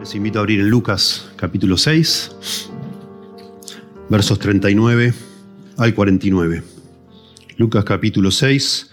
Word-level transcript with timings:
Les 0.00 0.14
invito 0.14 0.38
a 0.38 0.40
abrir 0.40 0.60
en 0.60 0.70
Lucas 0.70 1.30
capítulo 1.36 1.76
6, 1.76 2.30
versos 4.08 4.38
39 4.38 5.12
al 5.76 5.94
49. 5.94 6.62
Lucas 7.58 7.84
capítulo 7.84 8.30
6, 8.30 8.90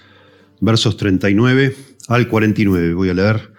versos 0.59 0.97
39 0.97 1.77
al 2.09 2.27
49. 2.27 2.93
Voy 2.93 3.09
a 3.09 3.13
leer 3.13 3.53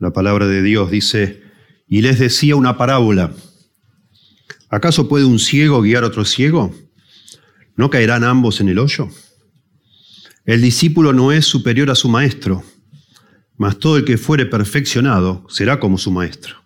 la 0.00 0.12
palabra 0.12 0.46
de 0.46 0.60
Dios. 0.60 0.90
Dice, 0.90 1.42
y 1.88 2.02
les 2.02 2.18
decía 2.18 2.56
una 2.56 2.76
parábola. 2.76 3.32
¿Acaso 4.68 5.08
puede 5.08 5.24
un 5.24 5.38
ciego 5.38 5.80
guiar 5.80 6.04
a 6.04 6.08
otro 6.08 6.26
ciego? 6.26 6.74
¿No 7.74 7.88
caerán 7.88 8.22
ambos 8.22 8.60
en 8.60 8.68
el 8.68 8.78
hoyo? 8.78 9.08
El 10.44 10.60
discípulo 10.60 11.14
no 11.14 11.32
es 11.32 11.46
superior 11.46 11.90
a 11.90 11.94
su 11.94 12.10
maestro, 12.10 12.62
mas 13.56 13.78
todo 13.78 13.96
el 13.96 14.04
que 14.04 14.18
fuere 14.18 14.44
perfeccionado 14.44 15.46
será 15.48 15.80
como 15.80 15.96
su 15.96 16.10
maestro. 16.10 16.61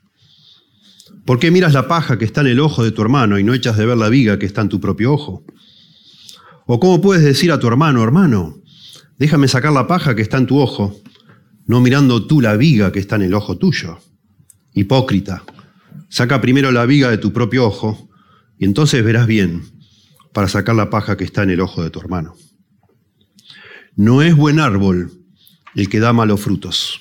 ¿Por 1.27 1.41
qué 1.41 1.51
miras 1.51 1.73
la 1.73 1.89
paja 1.89 2.19
que 2.19 2.25
está 2.25 2.41
en 2.43 2.47
el 2.47 2.61
ojo 2.61 2.85
de 2.85 2.93
tu 2.93 3.03
hermano 3.03 3.37
y 3.37 3.43
no 3.43 3.53
echas 3.53 3.77
de 3.77 3.85
ver 3.85 3.99
la 3.99 4.09
viga 4.09 4.39
que 4.39 4.47
está 4.47 4.61
en 4.61 4.69
tu 4.69 4.81
propio 4.81 5.13
ojo? 5.13 5.45
¿O 6.67 6.79
cómo 6.79 7.01
puedes 7.01 7.25
decir 7.25 7.51
a 7.51 7.59
tu 7.59 7.67
hermano, 7.67 8.05
hermano, 8.05 8.63
déjame 9.19 9.49
sacar 9.49 9.73
la 9.73 9.89
paja 9.89 10.15
que 10.15 10.23
está 10.23 10.39
en 10.39 10.47
tu 10.47 10.61
ojo, 10.61 10.97
no 11.67 11.81
mirando 11.81 12.27
tú 12.27 12.41
la 12.41 12.57
viga 12.57 12.93
que 12.93 13.01
está 13.01 13.17
en 13.17 13.23
el 13.23 13.35
ojo 13.35 13.59
tuyo? 13.59 13.99
Hipócrita, 14.73 15.43
saca 16.09 16.41
primero 16.41 16.71
la 16.71 16.87
viga 16.87 17.11
de 17.11 17.19
tu 17.19 17.33
propio 17.33 17.67
ojo 17.67 18.09
y 18.57 18.65
entonces 18.65 19.05
verás 19.05 19.27
bien 19.27 19.65
para 20.33 20.47
sacar 20.47 20.77
la 20.77 20.91
paja 20.91 21.17
que 21.17 21.25
está 21.25 21.43
en 21.43 21.51
el 21.51 21.61
ojo 21.61 21.83
de 21.83 21.91
tu 21.91 21.99
hermano. 21.99 22.37
No 23.97 24.23
es 24.23 24.37
buen 24.37 24.61
árbol 24.61 25.11
el 25.75 25.89
que 25.89 25.99
da 25.99 26.13
malos 26.13 26.41
frutos, 26.41 27.01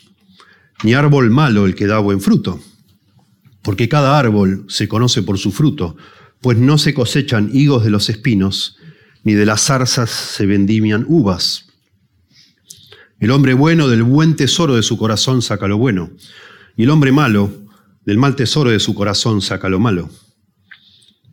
ni 0.84 0.96
árbol 0.96 1.30
malo 1.30 1.68
el 1.68 1.76
que 1.76 1.86
da 1.86 2.00
buen 2.00 2.22
fruto 2.22 2.60
porque 3.66 3.90
cada 3.90 4.20
árbol 4.20 4.64
se 4.70 4.88
conoce 4.88 5.24
por 5.24 5.40
su 5.40 5.52
fruto, 5.52 5.98
pues 6.40 6.56
no 6.60 6.78
se 6.78 6.94
cosechan 6.94 7.50
higos 7.52 7.84
de 7.84 7.90
los 7.90 8.10
espinos, 8.10 8.78
ni 9.24 9.34
de 9.34 9.48
las 9.48 9.64
zarzas 9.64 10.12
se 10.12 10.46
vendimian 10.46 11.04
uvas. 11.08 11.66
El 13.20 13.32
hombre 13.32 13.56
bueno 13.56 13.88
del 13.88 14.04
buen 14.04 14.36
tesoro 14.36 14.76
de 14.76 14.84
su 14.84 14.98
corazón 14.98 15.42
saca 15.42 15.68
lo 15.68 15.80
bueno, 15.80 16.12
y 16.78 16.84
el 16.84 16.92
hombre 16.92 17.12
malo 17.12 17.52
del 18.06 18.20
mal 18.20 18.36
tesoro 18.36 18.70
de 18.70 18.80
su 18.80 18.94
corazón 18.94 19.42
saca 19.42 19.68
lo 19.68 19.80
malo, 19.80 20.12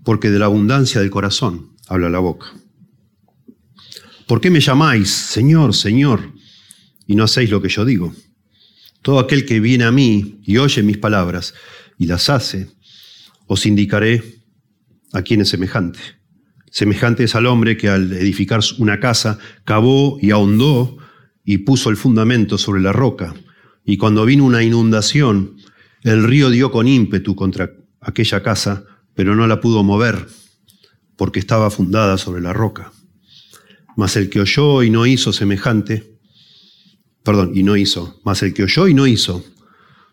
porque 0.03 0.31
de 0.31 0.39
la 0.39 0.47
abundancia 0.47 1.03
del 1.03 1.11
corazón 1.11 1.77
habla 1.87 2.09
la 2.09 2.21
boca. 2.21 2.47
¿Por 4.27 4.41
qué 4.41 4.49
me 4.49 4.61
llamáis 4.61 5.11
Señor, 5.11 5.75
Señor, 5.75 6.33
y 7.07 7.15
no 7.15 7.25
hacéis 7.25 7.51
lo 7.51 7.61
que 7.61 7.69
yo 7.69 7.85
digo? 7.85 8.15
Todo 9.03 9.19
aquel 9.19 9.45
que 9.45 9.61
viene 9.61 9.85
a 9.85 9.93
mí 9.93 10.41
y 10.45 10.57
oye 10.57 10.83
mis 10.83 10.97
palabras 10.97 11.53
y 12.03 12.07
las 12.07 12.29
hace, 12.31 12.67
os 13.47 13.65
indicaré 13.65 14.43
a 15.13 15.23
quién 15.23 15.41
es 15.41 15.51
semejante. 15.51 16.01
Semejante 16.69 17.23
es 17.23 17.37
al 17.37 17.47
hombre 17.47 17.77
que 17.77 17.89
al 17.89 18.13
edificar 18.13 18.59
una 18.79 18.99
casa 18.99 19.39
cavó 19.65 20.19
y 20.21 20.33
ahondó 20.33 20.99
y 21.45 21.59
puso 21.59 21.91
el 21.91 21.97
fundamento 21.97 22.59
sobre 22.59 22.83
la 22.83 22.93
roca. 22.93 23.35
Y 23.85 23.99
cuando 23.99 24.25
vino 24.25 24.45
una 24.45 24.65
inundación, 24.65 25.59
el 26.03 26.25
río 26.25 26.51
dio 26.51 26.73
con 26.73 26.89
ímpetu 26.89 27.37
contra 27.37 27.71
aquella 28.01 28.43
casa, 28.43 28.85
pero 29.15 29.37
no 29.37 29.47
la 29.47 29.61
pudo 29.61 29.85
mover, 29.85 30.27
porque 31.17 31.39
estaba 31.39 31.71
fundada 31.71 32.19
sobre 32.19 32.43
la 32.43 32.53
roca. 32.53 32.91
Mas 33.97 34.17
el 34.17 34.29
que 34.29 34.41
oyó 34.41 34.83
y 34.83 34.91
no 34.91 35.07
hizo 35.07 35.33
semejante, 35.33 36.19
perdón, 37.23 37.53
y 37.55 37.63
no 37.63 37.77
hizo, 37.77 38.21
mas 38.25 38.43
el 38.43 38.55
que 38.55 38.65
oyó 38.65 38.89
y 38.89 38.95
no 38.95 39.07
hizo, 39.07 39.45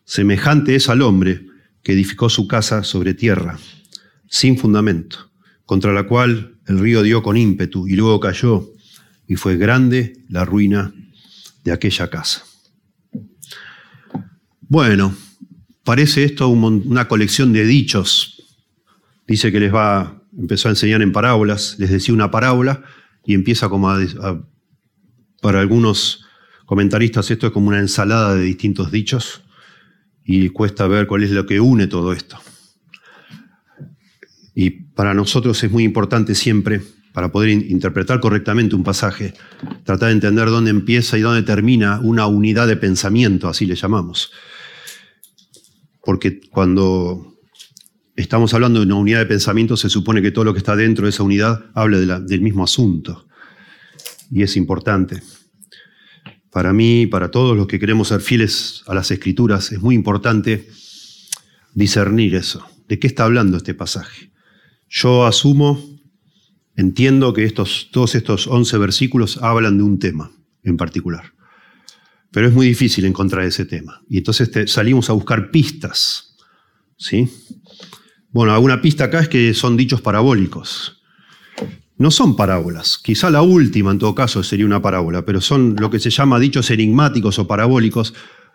semejante 0.06 0.76
es 0.76 0.88
al 0.88 1.02
hombre 1.02 1.49
que 1.84 1.94
edificó 1.94 2.30
su 2.30 2.48
casa 2.48 2.84
sobre 2.84 3.14
tierra, 3.14 3.58
sin 4.28 4.58
fundamento, 4.58 5.32
contra 5.66 5.94
la 5.94 6.08
cual 6.08 6.58
el 6.68 6.80
río 6.80 7.04
dio 7.04 7.24
con 7.24 7.38
ímpetu 7.38 7.88
y 7.88 7.96
luego 7.96 8.20
cayó, 8.20 8.74
y 9.28 9.36
fue 9.36 9.58
grande 9.58 10.24
la 10.28 10.46
ruina 10.46 10.94
de 11.64 11.72
aquella 11.72 12.10
casa. 12.10 12.44
Bueno, 14.62 15.16
parece 15.84 16.24
esto 16.24 16.50
una 16.50 17.08
colección 17.08 17.54
de 17.54 17.66
dichos. 17.66 18.44
Dice 19.28 19.52
que 19.52 19.60
les 19.60 19.74
va, 19.74 20.22
empezó 20.38 20.68
a 20.68 20.72
enseñar 20.72 21.02
en 21.02 21.12
parábolas, 21.12 21.76
les 21.80 21.90
decía 21.90 22.14
una 22.14 22.32
parábola 22.32 22.84
y 23.26 23.34
empieza 23.34 23.70
como 23.70 23.90
a, 23.90 24.00
para 25.42 25.60
algunos 25.60 26.26
comentaristas 26.66 27.32
esto 27.32 27.48
es 27.48 27.54
como 27.54 27.70
una 27.70 27.80
ensalada 27.80 28.36
de 28.36 28.44
distintos 28.44 28.92
dichos 28.92 29.42
y 30.32 30.50
cuesta 30.50 30.86
ver 30.86 31.08
cuál 31.08 31.24
es 31.24 31.32
lo 31.32 31.48
que 31.48 31.60
une 31.60 31.88
todo 31.88 32.14
esto. 32.14 32.38
Y 34.54 34.70
para 34.70 35.16
nosotros 35.16 35.64
es 35.64 35.72
muy 35.72 35.84
importante 35.84 36.36
siempre, 36.36 36.84
para 37.14 37.32
poder 37.32 37.50
interpretar 37.50 38.20
correctamente 38.20 38.76
un 38.76 38.84
pasaje, 38.84 39.34
tratar 39.84 40.10
de 40.10 40.14
entender 40.14 40.50
dónde 40.50 40.70
empieza 40.70 41.18
y 41.18 41.22
dónde 41.22 41.42
termina 41.42 42.00
una 42.00 42.28
unidad 42.28 42.68
de 42.68 42.78
pensamiento, 42.78 43.48
así 43.48 43.66
le 43.66 43.74
llamamos. 43.74 44.32
Porque 46.04 46.40
cuando 46.52 47.40
estamos 48.16 48.54
hablando 48.54 48.82
de 48.82 48.86
una 48.86 48.96
unidad 48.98 49.20
de 49.20 49.26
pensamiento, 49.26 49.78
se 49.78 49.90
supone 49.90 50.22
que 50.22 50.30
todo 50.30 50.46
lo 50.46 50.54
que 50.54 50.60
está 50.60 50.76
dentro 50.76 51.06
de 51.06 51.10
esa 51.10 51.24
unidad 51.24 51.72
habla 51.74 52.20
del 52.20 52.42
mismo 52.42 52.64
asunto. 52.64 53.26
Y 54.30 54.44
es 54.44 54.56
importante. 54.58 55.24
Para 56.52 56.74
mí, 56.74 57.06
para 57.06 57.30
todos 57.30 57.56
los 57.56 57.68
que 57.68 57.80
queremos 57.80 58.08
ser 58.08 58.22
fieles 58.22 58.84
a 58.88 58.96
las 58.96 59.12
escrituras, 59.12 59.72
es 59.72 59.80
muy 59.80 59.96
importante 59.96 60.68
discernir 61.74 62.36
eso. 62.36 62.66
¿De 62.88 62.98
qué 62.98 63.08
está 63.08 63.26
hablando 63.26 63.58
este 63.58 63.76
pasaje? 63.76 64.32
Yo 64.90 65.26
asumo, 65.26 65.80
entiendo 66.76 67.34
que 67.34 67.44
estos, 67.44 67.90
todos 67.92 68.16
estos 68.16 68.48
11 68.48 68.78
versículos 68.80 69.38
hablan 69.38 69.78
de 69.78 69.84
un 69.84 70.00
tema 70.00 70.32
en 70.64 70.78
particular. 70.78 71.34
Pero 72.32 72.48
es 72.48 72.54
muy 72.54 72.68
difícil 72.68 73.06
encontrar 73.06 73.46
ese 73.46 73.66
tema. 73.66 74.02
Y 74.10 74.18
entonces 74.18 74.50
salimos 74.72 75.10
a 75.10 75.14
buscar 75.14 75.52
pistas. 75.52 76.36
¿sí? 76.98 77.30
Bueno, 78.32 78.54
alguna 78.54 78.82
pista 78.82 79.06
acá 79.06 79.20
es 79.20 79.30
que 79.30 79.54
son 79.54 79.78
dichos 79.78 80.02
parabólicos 80.02 80.99
no 82.00 82.12
son 82.12 82.38
parábolas. 82.38 82.98
Quizá 82.98 83.30
la 83.30 83.42
última, 83.42 83.92
en 83.92 84.00
todo 84.00 84.16
caso, 84.16 84.42
sería 84.42 84.66
una 84.66 84.82
parábola, 84.82 85.26
pero 85.26 85.42
son 85.42 85.76
lo 85.78 85.90
que 85.90 86.00
se 86.00 86.10
llama 86.10 86.40
dichos 86.40 86.72
enigmáticos 86.72 87.38
o 87.40 87.46
parabólicos, 87.46 88.14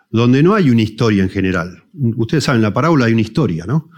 donde 0.09 0.41
no 0.41 0.55
hay 0.55 0.71
una 0.71 0.81
historia 0.81 1.21
en 1.21 1.29
general. 1.29 1.83
Ustedes 2.17 2.43
saben, 2.43 2.57
en 2.57 2.63
la 2.63 2.73
parábola 2.73 3.05
hay 3.05 3.13
una 3.13 3.21
historia, 3.21 3.65
¿no? 3.67 3.91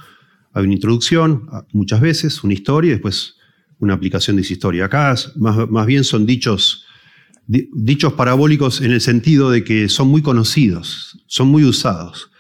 Hay 0.52 0.66
una 0.66 0.74
introducción, 0.74 1.48
muchas 1.72 2.02
veces, 2.02 2.44
una 2.44 2.54
historia 2.54 2.90
y 2.90 2.92
después 2.92 3.36
una 3.80 3.94
aplicación 3.94 4.36
de 4.36 4.42
esa 4.42 4.52
historia. 4.52 4.86
Acá 4.86 5.16
más, 5.38 5.70
más 5.70 5.86
bien 5.86 6.04
son 6.04 6.26
dichos, 6.26 6.86
dichos 7.48 8.14
parabólicos 8.14 8.82
en 8.82 8.92
el 8.92 9.00
sentido 9.00 9.50
de 9.50 9.64
que 9.64 9.88
son 9.88 10.10
muy 10.10 10.22
conocidos, 10.22 11.24
son 11.26 11.48
muy 11.48 11.64
usados. 11.64 12.32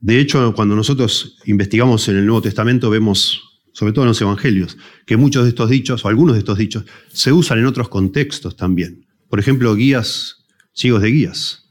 De 0.00 0.18
hecho, 0.18 0.54
cuando 0.54 0.74
nosotros 0.74 1.36
investigamos 1.44 2.08
en 2.08 2.16
el 2.16 2.24
Nuevo 2.24 2.40
Testamento, 2.40 2.88
vemos 2.88 3.51
sobre 3.72 3.92
todo 3.92 4.04
en 4.04 4.10
los 4.10 4.20
evangelios, 4.20 4.76
que 5.06 5.16
muchos 5.16 5.44
de 5.44 5.50
estos 5.50 5.70
dichos, 5.70 6.04
o 6.04 6.08
algunos 6.08 6.34
de 6.34 6.40
estos 6.40 6.58
dichos, 6.58 6.84
se 7.12 7.32
usan 7.32 7.58
en 7.58 7.66
otros 7.66 7.88
contextos 7.88 8.56
también. 8.56 9.06
Por 9.28 9.40
ejemplo, 9.40 9.74
guías, 9.74 10.44
ciegos 10.72 11.02
de 11.02 11.08
guías, 11.08 11.70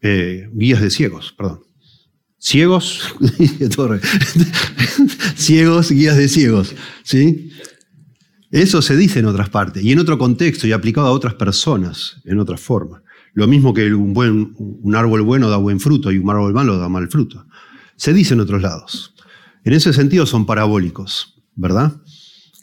eh, 0.00 0.48
guías 0.52 0.80
de 0.80 0.90
ciegos, 0.90 1.34
perdón. 1.36 1.60
Ciegos, 2.38 3.14
ciegos, 5.36 5.90
guías 5.90 6.16
de 6.16 6.28
ciegos, 6.28 6.74
¿sí? 7.02 7.50
Eso 8.50 8.80
se 8.80 8.96
dice 8.96 9.18
en 9.18 9.26
otras 9.26 9.50
partes 9.50 9.82
y 9.82 9.92
en 9.92 9.98
otro 9.98 10.18
contexto 10.18 10.66
y 10.66 10.72
aplicado 10.72 11.08
a 11.08 11.10
otras 11.10 11.34
personas 11.34 12.20
en 12.24 12.38
otra 12.38 12.56
forma. 12.56 13.02
Lo 13.34 13.46
mismo 13.46 13.74
que 13.74 13.92
un, 13.92 14.14
buen, 14.14 14.54
un 14.56 14.94
árbol 14.94 15.22
bueno 15.22 15.50
da 15.50 15.56
buen 15.56 15.80
fruto 15.80 16.10
y 16.10 16.18
un 16.18 16.30
árbol 16.30 16.54
malo 16.54 16.78
da 16.78 16.88
mal 16.88 17.08
fruto. 17.08 17.44
Se 17.96 18.12
dice 18.12 18.34
en 18.34 18.40
otros 18.40 18.62
lados. 18.62 19.14
En 19.68 19.74
ese 19.74 19.92
sentido 19.92 20.24
son 20.24 20.46
parabólicos, 20.46 21.42
¿verdad? 21.54 22.00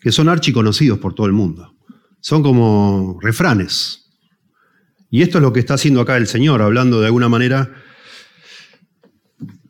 Que 0.02 0.12
son 0.12 0.28
archiconocidos 0.28 0.98
por 0.98 1.13
todo 1.13 1.28
el 1.28 1.34
mundo. 1.34 1.75
Son 2.19 2.42
como 2.42 3.19
refranes. 3.22 4.10
Y 5.12 5.22
esto 5.22 5.38
es 5.38 5.44
lo 5.44 5.54
que 5.54 5.60
está 5.60 5.75
haciendo 5.75 6.02
acá 6.02 6.18
el 6.18 6.25
Señor, 6.25 6.63
hablando 6.63 7.00
de 7.00 7.06
alguna 7.06 7.30
manera 7.30 7.75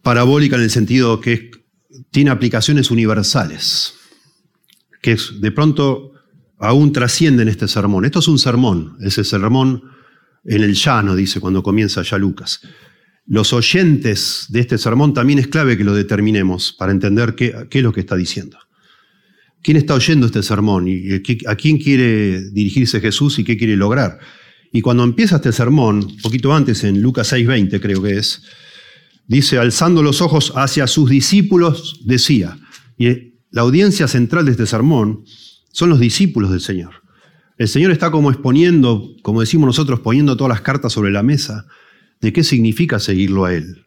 parabólica 0.02 0.56
en 0.56 0.62
el 0.62 0.70
sentido 0.70 1.20
que 1.20 1.52
tiene 2.10 2.32
aplicaciones 2.32 2.90
universales, 2.90 3.96
que 5.02 5.18
de 5.38 5.52
pronto 5.52 6.14
aún 6.58 6.94
trascienden 6.94 7.50
este 7.50 7.68
sermón. 7.68 8.06
Esto 8.06 8.20
es 8.20 8.30
un 8.30 8.40
sermón, 8.40 8.96
ese 9.02 9.26
sermón 9.26 9.84
en 10.46 10.64
el 10.64 10.74
llano, 10.74 11.18
dice 11.18 11.42
cuando 11.42 11.62
comienza 11.62 12.02
ya 12.02 12.18
Lucas 12.18 12.62
los 13.28 13.54
oyentes 13.54 14.46
de 14.50 14.60
este 14.60 14.78
sermón 14.78 15.14
también 15.14 15.40
es 15.40 15.48
clave 15.48 15.78
que 15.78 15.84
lo 15.84 15.96
determinemos 15.96 16.74
para 16.74 16.92
entender 16.92 17.36
qué, 17.36 17.68
es 17.70 17.84
lo 17.84 17.92
que 17.92 18.02
está 18.02 18.16
diciendo. 18.16 18.58
¿Quién 19.64 19.78
está 19.78 19.96
oyendo 19.96 20.28
este 20.28 20.44
sermón 20.44 20.88
y 20.88 21.16
a 21.48 21.56
quién 21.56 21.80
quiere 21.80 22.52
dirigirse 22.52 23.02
Jesús 23.02 23.40
y 23.40 23.44
qué 23.44 23.58
quiere 23.58 23.76
lograr? 23.76 24.20
Y 24.72 24.82
cuando 24.82 25.04
empieza 25.04 25.38
este 25.38 25.52
sermón, 25.52 26.04
un 26.04 26.18
poquito 26.18 26.54
antes, 26.54 26.84
en 26.84 27.02
Lucas 27.02 27.34
6:20 27.34 27.80
creo 27.82 28.04
que 28.04 28.18
es, 28.18 28.44
dice, 29.28 29.58
alzando 29.58 30.04
los 30.04 30.22
ojos 30.22 30.54
hacia 30.56 30.86
sus 30.86 31.10
discípulos, 31.10 32.02
decía, 32.06 32.60
y 32.96 33.34
la 33.50 33.62
audiencia 33.62 34.08
central 34.08 34.46
de 34.46 34.52
este 34.52 34.68
sermón 34.68 35.24
son 35.72 35.90
los 35.90 36.00
discípulos 36.00 36.52
del 36.52 36.62
Señor. 36.62 37.02
El 37.58 37.68
Señor 37.70 37.90
está 37.92 38.12
como 38.12 38.30
exponiendo, 38.30 39.16
como 39.24 39.42
decimos 39.42 39.66
nosotros, 39.66 40.02
poniendo 40.02 40.38
todas 40.38 40.50
las 40.50 40.62
cartas 40.62 40.94
sobre 40.94 41.10
la 41.12 41.24
mesa 41.24 41.66
de 42.22 42.34
qué 42.34 42.44
significa 42.44 43.00
seguirlo 43.00 43.46
a 43.46 43.54
Él. 43.54 43.84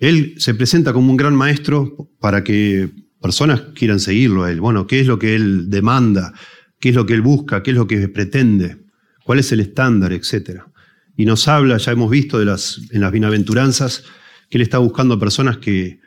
Él 0.00 0.34
se 0.38 0.54
presenta 0.54 0.92
como 0.92 1.10
un 1.10 1.16
gran 1.16 1.34
maestro 1.34 2.10
para 2.20 2.42
que 2.44 2.90
personas 3.20 3.62
quieran 3.74 4.00
seguirlo 4.00 4.44
a 4.44 4.50
Él. 4.50 4.60
Bueno, 4.60 4.86
¿qué 4.86 5.00
es 5.00 5.06
lo 5.06 5.18
que 5.18 5.34
Él 5.34 5.70
demanda? 5.70 6.32
¿Qué 6.80 6.90
es 6.90 6.94
lo 6.94 7.06
que 7.06 7.14
Él 7.14 7.22
busca? 7.22 7.62
¿Qué 7.62 7.70
es 7.70 7.76
lo 7.76 7.86
que 7.86 8.08
pretende? 8.08 8.78
¿Cuál 9.24 9.38
es 9.38 9.50
el 9.52 9.60
estándar? 9.60 10.12
Etcétera. 10.12 10.68
Y 11.16 11.24
nos 11.24 11.48
habla, 11.48 11.78
ya 11.78 11.92
hemos 11.92 12.10
visto 12.10 12.38
de 12.38 12.44
las, 12.44 12.80
en 12.90 13.00
las 13.00 13.12
bienaventuranzas, 13.12 14.04
que 14.50 14.58
Él 14.58 14.62
está 14.62 14.78
buscando 14.78 15.18
personas 15.18 15.58
que, 15.58 16.00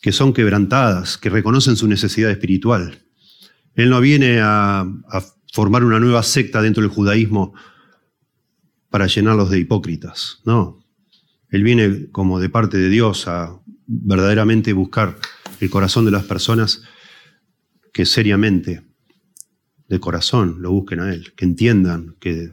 que 0.00 0.12
son 0.12 0.32
quebrantadas, 0.32 1.18
que 1.18 1.30
reconocen 1.30 1.76
su 1.76 1.88
necesidad 1.88 2.30
espiritual. 2.30 2.98
Él 3.74 3.90
no 3.90 4.00
viene 4.00 4.40
a, 4.40 4.80
a 4.80 5.22
formar 5.52 5.84
una 5.84 6.00
nueva 6.00 6.22
secta 6.22 6.62
dentro 6.62 6.82
del 6.82 6.90
judaísmo 6.90 7.54
para 8.92 9.06
llenarlos 9.06 9.50
de 9.50 9.58
hipócritas. 9.58 10.42
No. 10.44 10.84
Él 11.48 11.64
viene 11.64 12.10
como 12.12 12.38
de 12.38 12.50
parte 12.50 12.76
de 12.76 12.90
Dios 12.90 13.26
a 13.26 13.58
verdaderamente 13.86 14.74
buscar 14.74 15.18
el 15.60 15.70
corazón 15.70 16.04
de 16.04 16.10
las 16.10 16.24
personas 16.24 16.82
que 17.94 18.04
seriamente, 18.04 18.82
de 19.88 19.98
corazón, 19.98 20.58
lo 20.60 20.70
busquen 20.72 21.00
a 21.00 21.12
Él, 21.12 21.32
que 21.34 21.46
entiendan 21.46 22.16
que 22.20 22.52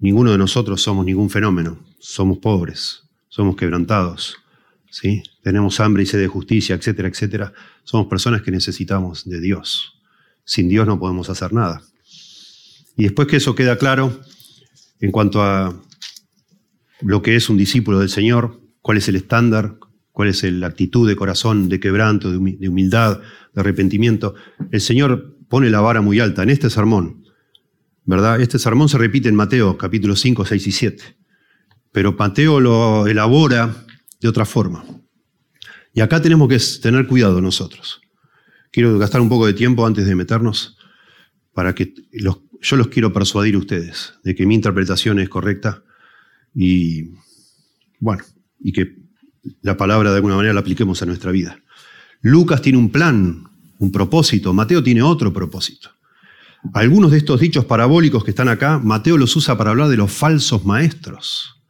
ninguno 0.00 0.32
de 0.32 0.38
nosotros 0.38 0.82
somos 0.82 1.06
ningún 1.06 1.30
fenómeno, 1.30 1.78
somos 2.00 2.38
pobres, 2.38 3.04
somos 3.28 3.54
quebrantados, 3.54 4.36
¿sí? 4.90 5.22
tenemos 5.42 5.78
hambre 5.78 6.02
y 6.02 6.06
sed 6.06 6.18
de 6.18 6.26
justicia, 6.26 6.74
etcétera, 6.74 7.08
etcétera. 7.08 7.52
Somos 7.84 8.08
personas 8.08 8.42
que 8.42 8.50
necesitamos 8.50 9.24
de 9.28 9.40
Dios. 9.40 10.00
Sin 10.44 10.68
Dios 10.68 10.84
no 10.84 10.98
podemos 10.98 11.30
hacer 11.30 11.52
nada. 11.52 11.82
Y 12.96 13.04
después 13.04 13.28
que 13.28 13.36
eso 13.36 13.54
queda 13.54 13.78
claro 13.78 14.20
en 15.00 15.10
cuanto 15.10 15.42
a 15.42 15.80
lo 17.00 17.22
que 17.22 17.36
es 17.36 17.48
un 17.48 17.56
discípulo 17.56 17.98
del 18.00 18.08
Señor, 18.08 18.60
cuál 18.80 18.98
es 18.98 19.08
el 19.08 19.16
estándar, 19.16 19.78
cuál 20.12 20.28
es 20.28 20.42
la 20.44 20.68
actitud 20.68 21.06
de 21.06 21.16
corazón, 21.16 21.68
de 21.68 21.78
quebranto, 21.80 22.30
de 22.30 22.68
humildad, 22.68 23.20
de 23.54 23.60
arrepentimiento. 23.60 24.34
El 24.70 24.80
Señor 24.80 25.36
pone 25.48 25.70
la 25.70 25.80
vara 25.80 26.00
muy 26.00 26.20
alta 26.20 26.42
en 26.42 26.50
este 26.50 26.70
sermón, 26.70 27.24
¿verdad? 28.04 28.40
Este 28.40 28.58
sermón 28.58 28.88
se 28.88 28.98
repite 28.98 29.28
en 29.28 29.34
Mateo 29.34 29.76
capítulo 29.76 30.16
5, 30.16 30.44
6 30.44 30.66
y 30.66 30.72
7, 30.72 31.04
pero 31.92 32.14
Mateo 32.18 32.60
lo 32.60 33.06
elabora 33.06 33.84
de 34.20 34.28
otra 34.28 34.44
forma. 34.44 34.84
Y 35.92 36.00
acá 36.00 36.20
tenemos 36.20 36.48
que 36.48 36.58
tener 36.80 37.06
cuidado 37.06 37.40
nosotros. 37.40 38.00
Quiero 38.70 38.98
gastar 38.98 39.20
un 39.20 39.28
poco 39.28 39.46
de 39.46 39.54
tiempo 39.54 39.86
antes 39.86 40.06
de 40.06 40.14
meternos 40.14 40.76
para 41.54 41.74
que 41.74 41.94
yo 42.60 42.76
los 42.76 42.88
quiero 42.88 43.12
persuadir 43.12 43.54
a 43.54 43.58
ustedes 43.58 44.14
de 44.24 44.34
que 44.34 44.46
mi 44.46 44.54
interpretación 44.54 45.18
es 45.18 45.28
correcta 45.28 45.82
y, 46.54 47.10
bueno, 48.00 48.24
y 48.60 48.72
que 48.72 48.96
la 49.62 49.76
palabra 49.76 50.10
de 50.10 50.16
alguna 50.16 50.36
manera 50.36 50.54
la 50.54 50.60
apliquemos 50.60 51.02
a 51.02 51.06
nuestra 51.06 51.30
vida. 51.30 51.58
Lucas 52.22 52.62
tiene 52.62 52.78
un 52.78 52.90
plan, 52.90 53.44
un 53.78 53.92
propósito, 53.92 54.52
Mateo 54.52 54.82
tiene 54.82 55.02
otro 55.02 55.32
propósito. 55.32 55.90
Algunos 56.72 57.12
de 57.12 57.18
estos 57.18 57.40
dichos 57.40 57.64
parabólicos 57.64 58.24
que 58.24 58.30
están 58.30 58.48
acá, 58.48 58.78
Mateo 58.78 59.16
los 59.16 59.36
usa 59.36 59.56
para 59.56 59.70
hablar 59.70 59.88
de 59.88 59.96
los 59.96 60.10
falsos 60.10 60.64
maestros. 60.64 61.62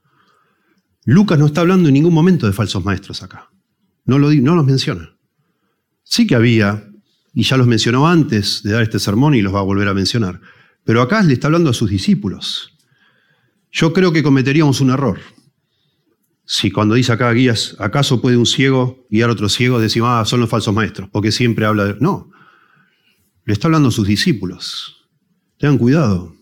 Lucas 1.04 1.38
no 1.38 1.46
está 1.46 1.60
hablando 1.60 1.88
en 1.88 1.94
ningún 1.94 2.14
momento 2.14 2.46
de 2.46 2.52
falsos 2.52 2.84
maestros 2.84 3.22
acá. 3.22 3.50
No, 4.04 4.18
lo, 4.18 4.32
no 4.32 4.54
los 4.54 4.64
menciona. 4.64 5.16
Sí 6.04 6.26
que 6.26 6.34
había, 6.34 6.88
y 7.34 7.42
ya 7.42 7.56
los 7.56 7.66
mencionó 7.66 8.08
antes 8.08 8.62
de 8.62 8.72
dar 8.72 8.82
este 8.82 8.98
sermón 8.98 9.34
y 9.34 9.42
los 9.42 9.54
va 9.54 9.58
a 9.60 9.64
volver 9.64 9.88
a 9.88 9.94
mencionar, 9.94 10.40
pero 10.86 11.02
acá 11.02 11.22
le 11.22 11.34
está 11.34 11.48
hablando 11.48 11.68
a 11.68 11.74
sus 11.74 11.90
discípulos. 11.90 12.72
Yo 13.70 13.92
creo 13.92 14.10
que 14.10 14.22
cometeríamos 14.22 14.80
un 14.80 14.88
error 14.88 15.20
si 16.46 16.70
cuando 16.70 16.94
dice 16.94 17.12
acá 17.12 17.30
guías, 17.32 17.76
¿acaso 17.80 18.22
puede 18.22 18.36
un 18.36 18.46
ciego 18.46 19.04
guiar 19.10 19.30
a 19.30 19.32
otro 19.32 19.48
ciego? 19.48 19.80
Decimos, 19.80 20.10
ah, 20.12 20.24
son 20.24 20.40
los 20.40 20.48
falsos 20.48 20.72
maestros, 20.72 21.10
porque 21.10 21.32
siempre 21.32 21.66
habla 21.66 21.84
de... 21.84 21.96
No, 22.00 22.30
le 23.44 23.52
está 23.52 23.66
hablando 23.66 23.88
a 23.88 23.92
sus 23.92 24.06
discípulos. 24.06 25.08
Tengan 25.58 25.76
cuidado, 25.76 26.36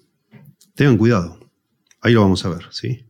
tengan 0.74 0.98
cuidado. 0.98 1.40
Ahí 2.02 2.12
lo 2.12 2.20
vamos 2.20 2.44
a 2.44 2.50
ver, 2.50 2.66
¿sí? 2.70 3.06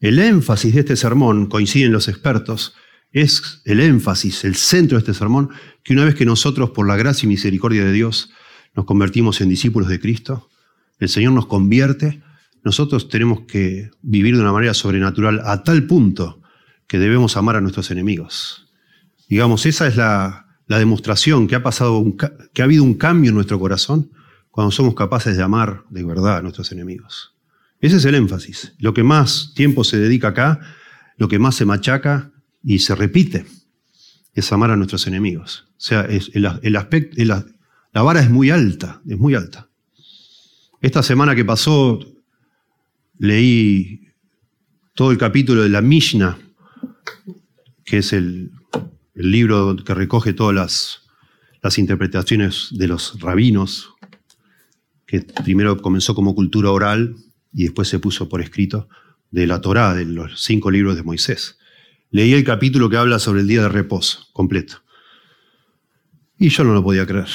El 0.00 0.18
énfasis 0.18 0.74
de 0.74 0.80
este 0.80 0.96
sermón, 0.96 1.46
coinciden 1.46 1.92
los 1.92 2.08
expertos, 2.08 2.74
es 3.12 3.62
el 3.64 3.78
énfasis, 3.80 4.44
el 4.44 4.56
centro 4.56 4.98
de 4.98 5.00
este 5.00 5.14
sermón, 5.14 5.50
que 5.84 5.92
una 5.92 6.04
vez 6.04 6.16
que 6.16 6.26
nosotros, 6.26 6.70
por 6.70 6.88
la 6.88 6.96
gracia 6.96 7.26
y 7.26 7.28
misericordia 7.28 7.84
de 7.84 7.92
Dios, 7.92 8.30
nos 8.78 8.86
convertimos 8.86 9.40
en 9.40 9.48
discípulos 9.48 9.88
de 9.88 9.98
Cristo, 9.98 10.50
el 11.00 11.08
Señor 11.08 11.32
nos 11.32 11.46
convierte, 11.46 12.22
nosotros 12.62 13.08
tenemos 13.08 13.40
que 13.40 13.90
vivir 14.02 14.36
de 14.36 14.40
una 14.40 14.52
manera 14.52 14.72
sobrenatural 14.72 15.42
a 15.44 15.64
tal 15.64 15.88
punto 15.88 16.40
que 16.86 17.00
debemos 17.00 17.36
amar 17.36 17.56
a 17.56 17.60
nuestros 17.60 17.90
enemigos. 17.90 18.68
Digamos, 19.28 19.66
esa 19.66 19.88
es 19.88 19.96
la, 19.96 20.46
demostración 20.68 21.48
que 21.48 21.56
ha 21.56 21.62
pasado, 21.64 22.04
que 22.52 22.62
ha 22.62 22.64
habido 22.64 22.84
un 22.84 22.94
cambio 22.94 23.30
en 23.30 23.34
nuestro 23.34 23.58
corazón 23.58 24.12
cuando 24.48 24.70
somos 24.70 24.94
capaces 24.94 25.36
de 25.36 25.42
amar 25.42 25.82
de 25.90 26.04
verdad 26.04 26.36
a 26.36 26.42
nuestros 26.42 26.70
enemigos. 26.70 27.34
Ese 27.80 27.96
es 27.96 28.04
el 28.04 28.14
énfasis. 28.14 28.74
Lo 28.78 28.94
que 28.94 29.02
más 29.02 29.54
tiempo 29.56 29.82
se 29.82 29.98
dedica 29.98 30.28
acá, 30.28 30.60
lo 31.16 31.26
que 31.26 31.40
más 31.40 31.56
se 31.56 31.64
machaca 31.64 32.30
y 32.62 32.78
se 32.78 32.94
repite, 32.94 33.44
es 34.34 34.52
amar 34.52 34.70
a 34.70 34.76
nuestros 34.76 35.08
enemigos. 35.08 35.66
O 35.70 35.80
sea, 35.80 36.02
el, 36.02 36.76
aspecto, 36.76 37.16
la 37.98 38.02
vara 38.02 38.20
es 38.20 38.30
muy 38.30 38.48
alta, 38.50 39.02
es 39.08 39.18
muy 39.18 39.34
alta. 39.34 39.68
Esta 40.80 41.02
semana 41.02 41.34
que 41.34 41.44
pasó 41.44 41.98
leí 43.18 44.12
todo 44.94 45.10
el 45.10 45.18
capítulo 45.18 45.64
de 45.64 45.68
la 45.68 45.80
Mishnah, 45.80 46.38
que 47.84 47.98
es 47.98 48.12
el, 48.12 48.52
libro 49.16 49.74
que 49.84 49.94
recoge 49.94 50.32
todas 50.32 50.54
las, 50.54 51.02
las, 51.60 51.76
interpretaciones 51.76 52.68
de 52.70 52.86
los 52.86 53.18
rabinos, 53.18 53.90
que 55.04 55.22
primero 55.42 55.82
comenzó 55.82 56.14
como 56.14 56.36
cultura 56.36 56.70
oral 56.70 57.16
y 57.52 57.64
después 57.64 57.88
se 57.88 57.98
puso 57.98 58.28
por 58.28 58.40
escrito, 58.40 58.88
de 59.32 59.48
la 59.48 59.60
Torá, 59.60 59.92
de 59.94 60.04
los 60.04 60.40
cinco 60.40 60.70
libros 60.70 60.94
de 60.94 61.02
Moisés. 61.02 61.58
Leí 62.12 62.32
el 62.32 62.44
capítulo 62.44 62.88
que 62.88 62.96
habla 62.96 63.18
sobre 63.18 63.40
el 63.40 63.48
día 63.48 63.62
de 63.62 63.70
reposo, 63.70 64.28
completo. 64.32 64.84
Y 66.38 66.50
yo 66.50 66.62
no 66.62 66.74
lo 66.74 66.84
podía 66.84 67.04
creer. 67.04 67.26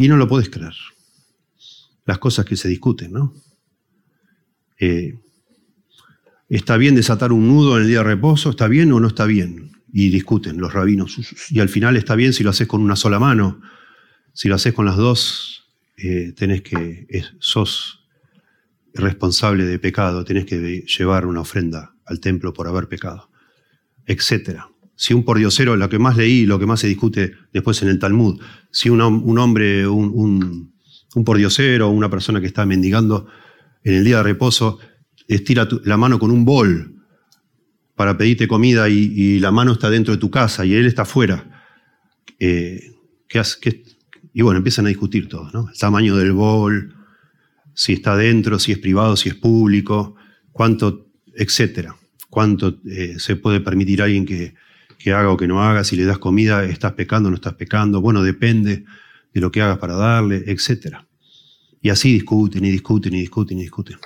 Y 0.00 0.06
no 0.06 0.16
lo 0.16 0.28
puedes 0.28 0.48
creer. 0.48 0.74
Las 2.06 2.18
cosas 2.18 2.44
que 2.44 2.54
se 2.54 2.68
discuten, 2.68 3.12
¿no? 3.12 3.34
Eh, 4.78 5.18
¿Está 6.48 6.76
bien 6.76 6.94
desatar 6.94 7.32
un 7.32 7.48
nudo 7.48 7.76
en 7.76 7.82
el 7.82 7.88
día 7.88 7.98
de 7.98 8.04
reposo? 8.04 8.50
¿Está 8.50 8.68
bien 8.68 8.92
o 8.92 9.00
no 9.00 9.08
está 9.08 9.26
bien? 9.26 9.72
Y 9.92 10.10
discuten 10.10 10.58
los 10.58 10.72
rabinos. 10.72 11.18
Y 11.50 11.58
al 11.58 11.68
final 11.68 11.96
está 11.96 12.14
bien 12.14 12.32
si 12.32 12.44
lo 12.44 12.50
haces 12.50 12.68
con 12.68 12.80
una 12.80 12.94
sola 12.94 13.18
mano. 13.18 13.60
Si 14.32 14.46
lo 14.46 14.54
haces 14.54 14.72
con 14.72 14.86
las 14.86 14.96
dos, 14.96 15.64
eh, 15.96 16.32
tenés 16.36 16.62
que, 16.62 17.08
sos 17.40 18.06
responsable 18.94 19.64
de 19.64 19.80
pecado, 19.80 20.24
tenés 20.24 20.44
que 20.44 20.84
llevar 20.86 21.26
una 21.26 21.40
ofrenda 21.40 21.96
al 22.06 22.20
templo 22.20 22.52
por 22.52 22.68
haber 22.68 22.86
pecado, 22.86 23.32
etc. 24.06 24.60
Si 25.00 25.14
un 25.14 25.24
pordiosero, 25.24 25.76
lo 25.76 25.88
que 25.88 26.00
más 26.00 26.16
leí, 26.16 26.44
lo 26.44 26.58
que 26.58 26.66
más 26.66 26.80
se 26.80 26.88
discute 26.88 27.32
después 27.52 27.80
en 27.82 27.88
el 27.88 28.00
Talmud, 28.00 28.40
si 28.72 28.90
un, 28.90 29.00
hombre, 29.00 29.86
un, 29.86 30.10
un, 30.12 30.74
un 31.14 31.24
pordiosero, 31.24 31.88
una 31.88 32.10
persona 32.10 32.40
que 32.40 32.48
está 32.48 32.66
mendigando, 32.66 33.28
en 33.84 33.94
el 33.94 34.04
día 34.04 34.16
de 34.16 34.24
reposo 34.24 34.80
estira 35.28 35.68
la 35.84 35.96
mano 35.96 36.18
con 36.18 36.32
un 36.32 36.44
bol 36.44 36.96
para 37.94 38.18
pedirte 38.18 38.48
comida 38.48 38.88
y, 38.88 39.38
la 39.38 39.52
mano 39.52 39.72
está 39.72 39.88
dentro 39.88 40.12
de 40.12 40.18
tu 40.18 40.30
casa 40.30 40.66
y 40.66 40.74
él 40.74 40.86
está 40.86 41.02
afuera, 41.02 41.64
eh, 42.40 42.92
¿qué, 43.28 43.42
y 44.32 44.42
bueno, 44.42 44.58
empiezan 44.58 44.86
a 44.86 44.88
discutir 44.88 45.28
todo, 45.28 45.48
¿no? 45.52 45.68
El 45.72 45.78
tamaño 45.78 46.16
del 46.16 46.32
bol, 46.32 46.94
si 47.74 47.92
está 47.92 48.16
dentro, 48.16 48.58
si 48.58 48.72
es 48.72 48.78
privado, 48.78 49.16
si 49.16 49.28
es 49.28 49.36
público, 49.36 50.16
cuánto, 50.52 51.06
etcétera. 51.34 51.94
Cuánto 52.30 52.80
eh, 52.84 53.14
se 53.18 53.36
puede 53.36 53.60
permitir 53.60 54.02
alguien 54.02 54.26
que, 54.26 54.54
que 54.98 55.12
haga 55.12 55.30
o 55.30 55.36
que 55.36 55.46
no 55.46 55.62
haga, 55.62 55.84
si 55.84 55.96
le 55.96 56.04
das 56.04 56.18
comida, 56.18 56.64
estás 56.64 56.92
pecando 56.92 57.28
o 57.28 57.30
no 57.30 57.36
estás 57.36 57.54
pecando, 57.54 58.00
bueno, 58.00 58.22
depende 58.22 58.84
de 59.32 59.40
lo 59.40 59.50
que 59.50 59.62
hagas 59.62 59.78
para 59.78 59.94
darle, 59.94 60.44
etcétera. 60.46 61.06
Y 61.80 61.90
así 61.90 62.12
discuten 62.12 62.64
y 62.64 62.70
discuten 62.70 63.14
y 63.14 63.20
discuten 63.20 63.58
y 63.58 63.62
discuten. 63.62 63.98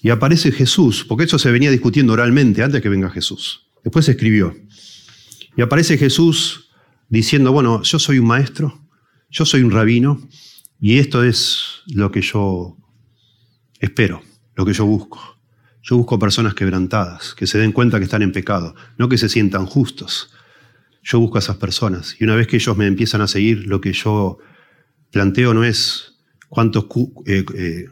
Y 0.00 0.10
aparece 0.10 0.50
Jesús, 0.50 1.04
porque 1.06 1.24
eso 1.24 1.38
se 1.38 1.52
venía 1.52 1.70
discutiendo 1.70 2.14
oralmente 2.14 2.62
antes 2.62 2.80
que 2.80 2.88
venga 2.88 3.10
Jesús. 3.10 3.68
Después 3.84 4.06
se 4.06 4.12
escribió. 4.12 4.56
Y 5.56 5.62
aparece 5.62 5.98
Jesús 5.98 6.70
diciendo, 7.08 7.52
bueno, 7.52 7.82
yo 7.82 7.98
soy 7.98 8.18
un 8.18 8.26
maestro, 8.26 8.88
yo 9.30 9.44
soy 9.44 9.62
un 9.62 9.70
rabino, 9.70 10.20
y 10.80 10.98
esto 10.98 11.22
es 11.22 11.82
lo 11.86 12.10
que 12.10 12.22
yo 12.22 12.76
espero, 13.78 14.22
lo 14.56 14.64
que 14.64 14.72
yo 14.72 14.86
busco. 14.86 15.31
Yo 15.82 15.96
busco 15.96 16.18
personas 16.18 16.54
quebrantadas, 16.54 17.34
que 17.34 17.46
se 17.46 17.58
den 17.58 17.72
cuenta 17.72 17.98
que 17.98 18.04
están 18.04 18.22
en 18.22 18.32
pecado, 18.32 18.74
no 18.98 19.08
que 19.08 19.18
se 19.18 19.28
sientan 19.28 19.66
justos. 19.66 20.30
Yo 21.02 21.18
busco 21.18 21.36
a 21.36 21.40
esas 21.40 21.56
personas. 21.56 22.14
Y 22.20 22.24
una 22.24 22.36
vez 22.36 22.46
que 22.46 22.56
ellos 22.56 22.76
me 22.76 22.86
empiezan 22.86 23.20
a 23.20 23.26
seguir, 23.26 23.66
lo 23.66 23.80
que 23.80 23.92
yo 23.92 24.38
planteo 25.10 25.52
no 25.54 25.64
es 25.64 26.14
cuántos, 26.48 26.86
eh, 27.26 27.44
eh, 27.54 27.86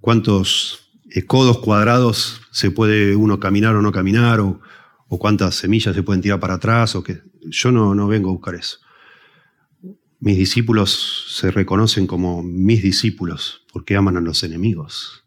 cuántos 0.00 0.90
eh, 1.10 1.24
codos 1.24 1.58
cuadrados 1.58 2.40
se 2.50 2.72
puede 2.72 3.14
uno 3.14 3.38
caminar 3.38 3.76
o 3.76 3.82
no 3.82 3.92
caminar, 3.92 4.40
o, 4.40 4.60
cuántas 5.16 5.54
semillas 5.54 5.94
se 5.94 6.02
pueden 6.02 6.20
tirar 6.20 6.40
para 6.40 6.54
atrás, 6.54 6.96
o 6.96 7.04
que 7.04 7.20
yo 7.42 7.70
no, 7.70 7.94
no 7.94 8.08
vengo 8.08 8.30
a 8.30 8.32
buscar 8.32 8.56
eso. 8.56 8.78
Mis 10.18 10.36
discípulos 10.36 11.26
se 11.28 11.52
reconocen 11.52 12.08
como 12.08 12.42
mis 12.42 12.82
discípulos 12.82 13.64
porque 13.72 13.94
aman 13.94 14.16
a 14.16 14.20
los 14.20 14.42
enemigos. 14.42 15.23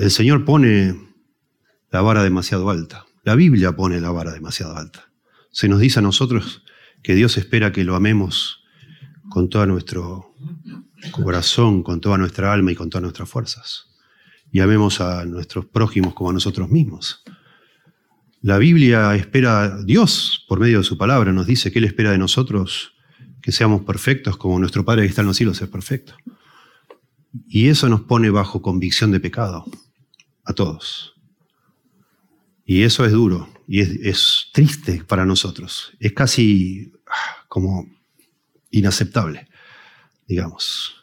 El 0.00 0.10
Señor 0.10 0.46
pone 0.46 0.98
la 1.90 2.00
vara 2.00 2.22
demasiado 2.22 2.70
alta. 2.70 3.04
La 3.22 3.34
Biblia 3.34 3.76
pone 3.76 4.00
la 4.00 4.10
vara 4.10 4.32
demasiado 4.32 4.74
alta. 4.74 5.12
Se 5.52 5.68
nos 5.68 5.78
dice 5.78 5.98
a 5.98 6.02
nosotros 6.02 6.62
que 7.02 7.14
Dios 7.14 7.36
espera 7.36 7.70
que 7.70 7.84
lo 7.84 7.94
amemos 7.94 8.64
con 9.28 9.50
todo 9.50 9.66
nuestro 9.66 10.34
corazón, 11.10 11.82
con 11.82 12.00
toda 12.00 12.16
nuestra 12.16 12.50
alma 12.50 12.72
y 12.72 12.76
con 12.76 12.88
todas 12.88 13.02
nuestras 13.02 13.28
fuerzas. 13.28 13.90
Y 14.50 14.60
amemos 14.60 15.02
a 15.02 15.26
nuestros 15.26 15.66
prójimos 15.66 16.14
como 16.14 16.30
a 16.30 16.32
nosotros 16.32 16.70
mismos. 16.70 17.22
La 18.40 18.56
Biblia 18.56 19.14
espera, 19.16 19.82
Dios 19.84 20.46
por 20.48 20.60
medio 20.60 20.78
de 20.78 20.84
su 20.84 20.96
palabra 20.96 21.30
nos 21.30 21.46
dice 21.46 21.70
que 21.70 21.78
Él 21.78 21.84
espera 21.84 22.10
de 22.10 22.16
nosotros 22.16 22.94
que 23.42 23.52
seamos 23.52 23.82
perfectos 23.82 24.38
como 24.38 24.58
nuestro 24.58 24.82
Padre 24.82 25.02
que 25.02 25.08
está 25.08 25.20
en 25.20 25.26
los 25.26 25.36
cielos 25.36 25.60
es 25.60 25.68
perfecto. 25.68 26.14
Y 27.46 27.68
eso 27.68 27.90
nos 27.90 28.00
pone 28.00 28.30
bajo 28.30 28.62
convicción 28.62 29.10
de 29.12 29.20
pecado 29.20 29.66
a 30.44 30.52
todos. 30.52 31.14
Y 32.64 32.82
eso 32.82 33.04
es 33.04 33.12
duro 33.12 33.48
y 33.66 33.80
es, 33.80 34.46
triste 34.52 35.04
para 35.06 35.24
nosotros. 35.24 35.92
Es 36.00 36.12
casi 36.12 36.92
ah, 37.06 37.44
como 37.48 37.86
inaceptable, 38.70 39.48
digamos. 40.26 40.94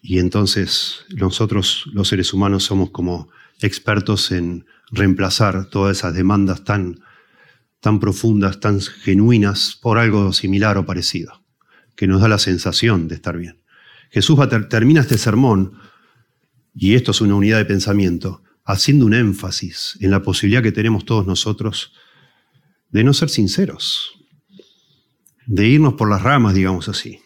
Y 0.00 0.18
entonces 0.18 1.04
nosotros, 1.16 1.84
los 1.92 2.08
seres 2.08 2.32
humanos, 2.32 2.64
somos 2.64 2.90
como 2.90 3.28
expertos 3.60 4.30
en 4.30 4.66
reemplazar 4.90 5.68
todas 5.70 5.98
esas 5.98 6.14
demandas 6.14 6.64
tan, 6.64 7.00
tan 7.80 7.98
profundas, 7.98 8.60
tan 8.60 8.80
genuinas, 8.80 9.76
por 9.80 9.98
algo 9.98 10.32
similar 10.32 10.78
o 10.78 10.86
parecido, 10.86 11.44
que 11.96 12.06
nos 12.06 12.20
da 12.20 12.28
la 12.28 12.38
sensación 12.38 13.08
de 13.08 13.16
estar 13.16 13.36
bien. 13.36 13.62
Jesús 14.10 14.38
termina 14.68 15.00
este 15.00 15.18
sermón 15.18 15.78
y 16.78 16.94
esto 16.94 17.10
es 17.10 17.22
una 17.22 17.34
unidad 17.34 17.56
de 17.56 17.64
pensamiento, 17.64 18.42
haciendo 18.66 19.06
un 19.06 19.14
énfasis 19.14 19.96
en 20.00 20.10
la 20.10 20.20
posibilidad 20.20 20.62
que 20.62 20.72
tenemos 20.72 21.06
todos 21.06 21.26
nosotros 21.26 21.94
de 22.90 23.02
no 23.02 23.14
ser 23.14 23.30
sinceros, 23.30 24.12
de 25.46 25.66
irnos 25.68 25.94
por 25.94 26.10
las 26.10 26.22
ramas, 26.22 26.54
digamos 26.54 26.90
así, 26.90 27.20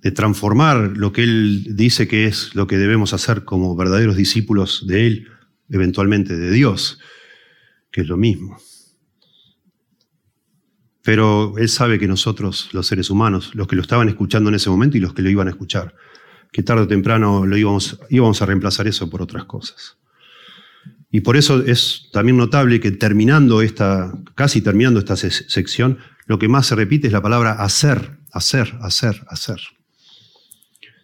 de 0.00 0.10
transformar 0.10 0.96
lo 0.96 1.12
que 1.12 1.22
Él 1.22 1.76
dice 1.76 2.08
que 2.08 2.26
es 2.26 2.56
lo 2.56 2.66
que 2.66 2.76
debemos 2.76 3.12
hacer 3.12 3.44
como 3.44 3.76
verdaderos 3.76 4.16
discípulos 4.16 4.84
de 4.88 5.06
Él, 5.06 5.28
eventualmente 5.68 6.36
de 6.36 6.50
Dios, 6.50 6.98
que 7.92 8.00
es 8.00 8.08
lo 8.08 8.16
mismo. 8.16 8.58
Pero 11.02 11.54
Él 11.56 11.68
sabe 11.68 12.00
que 12.00 12.08
nosotros, 12.08 12.68
los 12.72 12.88
seres 12.88 13.10
humanos, 13.10 13.54
los 13.54 13.68
que 13.68 13.76
lo 13.76 13.82
estaban 13.82 14.08
escuchando 14.08 14.48
en 14.48 14.56
ese 14.56 14.70
momento 14.70 14.96
y 14.96 15.00
los 15.00 15.14
que 15.14 15.22
lo 15.22 15.30
iban 15.30 15.46
a 15.46 15.52
escuchar, 15.52 15.94
que 16.52 16.62
tarde 16.62 16.82
o 16.82 16.86
temprano 16.86 17.46
lo 17.46 17.56
íbamos, 17.56 17.98
íbamos 18.10 18.40
a 18.42 18.46
reemplazar 18.46 18.86
eso 18.86 19.08
por 19.08 19.22
otras 19.22 19.46
cosas. 19.46 19.96
Y 21.10 21.20
por 21.20 21.36
eso 21.36 21.62
es 21.64 22.08
también 22.12 22.36
notable 22.36 22.78
que 22.78 22.90
terminando 22.90 23.62
esta, 23.62 24.12
casi 24.34 24.60
terminando 24.60 25.00
esta 25.00 25.16
sección, 25.16 25.98
lo 26.26 26.38
que 26.38 26.48
más 26.48 26.66
se 26.66 26.74
repite 26.74 27.06
es 27.06 27.12
la 27.12 27.22
palabra 27.22 27.52
hacer, 27.52 28.18
hacer, 28.32 28.78
hacer, 28.80 29.24
hacer. 29.28 29.60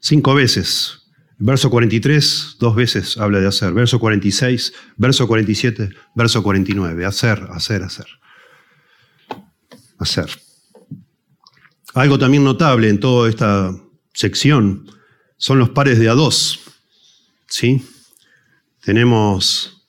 Cinco 0.01 0.35
veces. 0.35 0.95
Verso 1.41 1.71
43, 1.71 2.57
dos 2.59 2.75
veces 2.75 3.17
habla 3.17 3.39
de 3.41 3.47
hacer. 3.47 3.73
Verso 3.73 4.01
46, 4.01 4.73
verso 4.97 5.29
47, 5.29 5.91
verso 6.15 6.43
49. 6.43 7.05
Hacer, 7.05 7.47
hacer, 7.51 7.83
hacer. 7.83 8.07
Hacer. 9.99 10.27
Algo 11.95 12.19
también 12.19 12.45
notable 12.45 12.89
en 12.89 12.99
toda 12.99 13.29
esta 13.29 13.73
sección 14.13 14.87
son 15.39 15.59
los 15.59 15.71
pares 15.71 15.99
de 15.99 16.11
a 16.11 16.15
dos. 16.15 16.61
¿sí? 17.49 17.83
Tenemos 18.83 19.87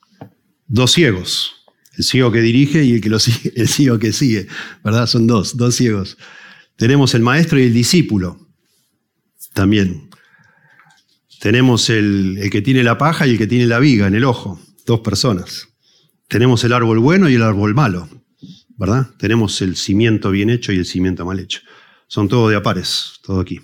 dos 0.66 0.92
ciegos, 0.92 1.54
el 1.96 2.04
ciego 2.04 2.32
que 2.32 2.40
dirige 2.40 2.84
y 2.84 2.94
el, 2.94 3.00
que 3.00 3.10
lo 3.10 3.18
sigue, 3.18 3.52
el 3.56 3.68
ciego 3.68 3.98
que 3.98 4.12
sigue, 4.12 4.46
¿verdad? 4.82 5.06
Son 5.06 5.26
dos, 5.26 5.56
dos 5.56 5.74
ciegos. 5.74 6.16
Tenemos 6.76 7.14
el 7.14 7.22
maestro 7.22 7.60
y 7.60 7.64
el 7.64 7.74
discípulo, 7.74 8.48
también. 9.52 10.08
Tenemos 11.40 11.90
el, 11.90 12.48
que 12.50 12.62
tiene 12.62 12.82
la 12.82 12.98
paja 12.98 13.26
y 13.26 13.30
el 13.30 13.38
que 13.38 13.46
tiene 13.46 13.66
la 13.66 13.78
viga 13.78 14.06
en 14.06 14.14
el 14.14 14.24
ojo, 14.24 14.60
dos 14.86 15.00
personas. 15.00 15.68
Tenemos 16.28 16.62
el 16.64 16.72
árbol 16.72 16.98
bueno 17.00 17.28
y 17.28 17.34
el 17.34 17.42
árbol 17.42 17.74
malo, 17.74 18.08
¿verdad? 18.76 19.10
Tenemos 19.18 19.60
el 19.62 19.76
cimiento 19.76 20.30
bien 20.30 20.50
hecho 20.50 20.72
y 20.72 20.76
el 20.76 20.86
cimiento 20.86 21.24
mal 21.24 21.38
hecho. 21.38 21.60
Son 22.06 22.28
todo 22.28 22.48
de 22.48 22.56
a 22.56 22.62
pares, 22.62 23.14
todo 23.22 23.40
aquí. 23.40 23.60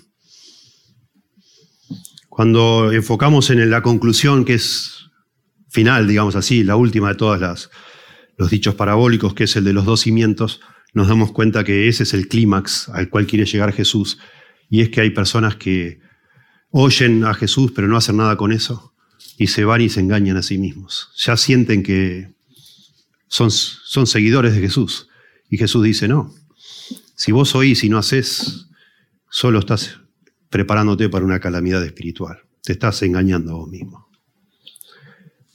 Cuando 2.37 2.91
enfocamos 2.91 3.49
en 3.49 3.67
la 3.67 3.81
conclusión 3.81 4.45
que 4.45 4.53
es 4.53 5.09
final, 5.69 6.07
digamos 6.07 6.35
así, 6.35 6.63
la 6.63 6.75
última 6.75 7.09
de 7.09 7.15
todos 7.15 7.71
los 8.37 8.51
dichos 8.51 8.75
parabólicos, 8.75 9.33
que 9.33 9.45
es 9.45 9.55
el 9.55 9.63
de 9.63 9.73
los 9.73 9.85
dos 9.85 10.01
cimientos, 10.01 10.61
nos 10.93 11.07
damos 11.07 11.31
cuenta 11.31 11.63
que 11.63 11.87
ese 11.87 12.03
es 12.03 12.13
el 12.13 12.27
clímax 12.27 12.89
al 12.89 13.09
cual 13.09 13.25
quiere 13.25 13.45
llegar 13.45 13.73
Jesús. 13.73 14.19
Y 14.69 14.81
es 14.81 14.89
que 14.89 15.01
hay 15.01 15.09
personas 15.09 15.55
que 15.55 15.99
oyen 16.69 17.25
a 17.25 17.33
Jesús 17.33 17.71
pero 17.75 17.87
no 17.87 17.97
hacen 17.97 18.17
nada 18.17 18.37
con 18.37 18.51
eso 18.51 18.93
y 19.39 19.47
se 19.47 19.65
van 19.65 19.81
y 19.81 19.89
se 19.89 20.01
engañan 20.01 20.37
a 20.37 20.43
sí 20.43 20.59
mismos. 20.59 21.09
Ya 21.17 21.37
sienten 21.37 21.81
que 21.81 22.35
son, 23.27 23.49
son 23.49 24.05
seguidores 24.05 24.53
de 24.53 24.61
Jesús. 24.61 25.09
Y 25.49 25.57
Jesús 25.57 25.83
dice, 25.83 26.07
no, 26.07 26.31
si 27.15 27.31
vos 27.31 27.55
oís 27.55 27.83
y 27.83 27.89
no 27.89 27.97
haces, 27.97 28.67
solo 29.27 29.57
estás 29.57 30.01
preparándote 30.49 31.09
para 31.09 31.25
una 31.25 31.39
calamidad 31.39 31.83
espiritual. 31.83 32.39
Te 32.63 32.73
estás 32.73 33.01
engañando 33.03 33.51
a 33.51 33.55
vos 33.55 33.69
mismo. 33.69 34.09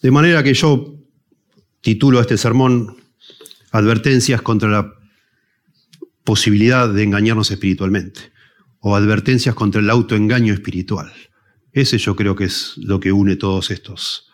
De 0.01 0.11
manera 0.11 0.43
que 0.43 0.55
yo 0.55 0.97
titulo 1.81 2.19
a 2.19 2.23
este 2.23 2.37
sermón 2.37 3.03
Advertencias 3.75 4.43
contra 4.43 4.69
la 4.69 4.95
posibilidad 6.25 6.93
de 6.93 7.05
engañarnos 7.05 7.51
espiritualmente 7.51 8.21
o 8.81 8.95
advertencias 8.95 9.55
contra 9.55 9.81
el 9.81 9.89
autoengaño 9.89 10.53
espiritual. 10.53 11.11
Ese 11.73 11.97
yo 11.97 12.15
creo 12.15 12.37
que 12.37 12.45
es 12.45 12.75
lo 12.77 13.01
que 13.01 13.13
une 13.13 13.37
todos 13.37 13.71
estos, 13.71 14.31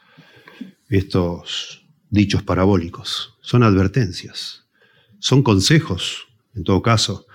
estos 0.88 1.86
dichos 2.10 2.42
parabólicos. 2.42 3.36
Son 3.40 3.62
advertencias, 3.62 4.64
son 5.20 5.44
consejos, 5.44 6.26
en 6.56 6.64
todo 6.64 6.82
caso, 6.82 7.26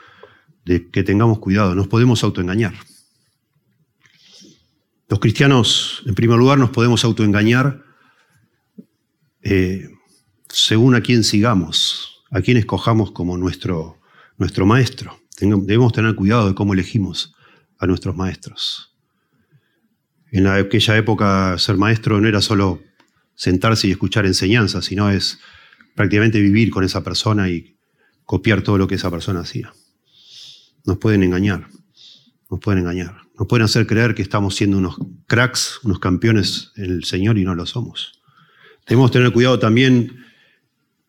de 0.65 0.89
que 0.89 1.03
tengamos 1.03 1.39
cuidado, 1.39 1.73
nos 1.73 1.87
podemos 1.87 2.21
autoengañar. 2.25 2.73
Los 5.13 5.19
cristianos, 5.19 6.01
en 6.07 6.15
primer 6.15 6.39
lugar, 6.39 6.57
nos 6.57 6.71
podemos 6.71 7.03
autoengañar 7.03 7.83
eh, 9.43 9.87
según 10.49 10.95
a 10.95 11.01
quién 11.01 11.23
sigamos, 11.23 12.23
a 12.31 12.41
quién 12.41 12.57
escojamos 12.57 13.11
como 13.11 13.37
nuestro, 13.37 14.01
nuestro 14.39 14.65
maestro. 14.65 15.19
Debemos 15.39 15.93
tener 15.93 16.15
cuidado 16.15 16.47
de 16.47 16.55
cómo 16.55 16.73
elegimos 16.73 17.35
a 17.77 17.85
nuestros 17.85 18.15
maestros. 18.15 18.97
En 20.31 20.47
aquella 20.47 20.97
época 20.97 21.59
ser 21.59 21.77
maestro 21.77 22.19
no 22.19 22.27
era 22.27 22.41
solo 22.41 22.81
sentarse 23.35 23.87
y 23.87 23.91
escuchar 23.91 24.25
enseñanzas, 24.25 24.85
sino 24.85 25.11
es 25.11 25.37
prácticamente 25.93 26.41
vivir 26.41 26.71
con 26.71 26.83
esa 26.83 27.03
persona 27.03 27.49
y 27.49 27.77
copiar 28.25 28.63
todo 28.63 28.79
lo 28.79 28.87
que 28.87 28.95
esa 28.95 29.11
persona 29.11 29.41
hacía. 29.41 29.71
Nos 30.85 30.97
pueden 30.97 31.21
engañar, 31.21 31.67
nos 32.49 32.59
pueden 32.59 32.79
engañar. 32.79 33.22
Nos 33.37 33.47
pueden 33.47 33.65
hacer 33.65 33.87
creer 33.87 34.13
que 34.13 34.21
estamos 34.21 34.55
siendo 34.55 34.77
unos 34.77 34.97
cracks, 35.27 35.79
unos 35.83 35.99
campeones 35.99 36.71
en 36.75 36.85
el 36.85 37.03
Señor 37.03 37.37
y 37.37 37.43
no 37.43 37.55
lo 37.55 37.65
somos. 37.65 38.21
Debemos 38.87 39.11
tener 39.11 39.31
cuidado 39.31 39.59
también 39.59 40.23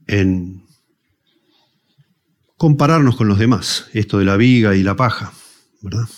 en 0.07 0.65
compararnos 2.57 3.17
con 3.17 3.29
los 3.29 3.39
demás, 3.39 3.89
esto 3.93 4.19
de 4.19 4.25
la 4.25 4.37
viga 4.37 4.75
y 4.75 4.83
la 4.83 4.97
paja, 4.97 5.33
¿verdad? 5.83 6.09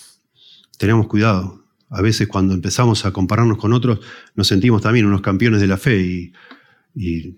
Tenemos 0.79 1.09
cuidado. 1.09 1.65
A 1.89 2.03
veces 2.03 2.29
cuando 2.29 2.53
empezamos 2.53 3.05
a 3.07 3.13
compararnos 3.13 3.59
con 3.59 3.73
otros, 3.73 4.01
nos 4.35 4.47
sentimos 4.47 4.83
también 4.83 5.07
unos 5.07 5.23
campeones 5.23 5.61
de 5.61 5.67
la 5.67 5.77
fe 5.77 5.99
y, 5.99 6.33
y 6.95 7.37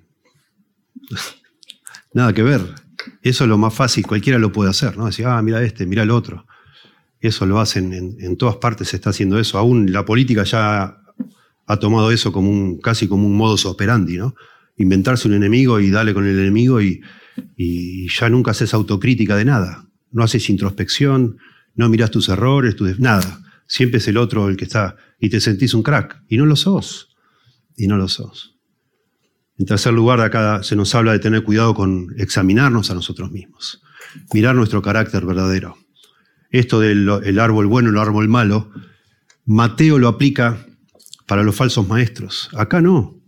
nada 2.13 2.33
que 2.33 2.43
ver. 2.43 2.61
Eso 3.23 3.45
es 3.45 3.49
lo 3.49 3.59
más 3.59 3.73
fácil, 3.73 4.07
cualquiera 4.07 4.39
lo 4.39 4.53
puede 4.53 4.71
hacer, 4.71 4.97
¿no? 4.97 5.07
Decir, 5.07 5.27
ah, 5.27 5.41
mira 5.43 5.63
este, 5.63 5.87
mira 5.87 6.03
el 6.03 6.11
otro. 6.11 6.47
Eso 7.21 7.47
lo 7.47 7.59
hacen 7.59 7.93
en, 7.93 8.37
todas 8.37 8.57
partes, 8.57 8.89
se 8.89 8.97
está 8.97 9.11
haciendo 9.11 9.39
eso. 9.39 9.59
Aún 9.59 9.93
la 9.93 10.05
política 10.05 10.45
ya 10.45 10.99
ha 11.67 11.77
tomado 11.79 12.13
eso 12.13 12.33
como 12.33 12.49
un, 12.49 12.81
casi 12.81 13.09
como 13.09 13.27
un 13.27 13.37
modus 13.37 13.67
operandi, 13.67 14.17
¿no? 14.17 14.35
Inventarse 14.77 15.27
un 15.27 15.35
enemigo 15.35 15.81
y 15.81 15.91
darle 15.91 16.15
con 16.15 16.27
el 16.27 16.39
enemigo 16.39 16.81
y, 16.81 17.01
ya 18.09 18.29
nunca 18.29 18.53
haces 18.53 18.73
autocrítica 18.75 19.37
de 19.37 19.45
nada. 19.45 19.87
No 20.11 20.23
haces 20.23 20.49
introspección, 20.49 21.39
no 21.75 21.89
miras 21.89 22.11
tus 22.11 22.29
errores, 22.29 22.77
nada. 22.99 23.41
Siempre 23.67 23.99
es 23.99 24.09
el 24.09 24.17
otro 24.17 24.49
el 24.49 24.57
que 24.57 24.65
está 24.65 24.97
y 25.21 25.29
te 25.29 25.41
sentís 25.41 25.75
un 25.75 25.83
crack. 25.83 26.23
Y 26.29 26.37
no 26.37 26.47
lo 26.47 26.57
sos. 26.57 27.17
Y 27.77 27.87
no 27.87 27.97
lo 27.97 28.09
sos. 28.09 28.57
En 29.59 29.67
tercer 29.67 29.93
lugar, 29.93 30.21
acá 30.21 30.63
se 30.63 30.77
nos 30.77 30.95
habla 30.95 31.13
de 31.13 31.19
tener 31.19 31.43
cuidado 31.43 31.75
con 31.75 32.15
examinarnos 32.17 32.91
a 32.91 32.95
nosotros 32.95 33.33
mismos. 33.33 33.83
Mirar 34.33 34.55
nuestro 34.55 34.81
carácter 34.83 35.27
verdadero. 35.27 35.77
Esto 36.51 36.81
del 36.81 37.39
árbol 37.39 37.67
bueno 37.67 37.91
y 37.91 37.93
el 37.93 37.99
árbol 37.99 38.29
malo, 38.29 38.71
Mateo 39.45 39.99
lo 39.99 40.09
aplica 40.09 40.67
para 41.27 41.43
los 41.43 41.55
falsos 41.57 41.87
maestros. 41.87 42.49
Acá 42.55 42.81
no. 42.81 43.19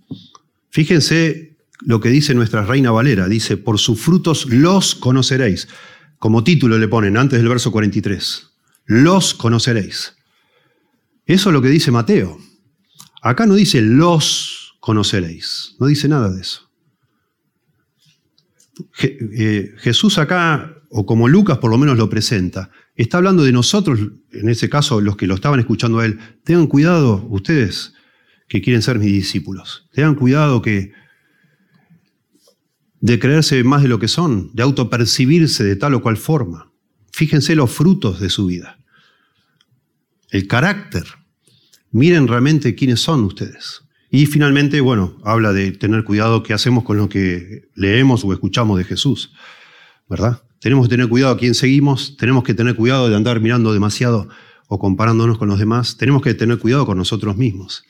Fíjense 0.70 1.58
lo 1.80 2.00
que 2.00 2.08
dice 2.08 2.34
nuestra 2.34 2.64
reina 2.64 2.90
Valera. 2.90 3.28
Dice, 3.28 3.56
por 3.56 3.78
sus 3.78 4.00
frutos 4.00 4.46
los 4.46 4.94
conoceréis. 4.94 5.68
Como 6.18 6.44
título 6.44 6.78
le 6.78 6.88
ponen 6.88 7.16
antes 7.16 7.38
del 7.38 7.48
verso 7.48 7.72
43. 7.72 8.50
Los 8.86 9.34
conoceréis. 9.34 10.16
Eso 11.26 11.50
es 11.50 11.52
lo 11.52 11.62
que 11.62 11.68
dice 11.68 11.90
Mateo. 11.90 12.38
Acá 13.22 13.46
no 13.46 13.54
dice 13.54 13.80
los 13.82 14.76
conoceréis. 14.80 15.76
No 15.78 15.86
dice 15.86 16.08
nada 16.08 16.30
de 16.30 16.40
eso. 16.40 16.70
Eh, 19.02 19.74
Jesús 19.78 20.18
acá, 20.18 20.74
o 20.88 21.04
como 21.04 21.28
Lucas 21.28 21.58
por 21.58 21.70
lo 21.70 21.78
menos 21.78 21.98
lo 21.98 22.08
presenta, 22.08 22.70
está 23.02 23.18
hablando 23.18 23.44
de 23.44 23.52
nosotros, 23.52 23.98
en 24.32 24.48
ese 24.48 24.68
caso 24.68 25.00
los 25.00 25.16
que 25.16 25.26
lo 25.26 25.34
estaban 25.34 25.60
escuchando 25.60 26.00
a 26.00 26.06
él. 26.06 26.18
Tengan 26.44 26.66
cuidado 26.66 27.26
ustedes 27.30 27.94
que 28.48 28.60
quieren 28.60 28.82
ser 28.82 28.98
mis 28.98 29.12
discípulos. 29.12 29.88
Tengan 29.92 30.14
cuidado 30.14 30.60
que 30.60 30.92
de 33.00 33.18
creerse 33.18 33.62
más 33.64 33.82
de 33.82 33.88
lo 33.88 33.98
que 33.98 34.08
son, 34.08 34.50
de 34.54 34.62
autopercibirse 34.62 35.64
de 35.64 35.76
tal 35.76 35.94
o 35.94 36.02
cual 36.02 36.16
forma. 36.16 36.72
Fíjense 37.12 37.54
los 37.54 37.70
frutos 37.70 38.20
de 38.20 38.28
su 38.28 38.46
vida, 38.46 38.78
el 40.30 40.46
carácter. 40.46 41.04
Miren 41.90 42.28
realmente 42.28 42.74
quiénes 42.74 43.00
son 43.00 43.24
ustedes. 43.24 43.82
Y 44.10 44.26
finalmente, 44.26 44.80
bueno, 44.80 45.18
habla 45.24 45.52
de 45.52 45.72
tener 45.72 46.04
cuidado 46.04 46.42
qué 46.42 46.52
hacemos 46.52 46.84
con 46.84 46.96
lo 46.96 47.08
que 47.08 47.68
leemos 47.74 48.24
o 48.24 48.32
escuchamos 48.32 48.76
de 48.78 48.84
Jesús, 48.84 49.32
¿verdad? 50.08 50.42
Tenemos 50.60 50.86
que 50.86 50.90
tener 50.90 51.08
cuidado 51.08 51.32
a 51.32 51.38
quién 51.38 51.54
seguimos, 51.54 52.16
tenemos 52.18 52.44
que 52.44 52.52
tener 52.52 52.76
cuidado 52.76 53.08
de 53.08 53.16
andar 53.16 53.40
mirando 53.40 53.72
demasiado 53.72 54.28
o 54.68 54.78
comparándonos 54.78 55.38
con 55.38 55.48
los 55.48 55.58
demás, 55.58 55.96
tenemos 55.96 56.22
que 56.22 56.34
tener 56.34 56.58
cuidado 56.58 56.84
con 56.84 56.98
nosotros 56.98 57.36
mismos. 57.36 57.82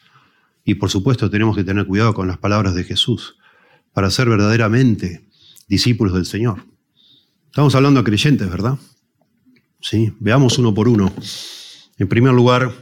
Y 0.64 0.76
por 0.76 0.88
supuesto 0.88 1.28
tenemos 1.28 1.56
que 1.56 1.64
tener 1.64 1.84
cuidado 1.84 2.14
con 2.14 2.28
las 2.28 2.38
palabras 2.38 2.74
de 2.76 2.84
Jesús 2.84 3.36
para 3.92 4.08
ser 4.08 4.28
verdaderamente 4.28 5.26
discípulos 5.68 6.14
del 6.14 6.26
Señor. 6.26 6.64
Estamos 7.46 7.74
hablando 7.74 7.98
a 7.98 8.04
creyentes, 8.04 8.48
¿verdad? 8.48 8.78
Sí, 9.80 10.12
veamos 10.20 10.56
uno 10.58 10.72
por 10.72 10.88
uno. 10.88 11.12
En 11.98 12.08
primer 12.08 12.32
lugar, 12.32 12.72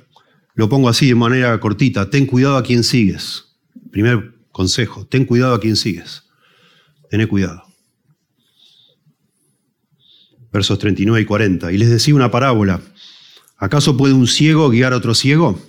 lo 0.55 0.69
pongo 0.69 0.91
así 0.91 1.07
de 1.07 1.15
manera 1.15 1.59
cortita, 1.61 2.11
ten 2.11 2.27
cuidado 2.27 2.59
a 2.59 2.63
quien 2.63 2.85
sigues. 2.85 3.57
Primer 3.91 4.35
consejo, 4.53 5.07
ten 5.07 5.25
cuidado 5.25 5.55
a 5.55 5.61
quien 5.61 5.77
sigues. 5.77 6.25
Ten 7.11 7.27
cuidado. 7.27 7.68
Versos 10.53 10.79
39 10.79 11.23
y 11.23 11.25
40. 11.25 11.73
Y 11.73 11.79
les 11.79 11.91
decía 11.91 12.15
una 12.15 12.31
parábola. 12.31 12.81
¿Acaso 13.57 13.97
puede 13.97 14.15
un 14.15 14.27
ciego 14.27 14.71
guiar 14.71 14.93
a 14.93 14.97
otro 14.97 15.15
ciego? 15.15 15.61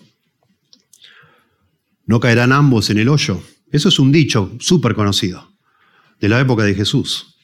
¿No 2.05 2.19
caerán 2.19 2.51
ambos 2.51 2.89
en 2.89 2.97
el 2.99 3.09
hoyo? 3.09 3.41
Eso 3.71 3.89
es 3.89 3.99
un 3.99 4.11
dicho 4.11 4.51
súper 4.59 4.95
conocido 4.95 5.51
de 6.19 6.29
la 6.29 6.39
época 6.39 6.63
de 6.63 6.75
Jesús. 6.75 7.35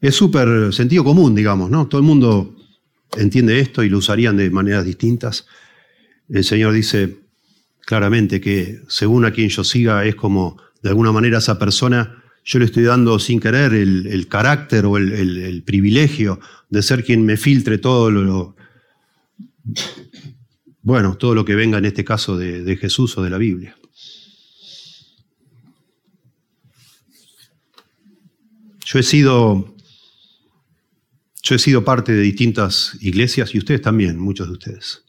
Es 0.00 0.14
súper 0.14 0.72
sentido 0.72 1.04
común, 1.04 1.34
digamos, 1.34 1.70
¿no? 1.70 1.86
Todo 1.88 2.00
el 2.00 2.06
mundo 2.06 2.56
entiende 3.16 3.60
esto 3.60 3.82
y 3.82 3.88
lo 3.88 3.98
usarían 3.98 4.36
de 4.36 4.50
maneras 4.50 4.84
distintas. 4.84 5.46
El 6.28 6.44
Señor 6.44 6.72
dice 6.72 7.20
claramente 7.86 8.40
que 8.40 8.80
según 8.88 9.24
a 9.24 9.32
quien 9.32 9.48
yo 9.48 9.64
siga 9.64 10.04
es 10.04 10.14
como 10.14 10.58
de 10.82 10.90
alguna 10.90 11.12
manera 11.12 11.38
esa 11.38 11.58
persona, 11.58 12.23
yo 12.44 12.58
le 12.58 12.66
estoy 12.66 12.82
dando 12.84 13.18
sin 13.18 13.40
querer 13.40 13.72
el, 13.72 14.28
carácter 14.28 14.86
o 14.86 14.96
el, 14.96 15.62
privilegio 15.64 16.40
de 16.68 16.82
ser 16.82 17.04
quien 17.04 17.24
me 17.24 17.36
filtre 17.36 17.78
todo 17.78 18.10
lo, 18.10 18.56
bueno, 20.82 21.16
todo 21.16 21.34
lo 21.34 21.44
que 21.44 21.54
venga 21.54 21.78
en 21.78 21.86
este 21.86 22.04
caso 22.04 22.36
de 22.36 22.76
Jesús 22.76 23.16
o 23.16 23.22
de 23.22 23.30
la 23.30 23.38
Biblia. 23.38 23.76
Yo 28.84 28.98
he 28.98 29.02
sido, 29.02 29.74
yo 31.42 31.54
he 31.56 31.58
sido 31.58 31.84
parte 31.84 32.12
de 32.12 32.20
distintas 32.20 32.96
iglesias 33.00 33.54
y 33.54 33.58
ustedes 33.58 33.82
también, 33.82 34.18
muchos 34.18 34.46
de 34.46 34.52
ustedes. 34.52 35.03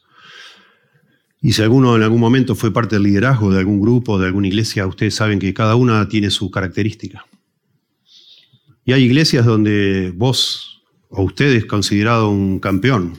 Y 1.42 1.52
si 1.52 1.62
alguno 1.62 1.94
en 1.96 2.02
algún 2.02 2.20
momento 2.20 2.54
fue 2.54 2.72
parte 2.72 2.96
del 2.96 3.04
liderazgo 3.04 3.52
de 3.52 3.58
algún 3.58 3.80
grupo, 3.80 4.18
de 4.18 4.26
alguna 4.26 4.48
iglesia, 4.48 4.86
ustedes 4.86 5.14
saben 5.14 5.38
que 5.38 5.52
cada 5.54 5.76
una 5.76 6.08
tiene 6.08 6.30
su 6.30 6.50
característica. 6.50 7.26
Y 8.84 8.92
hay 8.92 9.02
iglesias 9.02 9.44
donde 9.44 10.12
vos 10.14 10.76
o 11.08 11.22
usted 11.22 11.52
es 11.52 11.66
considerado 11.66 12.30
un 12.30 12.58
campeón. 12.58 13.18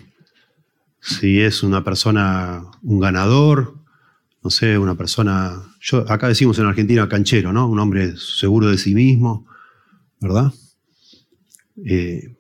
Si 1.02 1.42
es 1.42 1.64
una 1.64 1.84
persona, 1.84 2.64
un 2.82 3.00
ganador, 3.00 3.76
no 4.44 4.50
sé, 4.50 4.78
una 4.78 4.96
persona, 4.96 5.62
yo, 5.82 6.10
acá 6.10 6.28
decimos 6.28 6.60
en 6.60 6.66
Argentina 6.66 7.08
canchero, 7.10 7.54
¿no? 7.54 7.68
Un 7.68 7.80
hombre 7.80 8.16
seguro 8.18 8.70
de 8.70 8.78
sí 8.78 8.94
mismo, 8.94 9.46
¿verdad? 10.20 10.54
Eh, 11.86 12.36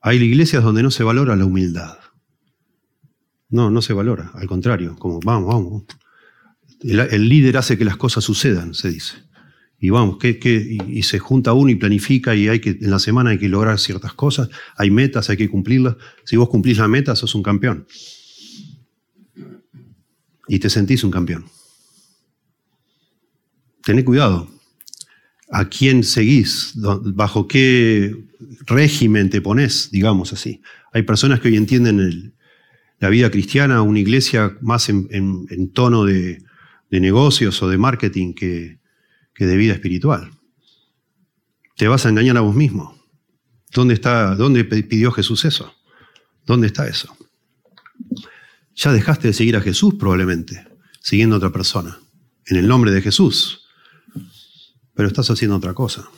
hay 0.00 0.16
iglesias 0.18 0.62
donde 0.62 0.82
no 0.82 0.90
se 0.90 1.04
valora 1.04 1.36
la 1.36 1.44
humildad. 1.44 1.97
No, 3.50 3.70
no 3.70 3.80
se 3.80 3.94
valora, 3.94 4.30
al 4.34 4.46
contrario, 4.46 4.96
como 4.96 5.20
vamos, 5.20 5.54
vamos. 5.54 5.84
El, 6.80 7.28
líder 7.28 7.56
hace 7.56 7.78
que 7.78 7.84
las 7.84 7.96
cosas 7.96 8.22
sucedan, 8.24 8.74
se 8.74 8.90
dice. 8.90 9.14
Y 9.80 9.90
vamos, 9.90 10.18
y, 10.22 11.02
se 11.02 11.18
junta 11.18 11.52
uno 11.52 11.70
y 11.70 11.76
planifica 11.76 12.34
y 12.34 12.48
hay 12.48 12.60
que, 12.60 12.70
en 12.70 12.90
la 12.90 12.98
semana 12.98 13.30
hay 13.30 13.38
que 13.38 13.48
lograr 13.48 13.78
ciertas 13.78 14.12
cosas, 14.12 14.50
hay 14.76 14.90
metas, 14.90 15.30
hay 15.30 15.36
que 15.36 15.48
cumplirlas. 15.48 15.96
Si 16.24 16.36
vos 16.36 16.48
cumplís 16.48 16.78
la 16.78 16.88
meta, 16.88 17.16
sos 17.16 17.34
un 17.34 17.42
campeón. 17.42 17.86
Y 20.46 20.58
te 20.58 20.68
sentís 20.68 21.04
un 21.04 21.10
campeón. 21.10 21.46
Tené 23.84 24.04
cuidado, 24.04 24.48
a 25.50 25.68
quién 25.68 26.04
seguís, 26.04 26.72
bajo 26.74 27.48
qué 27.48 28.14
régimen 28.66 29.30
te 29.30 29.40
pones, 29.40 29.90
digamos 29.90 30.32
así. 30.32 30.60
Hay 30.92 31.02
personas 31.02 31.40
que 31.40 31.48
hoy 31.48 31.56
entienden 31.56 32.34
la 32.98 33.08
vida 33.08 33.30
cristiana, 33.30 33.82
una 33.82 34.00
iglesia 34.00 34.56
más 34.60 34.88
en, 34.88 35.70
tono 35.72 36.04
de, 36.04 36.42
negocios 36.90 37.62
o 37.62 37.68
de 37.68 37.78
marketing 37.78 38.34
que, 38.34 38.78
de 39.38 39.56
vida 39.56 39.72
espiritual. 39.72 40.30
Te 41.76 41.86
vas 41.86 42.06
a 42.06 42.08
engañar 42.08 42.36
a 42.36 42.40
vos 42.40 42.56
mismo. 42.56 42.98
¿Dónde, 43.72 43.94
está, 43.94 44.34
¿Dónde 44.34 44.64
pidió 44.64 45.12
Jesús 45.12 45.44
eso? 45.44 45.74
¿Dónde 46.44 46.66
está 46.66 46.88
eso? 46.88 47.16
Ya 48.74 48.92
dejaste 48.92 49.28
de 49.28 49.34
seguir 49.34 49.56
a 49.56 49.60
Jesús 49.60 49.94
probablemente, 49.94 50.66
siguiendo 51.00 51.36
a 51.36 51.38
otra 51.38 51.50
persona. 51.50 51.98
En 52.46 52.56
el 52.56 52.66
nombre 52.66 52.90
de 52.90 53.02
Jesús 53.02 53.68
pero 54.98 55.06
estás 55.06 55.30
haciendo 55.30 55.56
otra 55.56 55.74
cosa. 55.74 56.08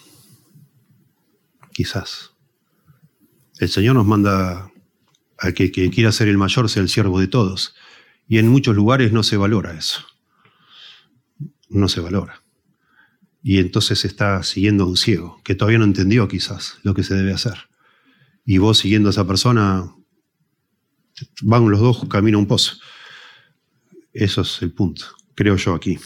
Quizás. 1.70 2.30
El 3.58 3.68
Señor 3.68 3.94
nos 3.94 4.06
manda 4.06 4.69
a 5.40 5.53
que, 5.53 5.72
que 5.72 5.90
quiera 5.90 6.12
ser 6.12 6.29
el 6.29 6.38
mayor 6.38 6.68
sea 6.68 6.83
el 6.83 6.88
siervo 6.88 7.18
de 7.18 7.29
todos. 7.29 7.74
Y 8.29 8.38
en 8.38 8.48
muchos 8.48 8.76
lugares 8.76 9.12
no 9.12 9.22
se 9.22 9.37
valora 9.37 9.76
eso. 9.76 10.05
No 11.68 11.88
se 11.88 12.00
valora. 12.00 12.42
Y 13.42 13.59
entonces 13.59 14.05
está 14.05 14.42
siguiendo 14.42 14.85
a 14.85 14.87
un 14.87 14.96
ciego, 14.96 15.40
que 15.44 15.55
todavía 15.55 15.79
no 15.79 15.85
entendió 15.85 16.29
quizás 16.29 16.79
lo 16.83 16.94
que 16.94 17.03
se 17.03 17.14
debe 17.14 17.33
hacer. 17.33 17.55
Y 18.44 18.59
vos 18.59 18.79
siguiendo 18.79 19.09
a 19.09 19.12
esa 19.12 19.26
persona, 19.26 19.90
van 21.42 21.70
los 21.70 21.81
dos 21.81 22.07
camino 22.09 22.38
a 22.38 22.40
un 22.40 22.46
pozo. 22.46 22.74
Eso 24.12 24.42
es 24.42 24.61
el 24.62 24.72
punto, 24.72 25.07
creo 25.35 25.57
yo 25.57 25.74
aquí. 25.74 25.98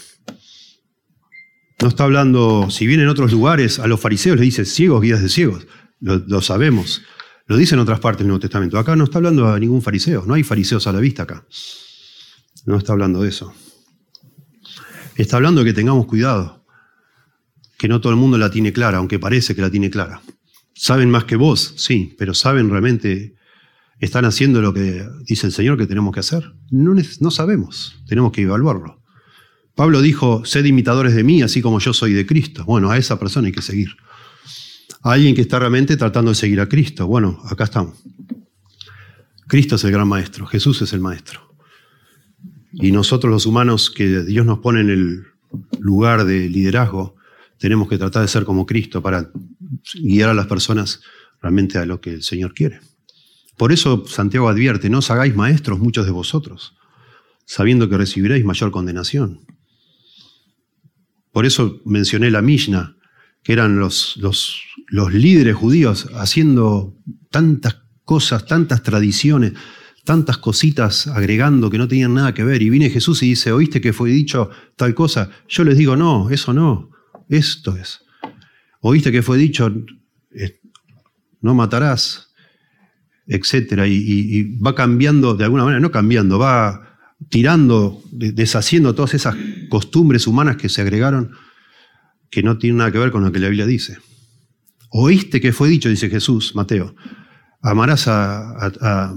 No 1.81 1.89
está 1.89 2.05
hablando, 2.05 2.69
si 2.69 2.87
bien 2.87 3.01
en 3.01 3.09
otros 3.09 3.31
lugares 3.31 3.79
a 3.79 3.87
los 3.87 3.99
fariseos 3.99 4.37
les 4.37 4.45
dice 4.45 4.65
ciegos, 4.65 5.01
guías 5.01 5.21
de 5.21 5.29
ciegos, 5.29 5.67
lo, 5.99 6.41
sabemos. 6.41 7.01
Lo 7.47 7.57
dice 7.57 7.75
en 7.75 7.81
otras 7.81 7.99
partes 7.99 8.19
del 8.19 8.27
Nuevo 8.27 8.39
Testamento. 8.39 8.77
Acá 8.77 8.95
no 8.95 9.03
está 9.03 9.19
hablando 9.19 9.47
a 9.47 9.59
ningún 9.59 9.81
fariseo, 9.81 10.25
no 10.25 10.33
hay 10.33 10.43
fariseos 10.43 10.87
a 10.87 10.93
la 10.93 10.99
vista 10.99 11.23
acá. 11.23 11.45
No 12.65 12.77
está 12.77 12.93
hablando 12.93 13.21
de 13.21 13.29
eso. 13.29 13.53
Está 15.15 15.37
hablando 15.37 15.63
de 15.63 15.69
que 15.69 15.73
tengamos 15.73 16.07
cuidado, 16.07 16.65
que 17.77 17.87
no 17.87 18.01
todo 18.01 18.11
el 18.11 18.17
mundo 18.17 18.37
la 18.37 18.49
tiene 18.49 18.73
clara, 18.73 18.97
aunque 18.97 19.19
parece 19.19 19.55
que 19.55 19.61
la 19.61 19.69
tiene 19.69 19.89
clara. 19.89 20.21
Saben 20.73 21.09
más 21.09 21.23
que 21.25 21.35
vos, 21.35 21.73
sí, 21.77 22.15
pero 22.17 22.33
saben 22.33 22.69
realmente 22.69 23.35
¿Están 23.99 24.25
haciendo 24.25 24.61
lo 24.61 24.73
que 24.73 25.07
dice 25.25 25.47
el 25.47 25.53
Señor 25.53 25.77
que 25.77 25.87
tenemos 25.87 26.13
que 26.13 26.19
hacer? 26.19 26.53
No, 26.69 26.93
no 26.93 27.31
sabemos, 27.31 27.95
tenemos 28.07 28.31
que 28.31 28.41
evaluarlo. 28.41 29.01
Pablo 29.73 30.01
dijo, 30.01 30.43
sed 30.45 30.65
imitadores 30.65 31.15
de 31.15 31.23
mí, 31.23 31.41
así 31.41 31.61
como 31.61 31.79
yo 31.79 31.93
soy 31.93 32.13
de 32.13 32.25
Cristo. 32.25 32.65
Bueno, 32.65 32.91
a 32.91 32.97
esa 32.97 33.19
persona 33.19 33.47
hay 33.47 33.53
que 33.53 33.61
seguir. 33.61 33.89
Alguien 35.05 35.35
que 35.35 35.41
está 35.41 35.59
realmente 35.59 35.97
tratando 35.97 36.31
de 36.31 36.35
seguir 36.35 36.59
a 36.59 36.67
Cristo. 36.67 37.05
Bueno, 37.05 37.39
acá 37.45 37.65
estamos. 37.65 37.95
Cristo 39.45 39.75
es 39.75 39.83
el 39.83 39.91
gran 39.91 40.07
maestro, 40.07 40.47
Jesús 40.47 40.81
es 40.81 40.93
el 40.93 40.99
maestro. 40.99 41.55
Y 42.71 42.91
nosotros 42.91 43.31
los 43.31 43.45
humanos 43.45 43.91
que 43.91 44.23
Dios 44.23 44.47
nos 44.47 44.59
pone 44.59 44.81
en 44.81 44.89
el 44.89 45.23
lugar 45.79 46.25
de 46.25 46.49
liderazgo, 46.49 47.17
tenemos 47.59 47.87
que 47.87 47.99
tratar 47.99 48.23
de 48.23 48.27
ser 48.27 48.45
como 48.45 48.65
Cristo 48.65 49.03
para 49.03 49.29
guiar 49.93 50.29
a 50.29 50.33
las 50.33 50.47
personas 50.47 51.01
realmente 51.39 51.77
a 51.77 51.85
lo 51.85 52.01
que 52.01 52.09
el 52.15 52.23
Señor 52.23 52.55
quiere. 52.55 52.79
Por 53.57 53.71
eso 53.71 54.07
Santiago 54.07 54.49
advierte, 54.49 54.89
no 54.89 54.97
os 54.97 55.11
hagáis 55.11 55.35
maestros 55.35 55.77
muchos 55.77 56.07
de 56.07 56.11
vosotros, 56.13 56.75
sabiendo 57.45 57.87
que 57.87 57.97
recibiréis 57.97 58.43
mayor 58.43 58.71
condenación. 58.71 59.41
Por 61.31 61.45
eso 61.45 61.79
mencioné 61.85 62.31
la 62.31 62.41
Mishnah, 62.41 62.95
que 63.45 63.53
eran 63.53 63.77
los, 63.77 64.17
los, 64.17 64.59
los 64.87 65.13
líderes 65.13 65.55
judíos 65.55 66.09
haciendo 66.15 66.97
tantas 67.31 67.81
cosas, 68.03 68.45
tantas 68.45 68.83
tradiciones, 68.83 69.53
tantas 70.05 70.37
cositas 70.37 71.07
agregando 71.07 71.69
que 71.69 71.77
no 71.77 71.87
tenían 71.87 72.13
nada 72.13 72.33
que 72.33 72.43
ver. 72.43 72.61
Y 72.61 72.69
viene 72.69 72.89
Jesús 72.89 73.21
y 73.23 73.29
dice, 73.29 73.51
¿oíste 73.51 73.81
que 73.81 73.91
fue 73.91 74.11
dicho 74.11 74.49
tal 74.77 74.93
cosa? 74.93 75.29
Yo 75.49 75.63
les 75.63 75.77
digo, 75.77 75.95
no, 75.95 76.29
eso 76.29 76.53
no, 76.53 76.91
esto 77.27 77.75
es. 77.75 78.01
¿Oíste 78.79 79.11
que 79.11 79.23
fue 79.23 79.37
dicho, 79.37 79.73
eh, 80.31 80.61
no 81.41 81.55
matarás? 81.55 82.33
Etcétera. 83.27 83.87
Y, 83.87 84.55
va 84.59 84.75
cambiando, 84.75 85.33
de 85.33 85.43
alguna 85.43 85.63
manera, 85.63 85.79
no 85.79 85.89
cambiando, 85.89 86.37
va 86.37 86.99
tirando, 87.29 88.03
deshaciendo 88.11 88.93
todas 88.93 89.15
esas 89.15 89.35
costumbres 89.69 90.27
humanas 90.27 90.57
que 90.57 90.69
se 90.69 90.81
agregaron 90.81 91.31
que 92.29 92.43
no 92.43 92.59
tienen 92.59 92.77
nada 92.77 92.91
que 92.91 92.99
ver 92.99 93.11
con 93.11 93.23
lo 93.23 93.31
que 93.31 93.39
la 93.39 93.47
Biblia 93.47 93.65
dice. 93.65 93.97
¿Oíste 94.97 95.41
que 95.41 95.51
fue 95.51 95.67
dicho, 95.67 95.89
dice 95.89 96.09
Jesús, 96.09 96.55
Mateo? 96.55 96.95
Amarás 97.61 98.07
a 98.07 99.13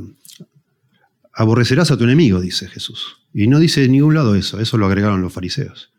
Aborrecerás 1.38 1.92
a 1.92 1.96
tu 1.96 2.02
enemigo, 2.02 2.40
dice 2.40 2.66
Jesús. 2.66 3.18
Y 3.32 3.46
no 3.46 3.60
dice 3.60 3.80
de 3.80 3.88
ningún 3.88 4.12
lado 4.12 4.34
eso, 4.34 4.58
eso 4.58 4.76
lo 4.76 4.86
agregaron 4.86 5.22
los 5.22 5.32
fariseos. 5.32 5.92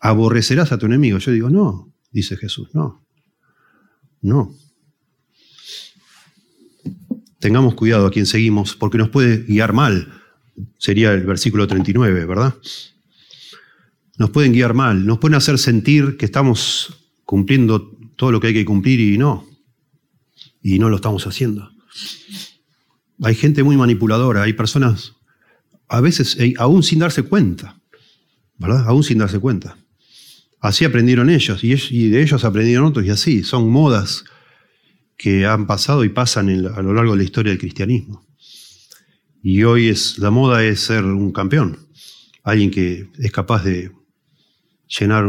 Aborrecerás 0.00 0.70
a 0.70 0.78
tu 0.78 0.86
enemigo. 0.86 1.18
Yo 1.18 1.32
digo, 1.32 1.50
no, 1.50 1.92
dice 2.12 2.36
Jesús, 2.36 2.68
no. 2.72 3.04
No. 4.22 4.54
Tengamos 7.40 7.74
cuidado 7.74 8.06
a 8.06 8.12
quien 8.12 8.26
seguimos, 8.26 8.76
porque 8.76 8.96
nos 8.96 9.08
puede 9.08 9.38
guiar 9.38 9.72
mal. 9.72 10.22
Sería 10.78 11.12
el 11.12 11.26
versículo 11.26 11.66
39, 11.66 12.24
¿verdad? 12.24 12.54
Nos 14.18 14.30
pueden 14.30 14.52
guiar 14.52 14.72
mal, 14.72 15.04
nos 15.04 15.18
pueden 15.18 15.34
hacer 15.34 15.58
sentir 15.58 16.16
que 16.16 16.26
estamos 16.26 17.10
cumpliendo 17.24 17.95
todo 18.16 18.32
lo 18.32 18.40
que 18.40 18.48
hay 18.48 18.54
que 18.54 18.64
cumplir 18.64 19.00
y 19.00 19.18
no. 19.18 19.46
Y 20.62 20.78
no 20.78 20.88
lo 20.88 20.96
estamos 20.96 21.26
haciendo. 21.26 21.70
Hay 23.22 23.34
gente 23.34 23.62
muy 23.62 23.76
manipuladora, 23.76 24.42
hay 24.42 24.52
personas, 24.52 25.12
a 25.88 26.00
veces, 26.00 26.36
eh, 26.38 26.54
aún 26.58 26.82
sin 26.82 26.98
darse 26.98 27.22
cuenta, 27.22 27.80
¿verdad? 28.58 28.84
Aún 28.86 29.02
sin 29.02 29.18
darse 29.18 29.38
cuenta. 29.38 29.78
Así 30.60 30.84
aprendieron 30.84 31.30
ellos 31.30 31.62
y, 31.62 32.08
de 32.08 32.22
ellos 32.22 32.44
aprendieron 32.44 32.86
otros 32.86 33.06
y 33.06 33.10
así. 33.10 33.44
Son 33.44 33.70
modas 33.70 34.24
que 35.16 35.46
han 35.46 35.66
pasado 35.66 36.04
y 36.04 36.08
pasan 36.08 36.48
a 36.48 36.82
lo 36.82 36.92
largo 36.92 37.12
de 37.12 37.18
la 37.18 37.24
historia 37.24 37.50
del 37.50 37.60
cristianismo. 37.60 38.26
Y 39.42 39.62
hoy 39.62 39.88
es, 39.88 40.18
la 40.18 40.30
moda 40.30 40.64
es 40.64 40.80
ser 40.80 41.04
un 41.04 41.32
campeón, 41.32 41.78
alguien 42.42 42.70
que 42.70 43.08
es 43.18 43.30
capaz 43.30 43.62
de 43.62 43.92
llenar 44.86 45.24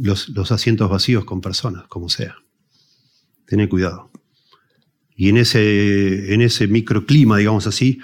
los, 0.00 0.52
asientos 0.52 0.88
vacíos 0.88 1.24
con 1.24 1.40
personas, 1.40 1.86
como 1.88 2.08
sea. 2.08 2.36
Tener 3.46 3.68
cuidado. 3.68 4.10
Y 5.16 5.28
en 5.28 5.36
ese, 5.36 6.32
en 6.32 6.40
ese 6.40 6.66
microclima, 6.68 7.36
digamos 7.36 7.66
así, 7.66 8.00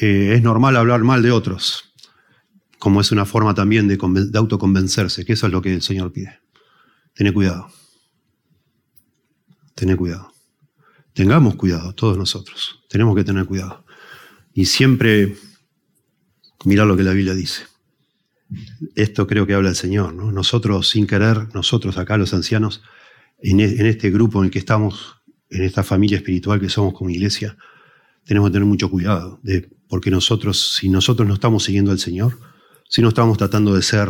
eh, 0.00 0.34
es 0.34 0.42
normal 0.42 0.76
hablar 0.76 1.02
mal 1.02 1.22
de 1.22 1.32
otros, 1.32 1.92
como 2.78 3.00
es 3.00 3.10
una 3.10 3.24
forma 3.24 3.54
también 3.54 3.88
de, 3.88 3.96
de 3.96 4.38
autoconvencerse, 4.38 5.24
que 5.24 5.32
eso 5.32 5.46
es 5.46 5.52
lo 5.52 5.62
que 5.62 5.74
el 5.74 5.82
Señor 5.82 6.12
pide. 6.12 6.40
Tené 7.14 7.32
cuidado. 7.32 7.70
Tené 9.74 9.96
cuidado. 9.96 10.32
Tengamos 11.12 11.56
cuidado, 11.56 11.94
todos 11.94 12.18
nosotros. 12.18 12.84
Tenemos 12.88 13.16
que 13.16 13.24
tener 13.24 13.46
cuidado. 13.46 13.84
Y 14.52 14.66
siempre 14.66 15.36
mirar 16.64 16.86
lo 16.86 16.96
que 16.96 17.02
la 17.02 17.12
Biblia 17.12 17.34
dice. 17.34 17.64
Esto 18.94 19.26
creo 19.26 19.46
que 19.46 19.54
habla 19.54 19.70
el 19.70 19.76
Señor, 19.76 20.14
¿no? 20.14 20.32
Nosotros, 20.32 20.88
sin 20.88 21.06
querer, 21.06 21.48
nosotros 21.54 21.98
acá, 21.98 22.16
los 22.16 22.34
ancianos, 22.34 22.82
en, 23.38 23.60
e, 23.60 23.64
en 23.64 23.86
este 23.86 24.10
grupo 24.10 24.38
en 24.40 24.46
el 24.46 24.50
que 24.50 24.58
estamos 24.58 25.16
en 25.50 25.62
esta 25.62 25.82
familia 25.82 26.16
espiritual 26.16 26.60
que 26.60 26.68
somos 26.68 26.94
como 26.94 27.10
iglesia, 27.10 27.56
tenemos 28.24 28.48
que 28.48 28.54
tener 28.54 28.66
mucho 28.66 28.90
cuidado, 28.90 29.40
de, 29.42 29.70
porque 29.88 30.10
nosotros, 30.10 30.74
si 30.76 30.88
nosotros 30.88 31.28
no 31.28 31.34
estamos 31.34 31.64
siguiendo 31.64 31.90
al 31.90 31.98
Señor, 31.98 32.38
si 32.88 33.02
no 33.02 33.08
estamos 33.08 33.38
tratando 33.38 33.74
de 33.74 33.82
ser 33.82 34.08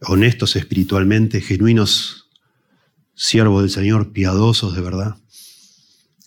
honestos 0.00 0.56
espiritualmente, 0.56 1.40
genuinos 1.40 2.30
siervos 3.14 3.62
del 3.62 3.70
Señor, 3.70 4.12
piadosos 4.12 4.74
de 4.74 4.82
verdad, 4.82 5.16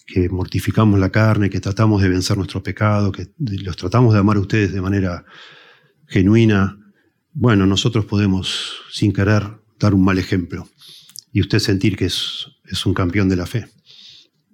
que 0.07 0.27
mortificamos 0.29 0.99
la 0.99 1.11
carne, 1.11 1.49
que 1.49 1.59
tratamos 1.59 2.01
de 2.01 2.09
vencer 2.09 2.35
nuestro 2.35 2.63
pecado, 2.63 3.11
que 3.11 3.29
los 3.37 3.77
tratamos 3.77 4.13
de 4.13 4.19
amar 4.19 4.37
a 4.37 4.41
ustedes 4.41 4.73
de 4.73 4.81
manera 4.81 5.23
genuina, 6.07 6.79
bueno, 7.33 7.65
nosotros 7.65 8.05
podemos, 8.05 8.81
sin 8.91 9.13
querer, 9.13 9.43
dar 9.79 9.93
un 9.93 10.03
mal 10.03 10.17
ejemplo 10.17 10.67
y 11.31 11.41
usted 11.41 11.59
sentir 11.59 11.95
que 11.95 12.05
es, 12.05 12.47
un 12.85 12.93
campeón 12.93 13.29
de 13.29 13.35
la 13.35 13.45
fe 13.45 13.67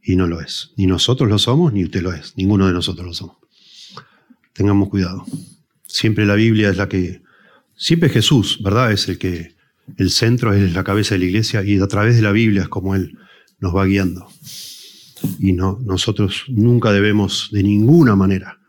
y 0.02 0.16
no 0.16 0.28
lo 0.28 0.40
es. 0.40 0.72
Ni 0.78 0.86
nosotros 0.86 1.30
lo 1.30 1.38
somos, 1.38 1.74
ni 1.74 1.84
usted 1.84 2.02
lo 2.02 2.14
es. 2.14 2.34
Ninguno 2.38 2.68
de 2.68 2.74
nosotros 2.74 3.06
lo 3.06 3.14
somos. 3.14 3.38
Tengamos 4.54 4.90
cuidado. 4.90 5.26
Siempre 5.88 6.26
la 6.26 6.36
Biblia 6.36 6.70
es 6.70 6.78
la 6.78 6.88
que, 6.88 7.24
siempre 7.76 8.10
Jesús, 8.10 8.62
¿verdad? 8.64 8.92
Es 8.92 9.10
el 9.10 9.18
que, 9.18 9.56
el 9.98 10.12
centro, 10.12 10.54
es 10.54 10.74
la 10.74 10.84
cabeza 10.84 11.16
de 11.16 11.20
la 11.20 11.26
iglesia 11.26 11.64
y 11.64 11.80
a 11.80 11.88
través 11.88 12.16
de 12.16 12.22
la 12.22 12.32
Biblia 12.32 12.64
es 12.64 12.70
como 12.70 12.96
Él 12.96 13.18
nos 13.60 13.76
va 13.76 13.86
guiando. 13.86 14.28
Y 15.40 15.54
no, 15.54 15.80
nosotros 15.84 16.46
nunca 16.48 16.92
debemos 16.92 17.50
de 17.52 17.64
ninguna 17.64 18.16
manera 18.16 18.60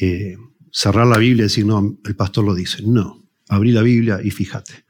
eh, 0.00 0.36
cerrar 0.72 1.06
la 1.06 1.18
Biblia 1.18 1.42
y 1.42 1.44
decir, 1.44 1.64
no, 1.64 1.98
el 2.04 2.16
pastor 2.16 2.44
lo 2.44 2.54
dice. 2.54 2.82
No, 2.82 3.24
abrí 3.48 3.70
la 3.70 3.82
Biblia 3.82 4.20
y 4.24 4.32
fíjate, 4.32 4.84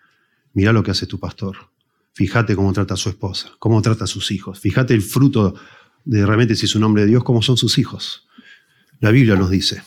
mira 0.55 0.73
lo 0.73 0.83
que 0.83 0.93
hace 0.93 1.07
tu 1.07 1.21
pastor 1.21 1.73
Fíjate 2.15 2.55
cómo 2.57 2.73
trata 2.73 2.95
a 2.95 2.97
su 2.99 3.09
esposa, 3.09 3.53
cómo 3.59 3.81
trata 3.81 4.05
a 4.05 4.07
sus 4.07 4.31
hijos. 4.31 4.61
Fíjate 4.61 4.93
el 4.93 5.03
fruto 5.03 5.55
de 6.05 6.27
realmente 6.27 6.57
si 6.57 6.67
es 6.67 6.75
un 6.75 6.85
hombre 6.85 7.03
de 7.03 7.09
Dios, 7.09 7.25
cómo 7.25 7.41
son 7.41 7.57
sus 7.57 7.79
hijos. 7.79 8.29
La 9.01 9.11
Biblia 9.11 9.35
nos 9.37 9.51
dice 9.51 9.83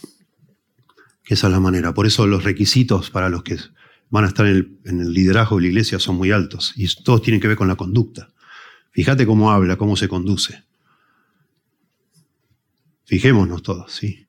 que 1.23 1.35
esa 1.35 1.47
es 1.47 1.53
la 1.53 1.59
manera. 1.59 1.93
Por 1.93 2.07
eso 2.07 2.25
los 2.25 2.43
requisitos 2.43 3.11
para 3.11 3.29
los 3.29 3.43
que 3.43 3.57
van 4.09 4.23
a 4.23 4.27
estar 4.27 4.47
en 4.47 4.79
el, 4.85 5.13
liderazgo 5.13 5.57
de 5.57 5.63
la 5.63 5.67
iglesia 5.67 5.99
son 5.99 6.15
muy 6.15 6.31
altos 6.31 6.73
y 6.75 6.87
todos 7.03 7.21
tienen 7.21 7.39
que 7.39 7.47
ver 7.47 7.57
con 7.57 7.67
la 7.67 7.75
conducta. 7.75 8.29
Fíjate 8.91 9.25
cómo 9.25 9.51
habla, 9.51 9.75
cómo 9.75 9.95
se 9.95 10.07
conduce. 10.07 10.63
Fijémonos 13.05 13.61
todos, 13.61 13.91
¿sí? 13.91 14.24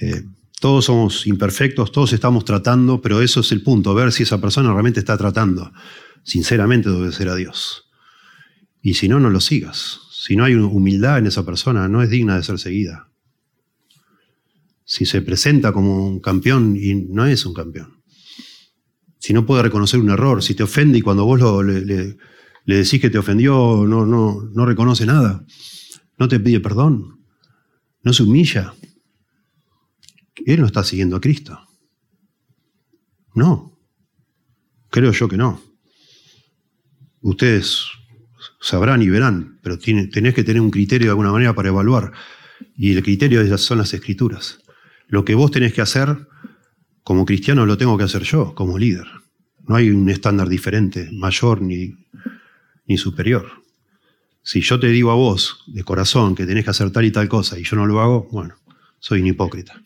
Eh, 0.00 0.22
todos 0.60 0.86
somos 0.86 1.26
imperfectos, 1.26 1.92
todos 1.92 2.12
estamos 2.12 2.44
tratando, 2.44 3.00
pero 3.00 3.20
eso 3.20 3.40
es 3.40 3.52
el 3.52 3.62
punto, 3.62 3.94
ver 3.94 4.12
si 4.12 4.22
esa 4.22 4.40
persona 4.40 4.72
realmente 4.72 5.00
está 5.00 5.16
tratando 5.16 5.70
sinceramente 6.26 6.90
de 6.90 6.96
obedecer 6.96 7.28
a 7.28 7.36
Dios. 7.36 7.88
Y 8.82 8.94
si 8.94 9.08
no, 9.08 9.20
no 9.20 9.30
lo 9.30 9.40
sigas. 9.40 10.00
Si 10.10 10.34
no 10.36 10.44
hay 10.44 10.54
humildad 10.56 11.18
en 11.18 11.28
esa 11.28 11.46
persona, 11.46 11.88
no 11.88 12.02
es 12.02 12.10
digna 12.10 12.36
de 12.36 12.42
ser 12.42 12.58
seguida. 12.58 13.08
Si 14.84 15.06
se 15.06 15.22
presenta 15.22 15.72
como 15.72 16.06
un 16.06 16.20
campeón 16.20 16.76
y 16.76 16.94
no 16.94 17.26
es 17.26 17.46
un 17.46 17.54
campeón. 17.54 18.02
Si 19.18 19.32
no 19.32 19.46
puede 19.46 19.62
reconocer 19.62 20.00
un 20.00 20.10
error, 20.10 20.42
si 20.42 20.54
te 20.54 20.64
ofende 20.64 20.98
y 20.98 21.02
cuando 21.02 21.24
vos 21.24 21.64
le, 21.64 22.16
decís 22.64 23.00
que 23.00 23.10
te 23.10 23.18
ofendió, 23.18 23.84
no, 23.86 24.04
no, 24.04 24.42
no 24.52 24.66
reconoce 24.66 25.06
nada. 25.06 25.44
No 26.18 26.26
te 26.26 26.40
pide 26.40 26.60
perdón. 26.60 27.20
No 28.02 28.12
se 28.12 28.24
humilla. 28.24 28.74
Él 30.54 30.60
no 30.60 30.66
está 30.66 30.82
siguiendo 30.84 31.16
a 31.16 31.20
Cristo. 31.20 31.58
No. 33.34 33.78
Creo 34.90 35.12
yo 35.12 35.28
que 35.28 35.36
no 35.36 35.66
ustedes 37.30 37.86
sabrán 38.60 39.02
y 39.02 39.08
verán, 39.08 39.58
pero 39.62 39.78
tenés 39.78 40.34
que 40.34 40.44
tener 40.44 40.60
un 40.60 40.70
criterio 40.70 41.06
de 41.06 41.10
alguna 41.10 41.32
manera 41.32 41.54
para 41.54 41.68
evaluar. 41.68 42.12
Y 42.76 42.94
el 42.94 43.02
criterio 43.02 43.58
son 43.58 43.78
las 43.78 43.92
escrituras. 43.92 44.60
Lo 45.08 45.24
que 45.24 45.34
vos 45.34 45.50
tenés 45.50 45.72
que 45.72 45.82
hacer 45.82 46.26
como 47.02 47.24
cristiano 47.24 47.66
lo 47.66 47.76
tengo 47.76 47.96
que 47.98 48.04
hacer 48.04 48.22
yo, 48.22 48.54
como 48.54 48.78
líder. 48.78 49.06
No 49.66 49.76
hay 49.76 49.90
un 49.90 50.08
estándar 50.08 50.48
diferente, 50.48 51.10
mayor 51.12 51.60
ni, 51.62 51.94
ni 52.86 52.96
superior. 52.96 53.46
Si 54.42 54.60
yo 54.60 54.78
te 54.78 54.88
digo 54.88 55.10
a 55.10 55.14
vos 55.14 55.64
de 55.66 55.82
corazón 55.82 56.34
que 56.34 56.46
tenés 56.46 56.64
que 56.64 56.70
hacer 56.70 56.90
tal 56.90 57.04
y 57.04 57.10
tal 57.10 57.28
cosa 57.28 57.58
y 57.58 57.64
yo 57.64 57.76
no 57.76 57.86
lo 57.86 58.00
hago, 58.00 58.28
bueno, 58.30 58.56
soy 59.00 59.20
un 59.20 59.26
hipócrita. 59.26 59.80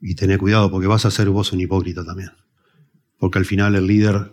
Y 0.00 0.14
tené 0.14 0.38
cuidado 0.38 0.70
porque 0.70 0.86
vas 0.86 1.06
a 1.06 1.10
ser 1.10 1.28
vos 1.30 1.52
un 1.52 1.60
hipócrita 1.60 2.04
también. 2.04 2.30
Porque 3.18 3.38
al 3.38 3.44
final 3.44 3.74
el 3.74 3.86
líder, 3.86 4.30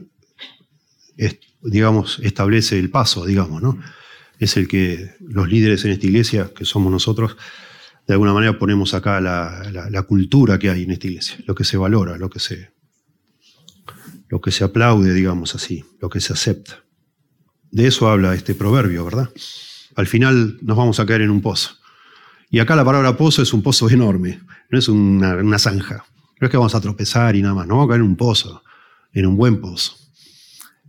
digamos, 1.61 2.19
establece 2.19 2.77
el 2.79 2.89
paso, 2.89 3.25
digamos, 3.25 3.61
¿no? 3.61 3.79
Es 4.39 4.57
el 4.57 4.67
que 4.67 5.15
los 5.21 5.47
líderes 5.47 5.85
en 5.85 5.91
esta 5.91 6.05
iglesia, 6.05 6.51
que 6.53 6.65
somos 6.65 6.91
nosotros, 6.91 7.37
de 8.07 8.13
alguna 8.13 8.33
manera 8.33 8.59
ponemos 8.59 8.93
acá 8.93 9.21
la, 9.21 10.03
cultura 10.07 10.59
que 10.59 10.69
hay 10.69 10.83
en 10.83 10.91
esta 10.91 11.07
iglesia, 11.07 11.37
lo 11.45 11.55
que 11.55 11.63
se 11.63 11.77
valora, 11.77 12.17
lo 12.17 12.29
que 12.29 12.39
se, 12.39 12.71
lo 14.27 14.41
que 14.41 14.51
se 14.51 14.63
aplaude, 14.63 15.13
digamos 15.13 15.55
así, 15.55 15.85
lo 16.01 16.09
que 16.09 16.19
se 16.19 16.33
acepta. 16.33 16.83
De 17.71 17.87
eso 17.87 18.09
habla 18.09 18.35
este 18.35 18.55
proverbio, 18.55 19.05
¿verdad? 19.05 19.29
Al 19.95 20.07
final 20.07 20.57
nos 20.61 20.75
vamos 20.75 20.99
a 20.99 21.05
caer 21.05 21.21
en 21.21 21.31
un 21.31 21.41
pozo. 21.41 21.77
Y 22.53 22.59
acá 22.59 22.75
la 22.75 22.85
palabra 22.85 23.17
pozo 23.17 23.41
es 23.41 23.51
un 23.51 23.63
pozo 23.63 23.89
enorme, 23.89 24.39
no 24.69 24.77
es 24.77 24.87
una, 24.87 25.57
zanja. 25.57 26.05
No 26.39 26.45
es 26.45 26.51
que 26.51 26.57
vamos 26.57 26.75
a 26.75 26.81
tropezar 26.81 27.35
y 27.35 27.41
nada 27.41 27.55
más, 27.55 27.65
no 27.65 27.77
vamos 27.77 27.87
a 27.87 27.89
caer 27.89 28.01
en 28.01 28.07
un 28.07 28.15
pozo, 28.15 28.61
en 29.11 29.25
un 29.25 29.35
buen 29.35 29.59
pozo. 29.59 29.95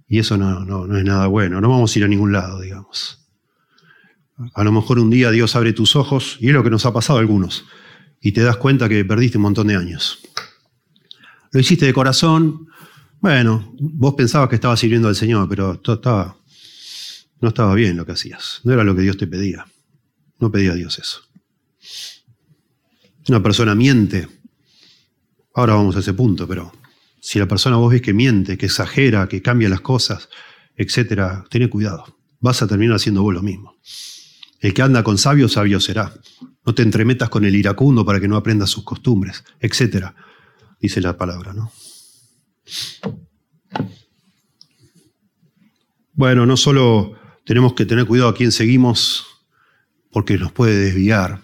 Y 0.06 0.18
eso 0.18 0.36
no, 0.36 0.94
es 0.94 1.04
nada 1.04 1.26
bueno, 1.26 1.62
no 1.62 1.70
vamos 1.70 1.96
a 1.96 1.98
ir 1.98 2.04
a 2.04 2.08
ningún 2.08 2.32
lado, 2.32 2.60
digamos. 2.60 3.26
A 4.52 4.62
lo 4.62 4.72
mejor 4.72 4.98
un 4.98 5.08
día 5.08 5.30
Dios 5.30 5.56
abre 5.56 5.72
tus 5.72 5.96
ojos, 5.96 6.36
y 6.38 6.48
es 6.48 6.52
lo 6.52 6.62
que 6.62 6.68
nos 6.68 6.84
ha 6.84 6.92
pasado 6.92 7.18
a 7.18 7.22
algunos, 7.22 7.64
y 8.20 8.32
te 8.32 8.42
das 8.42 8.58
cuenta 8.58 8.86
que 8.86 9.02
perdiste 9.02 9.38
un 9.38 9.44
montón 9.44 9.68
de 9.68 9.76
años. 9.76 10.18
Lo 11.50 11.60
hiciste 11.60 11.86
de 11.86 11.94
corazón, 11.94 12.68
bueno, 13.20 13.74
vos 13.80 14.12
pensabas 14.12 14.50
que 14.50 14.56
estabas 14.56 14.80
sirviendo 14.80 15.08
al 15.08 15.16
Señor, 15.16 15.48
pero 15.48 15.80
no 17.40 17.48
estaba 17.48 17.74
bien 17.74 17.96
lo 17.96 18.04
que 18.04 18.12
hacías, 18.12 18.60
no 18.64 18.74
era 18.74 18.84
lo 18.84 18.94
que 18.94 19.00
Dios 19.00 19.16
te 19.16 19.26
pedía, 19.26 19.64
no 20.38 20.52
pedía 20.52 20.72
a 20.72 20.74
Dios 20.74 20.98
eso. 20.98 21.23
Una 23.28 23.42
persona 23.42 23.74
miente, 23.74 24.28
ahora 25.54 25.74
vamos 25.74 25.96
a 25.96 26.00
ese 26.00 26.12
punto, 26.12 26.46
pero 26.46 26.72
si 27.20 27.38
la 27.38 27.48
persona 27.48 27.76
vos 27.76 27.90
ves 27.90 28.02
que 28.02 28.12
miente, 28.12 28.58
que 28.58 28.66
exagera, 28.66 29.28
que 29.28 29.40
cambia 29.40 29.68
las 29.68 29.80
cosas, 29.80 30.28
etcétera, 30.76 31.44
ten 31.48 31.68
cuidado, 31.68 32.18
vas 32.40 32.60
a 32.60 32.66
terminar 32.66 32.96
haciendo 32.96 33.22
vos 33.22 33.32
lo 33.32 33.42
mismo. 33.42 33.78
El 34.60 34.74
que 34.74 34.82
anda 34.82 35.02
con 35.02 35.18
sabio, 35.18 35.48
sabio 35.48 35.80
será. 35.80 36.12
No 36.66 36.74
te 36.74 36.82
entremetas 36.82 37.28
con 37.28 37.44
el 37.44 37.54
iracundo 37.54 38.04
para 38.04 38.20
que 38.20 38.28
no 38.28 38.36
aprendas 38.36 38.70
sus 38.70 38.84
costumbres, 38.84 39.44
etc. 39.60 40.06
Dice 40.80 41.00
la 41.00 41.16
palabra, 41.16 41.52
¿no? 41.52 41.70
Bueno, 46.14 46.46
no 46.46 46.56
solo 46.56 47.18
tenemos 47.44 47.74
que 47.74 47.86
tener 47.86 48.06
cuidado 48.06 48.30
a 48.30 48.34
quién 48.34 48.52
seguimos 48.52 49.26
porque 50.10 50.38
nos 50.38 50.52
puede 50.52 50.76
desviar, 50.78 51.42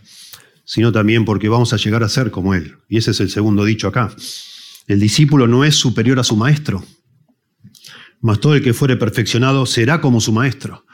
sino 0.70 0.92
también 0.92 1.24
porque 1.24 1.48
vamos 1.48 1.72
a 1.72 1.76
llegar 1.76 2.04
a 2.04 2.08
ser 2.08 2.30
como 2.30 2.54
Él. 2.54 2.76
Y 2.88 2.98
ese 2.98 3.10
es 3.10 3.20
el 3.20 3.30
segundo 3.30 3.64
dicho 3.64 3.88
acá. 3.88 4.14
El 4.86 5.00
discípulo 5.00 5.46
no 5.46 5.64
es 5.64 5.74
superior 5.74 6.20
a 6.20 6.24
su 6.24 6.36
maestro, 6.36 6.84
mas 8.20 8.40
todo 8.40 8.54
el 8.54 8.62
que 8.62 8.74
fuere 8.74 8.96
perfeccionado 8.96 9.66
será 9.66 10.00
como 10.00 10.20
su 10.20 10.32
maestro 10.32 10.84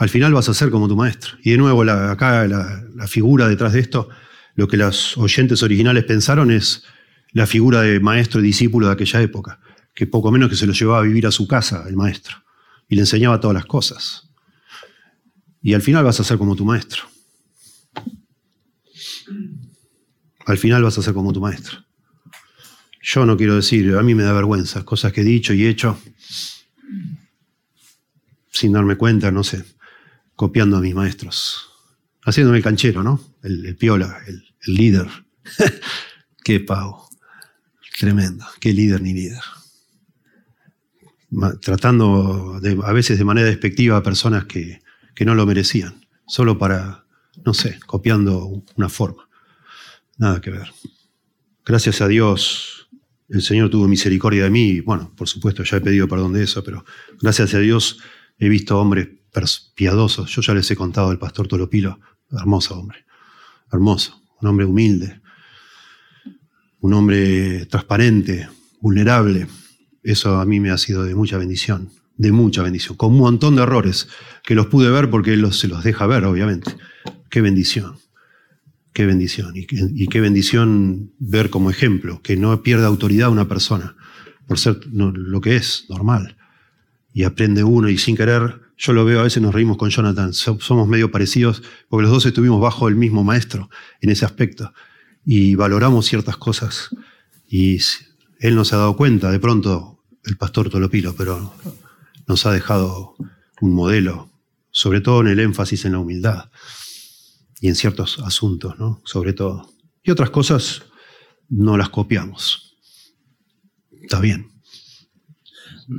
al 0.00 0.08
final 0.08 0.32
vas 0.32 0.48
a 0.48 0.54
ser 0.54 0.70
como 0.70 0.88
tu 0.88 0.96
maestro. 0.96 1.36
Y 1.44 1.50
de 1.50 1.58
nuevo, 1.58 1.82
acá 1.82 2.48
la, 2.48 3.06
figura 3.06 3.46
detrás 3.48 3.74
de 3.74 3.80
esto, 3.80 4.08
lo 4.54 4.66
que 4.66 4.78
los 4.78 5.18
oyentes 5.18 5.62
originales 5.62 6.04
pensaron 6.04 6.50
es 6.50 6.84
la 7.32 7.46
figura 7.46 7.82
de 7.82 8.00
maestro 8.00 8.40
y 8.40 8.44
discípulo 8.44 8.86
de 8.86 8.94
aquella 8.94 9.20
época, 9.20 9.60
que 9.94 10.06
poco 10.06 10.32
menos 10.32 10.48
que 10.48 10.56
se 10.56 10.66
lo 10.66 10.72
llevaba 10.72 11.00
a 11.00 11.02
vivir 11.02 11.26
a 11.26 11.30
su 11.30 11.46
casa 11.46 11.84
el 11.86 11.96
maestro 11.96 12.38
y 12.88 12.94
le 12.94 13.02
enseñaba 13.02 13.40
todas 13.40 13.54
las 13.54 13.66
cosas. 13.66 14.30
Y 15.60 15.74
al 15.74 15.82
final 15.82 16.02
vas 16.02 16.18
a 16.18 16.24
ser 16.24 16.38
como 16.38 16.56
tu 16.56 16.64
maestro. 16.64 17.02
Al 20.50 20.58
final 20.58 20.82
vas 20.82 20.98
a 20.98 21.02
ser 21.02 21.14
como 21.14 21.32
tu 21.32 21.40
maestro. 21.40 21.84
Yo 23.02 23.24
no 23.24 23.36
quiero 23.36 23.56
decir, 23.56 23.96
a 23.96 24.02
mí 24.02 24.14
me 24.14 24.22
da 24.22 24.32
vergüenza, 24.32 24.84
cosas 24.84 25.12
que 25.12 25.22
he 25.22 25.24
dicho 25.24 25.54
y 25.54 25.66
hecho 25.66 25.98
sin 28.52 28.72
darme 28.72 28.96
cuenta, 28.96 29.30
no 29.30 29.42
sé 29.42 29.64
copiando 30.40 30.78
a 30.78 30.80
mis 30.80 30.94
maestros, 30.94 31.68
haciéndome 32.22 32.56
el 32.56 32.64
canchero, 32.64 33.02
¿no? 33.02 33.20
El, 33.42 33.76
piola, 33.76 34.20
el, 34.26 34.42
líder. 34.74 35.06
qué 36.44 36.60
pavo, 36.60 37.10
tremendo, 37.98 38.46
qué 38.58 38.72
líder 38.72 39.02
ni 39.02 39.12
líder. 39.12 39.42
Tratando 41.60 42.58
a 42.84 42.92
veces 42.94 43.18
de 43.18 43.24
manera 43.26 43.48
despectiva 43.48 43.98
a 43.98 44.02
personas 44.02 44.46
que, 44.46 44.80
que 45.14 45.26
no 45.26 45.34
lo 45.34 45.44
merecían, 45.44 46.06
solo 46.26 46.56
para, 46.56 47.04
no 47.44 47.52
sé, 47.52 47.78
copiando 47.84 48.64
una 48.76 48.88
forma. 48.88 49.28
Nada 50.20 50.42
que 50.42 50.50
ver. 50.50 50.70
Gracias 51.64 52.02
a 52.02 52.06
Dios, 52.06 52.90
el 53.30 53.40
Señor 53.40 53.70
tuvo 53.70 53.88
misericordia 53.88 54.44
de 54.44 54.50
mí. 54.50 54.80
Bueno, 54.80 55.10
por 55.16 55.26
supuesto, 55.26 55.64
ya 55.64 55.78
he 55.78 55.80
pedido 55.80 56.06
perdón 56.08 56.34
de 56.34 56.42
eso, 56.42 56.62
pero 56.62 56.84
gracias 57.22 57.54
a 57.54 57.58
Dios 57.58 58.00
he 58.38 58.50
visto 58.50 58.78
hombres 58.78 59.08
piadosos. 59.74 60.30
Yo 60.30 60.42
ya 60.42 60.52
les 60.52 60.70
he 60.70 60.76
contado 60.76 61.08
al 61.08 61.18
pastor 61.18 61.48
Tolopilo, 61.48 62.00
hermoso 62.32 62.78
hombre, 62.78 63.06
hermoso, 63.72 64.20
un 64.42 64.48
hombre 64.48 64.66
humilde, 64.66 65.22
un 66.80 66.92
hombre 66.92 67.64
transparente, 67.64 68.46
vulnerable. 68.78 69.46
Eso 70.02 70.38
a 70.38 70.44
mí 70.44 70.60
me 70.60 70.70
ha 70.70 70.76
sido 70.76 71.02
de 71.04 71.14
mucha 71.14 71.38
bendición, 71.38 71.88
de 72.18 72.30
mucha 72.30 72.62
bendición, 72.62 72.94
con 72.98 73.14
un 73.14 73.20
montón 73.20 73.56
de 73.56 73.62
errores 73.62 74.06
que 74.44 74.54
los 74.54 74.66
pude 74.66 74.90
ver 74.90 75.08
porque 75.08 75.32
él 75.32 75.50
se 75.54 75.66
los 75.66 75.82
deja 75.82 76.06
ver, 76.06 76.26
obviamente. 76.26 76.76
Qué 77.30 77.40
bendición, 77.40 77.96
qué 78.92 79.06
bendición. 79.06 79.54
Y, 79.56 80.06
qué 80.08 80.20
bendición 80.20 81.12
ver 81.18 81.50
como 81.50 81.70
ejemplo, 81.70 82.20
que 82.22 82.36
no 82.36 82.62
pierda 82.62 82.86
autoridad 82.86 83.30
una 83.30 83.48
persona 83.48 83.96
por 84.46 84.58
ser 84.58 84.80
lo 84.92 85.40
que 85.40 85.56
es, 85.56 85.86
normal. 85.88 86.36
Y 87.12 87.24
aprende 87.24 87.64
uno 87.64 87.88
y 87.88 87.98
sin 87.98 88.16
querer 88.16 88.60
yo 88.76 88.94
lo 88.94 89.04
veo, 89.04 89.20
a 89.20 89.24
veces 89.24 89.42
nos 89.42 89.54
reímos 89.54 89.76
con 89.76 89.90
Jonathan, 89.90 90.32
somos 90.32 90.88
medio 90.88 91.10
parecidos 91.10 91.62
porque 91.90 92.04
los 92.04 92.12
dos 92.12 92.24
estuvimos 92.24 92.62
bajo 92.62 92.88
el 92.88 92.96
mismo 92.96 93.22
maestro 93.22 93.68
en 94.00 94.08
ese 94.08 94.24
aspecto 94.24 94.72
y 95.22 95.54
valoramos 95.54 96.06
ciertas 96.06 96.38
cosas. 96.38 96.88
Y 97.46 97.78
él 98.38 98.54
nos 98.54 98.72
ha 98.72 98.78
dado 98.78 98.96
cuenta, 98.96 99.30
de 99.30 99.38
pronto, 99.38 100.02
el 100.24 100.38
pastor 100.38 100.70
Tolopilo, 100.70 101.14
pero 101.14 101.52
nos 102.26 102.46
ha 102.46 102.52
dejado 102.52 103.16
un 103.60 103.74
modelo, 103.74 104.30
sobre 104.70 105.02
todo 105.02 105.20
en 105.20 105.26
el 105.26 105.40
énfasis 105.40 105.84
en 105.84 105.92
la 105.92 105.98
humildad 105.98 106.50
y 107.60 107.68
en 107.68 107.74
ciertos 107.74 108.18
asuntos, 108.20 108.78
¿no? 108.78 109.02
Sobre 109.04 109.32
todo. 109.32 109.70
Y 110.02 110.10
otras 110.10 110.30
cosas 110.30 110.82
no 111.48 111.76
las 111.76 111.90
copiamos. 111.90 112.76
Está 114.02 114.20
bien. 114.20 114.50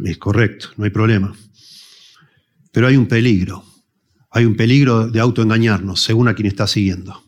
Es 0.05 0.17
correcto, 0.17 0.69
no 0.77 0.85
hay 0.85 0.89
problema. 0.89 1.33
Pero 2.71 2.87
hay 2.87 2.97
un 2.97 3.07
peligro. 3.07 3.63
Hay 4.31 4.45
un 4.45 4.55
peligro 4.55 5.07
de 5.07 5.19
autoengañarnos 5.19 6.01
según 6.01 6.27
a 6.27 6.33
quien 6.33 6.47
está 6.47 6.65
siguiendo. 6.65 7.21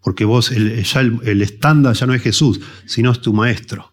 Porque 0.00 0.24
vos, 0.24 0.50
el, 0.50 0.82
el, 1.22 1.42
estándar 1.42 1.94
ya 1.94 2.06
no 2.06 2.14
es 2.14 2.22
Jesús, 2.22 2.60
sino 2.86 3.12
es 3.12 3.20
tu 3.20 3.32
maestro. 3.32 3.92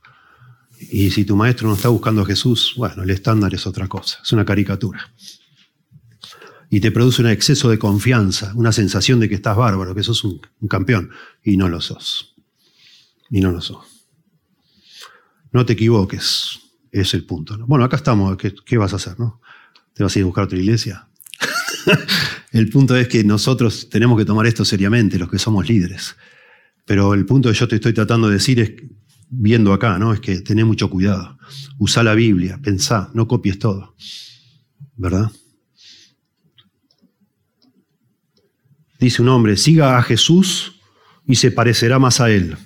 Y 0.79 1.11
si 1.11 1.25
tu 1.25 1.35
maestro 1.35 1.67
no 1.67 1.75
está 1.75 1.89
buscando 1.89 2.21
a 2.21 2.25
Jesús, 2.25 2.73
bueno, 2.77 3.03
el 3.03 3.09
estándar 3.09 3.53
es 3.53 3.67
otra 3.67 3.87
cosa, 3.87 4.19
es 4.23 4.31
una 4.31 4.45
caricatura. 4.45 5.13
Y 6.75 6.81
te 6.81 6.91
produce 6.91 7.21
un 7.21 7.29
exceso 7.29 7.69
de 7.69 7.79
confianza, 7.79 8.51
una 8.53 8.73
sensación 8.73 9.21
de 9.21 9.29
que 9.29 9.35
estás 9.35 9.55
bárbaro, 9.55 9.95
que 9.95 10.03
sos 10.03 10.25
un, 10.25 10.41
campeón, 10.67 11.09
y 11.41 11.55
no 11.55 11.69
lo 11.69 11.79
sos. 11.79 12.35
Y 13.29 13.39
no 13.39 13.53
lo 13.53 13.61
sos. 13.61 13.77
No 15.53 15.65
te 15.65 15.71
equivoques, 15.71 16.59
es 16.91 17.13
el 17.13 17.23
punto. 17.23 17.57
Bueno, 17.65 17.85
acá 17.85 17.95
estamos, 17.95 18.35
¿qué, 18.35 18.53
¿qué, 18.65 18.77
vas 18.77 18.91
a 18.91 18.97
hacer? 18.97 19.17
No? 19.17 19.39
¿Te 19.93 20.03
vas 20.03 20.13
a 20.13 20.19
ir 20.19 20.23
a 20.23 20.25
buscar 20.25 20.43
otra 20.43 20.57
iglesia? 20.57 21.07
el 22.51 22.69
punto 22.69 22.97
es 22.97 23.07
que 23.07 23.23
nosotros 23.23 23.87
tenemos 23.89 24.17
que 24.17 24.25
tomar 24.25 24.45
esto 24.45 24.65
seriamente, 24.65 25.17
los 25.17 25.31
que 25.31 25.39
somos 25.39 25.69
líderes. 25.69 26.17
Pero 26.83 27.13
el 27.13 27.25
punto 27.25 27.47
que 27.47 27.55
yo 27.55 27.69
te 27.69 27.75
estoy 27.75 27.93
tratando 27.93 28.27
de 28.27 28.33
decir 28.33 28.59
es, 28.59 28.73
viendo 29.29 29.71
acá, 29.71 29.97
¿no? 29.97 30.11
Es 30.11 30.19
que 30.19 30.41
tenés 30.41 30.65
mucho 30.65 30.89
cuidado. 30.89 31.37
Usa 31.77 32.03
la 32.03 32.15
Biblia, 32.15 32.59
pensá, 32.61 33.11
no 33.13 33.29
copies 33.29 33.59
todo. 33.59 33.95
¿Verdad? 34.97 35.31
Dice 38.99 39.21
un 39.21 39.29
hombre, 39.29 39.57
siga 39.57 39.97
a 39.97 40.03
Jesús 40.03 40.79
y 41.27 41.35
se 41.35 41.51
parecerá 41.51 41.99
más 41.99 42.21
a 42.21 42.31
él. 42.31 42.57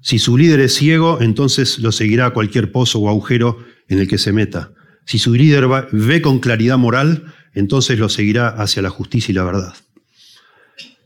Si 0.00 0.18
su 0.18 0.36
líder 0.36 0.60
es 0.60 0.74
ciego, 0.74 1.18
entonces 1.20 1.78
lo 1.78 1.92
seguirá 1.92 2.26
a 2.26 2.30
cualquier 2.30 2.70
pozo 2.70 3.00
o 3.00 3.08
agujero 3.08 3.58
en 3.88 3.98
el 3.98 4.08
que 4.08 4.18
se 4.18 4.32
meta. 4.32 4.72
Si 5.04 5.18
su 5.18 5.34
líder 5.34 5.66
ve 5.92 6.22
con 6.22 6.38
claridad 6.38 6.78
moral, 6.78 7.34
entonces 7.54 7.98
lo 7.98 8.08
seguirá 8.08 8.48
hacia 8.48 8.82
la 8.82 8.90
justicia 8.90 9.32
y 9.32 9.34
la 9.34 9.44
verdad. 9.44 9.74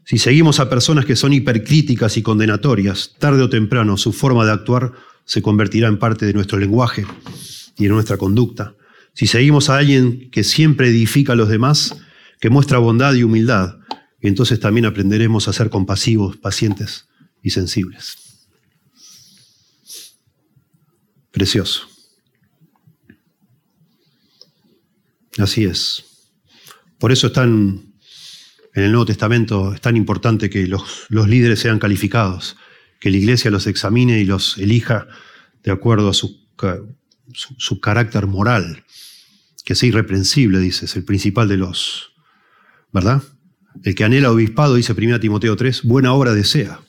Si 0.05 0.19
seguimos 0.19 0.61
a 0.61 0.69
personas 0.69 1.07
que 1.07 1.17
son 1.17 1.33
hipercríticas 1.33 2.17
y 2.17 2.23
condenatorias, 2.23 3.15
tarde 3.19 3.43
o 3.43 3.49
temprano 3.49 3.97
su 3.97 4.12
forma 4.12 4.45
de 4.45 4.53
actuar 4.53 4.93
se 5.25 5.41
convertirá 5.41 5.88
en 5.88 5.99
parte 5.99 6.27
de 6.27 6.35
nuestro 6.35 6.59
lenguaje 6.59 7.07
y 7.79 7.85
de 7.85 7.88
nuestra 7.88 8.17
conducta. 8.17 8.75
Si 9.15 9.27
seguimos 9.27 9.71
a 9.71 9.79
alguien 9.79 10.31
que 10.31 10.45
siempre 10.45 10.88
edifica 10.88 11.33
a 11.33 11.37
los 11.37 11.49
demás, 11.49 11.97
que 12.41 12.51
muestra 12.51 12.79
bondad 12.79 13.15
y 13.15 13.23
humildad. 13.23 13.77
Entonces 14.22 14.61
también 14.61 14.87
aprenderemos 14.87 15.48
a 15.48 15.52
ser 15.52 15.68
compasivos, 15.68 16.37
pacientes 16.37 17.08
y 17.42 17.50
sensibles. 17.50 18.16
Precioso. 21.32 21.88
Así 25.38 25.64
es. 25.64 26.04
Por 26.98 27.11
eso 27.11 27.26
es 27.26 27.32
tan, 27.32 27.94
en 28.74 28.85
el 28.85 28.92
Nuevo 28.92 29.06
Testamento 29.06 29.74
es 29.74 29.80
tan 29.80 29.96
importante 29.96 30.48
que 30.50 30.68
los, 30.68 31.08
líderes 31.11 31.58
sean 31.58 31.80
calificados, 31.80 32.56
que 33.00 33.11
la 33.11 33.16
iglesia 33.16 33.50
los 33.50 33.66
examine 33.66 34.20
y 34.20 34.24
los 34.24 34.56
elija 34.58 35.08
de 35.64 35.72
acuerdo 35.72 36.11
a 36.11 36.14
su, 36.14 36.46
su, 37.32 37.80
carácter 37.80 38.26
moral, 38.26 38.85
que 39.64 39.74
sea 39.74 39.88
irreprensible, 39.88 40.61
dice, 40.61 40.85
es 40.85 40.94
el 40.94 41.04
principal 41.04 41.48
de 41.48 41.56
los, 41.56 42.12
¿verdad? 42.92 43.22
El 43.82 43.94
que 43.94 44.04
anhela 44.04 44.30
obispado, 44.30 44.74
dice 44.74 44.92
1 44.92 45.20
Timoteo 45.20 45.56
3, 45.56 45.82
buena 45.85 46.12
obra 46.12 46.35
desea, 46.35 46.80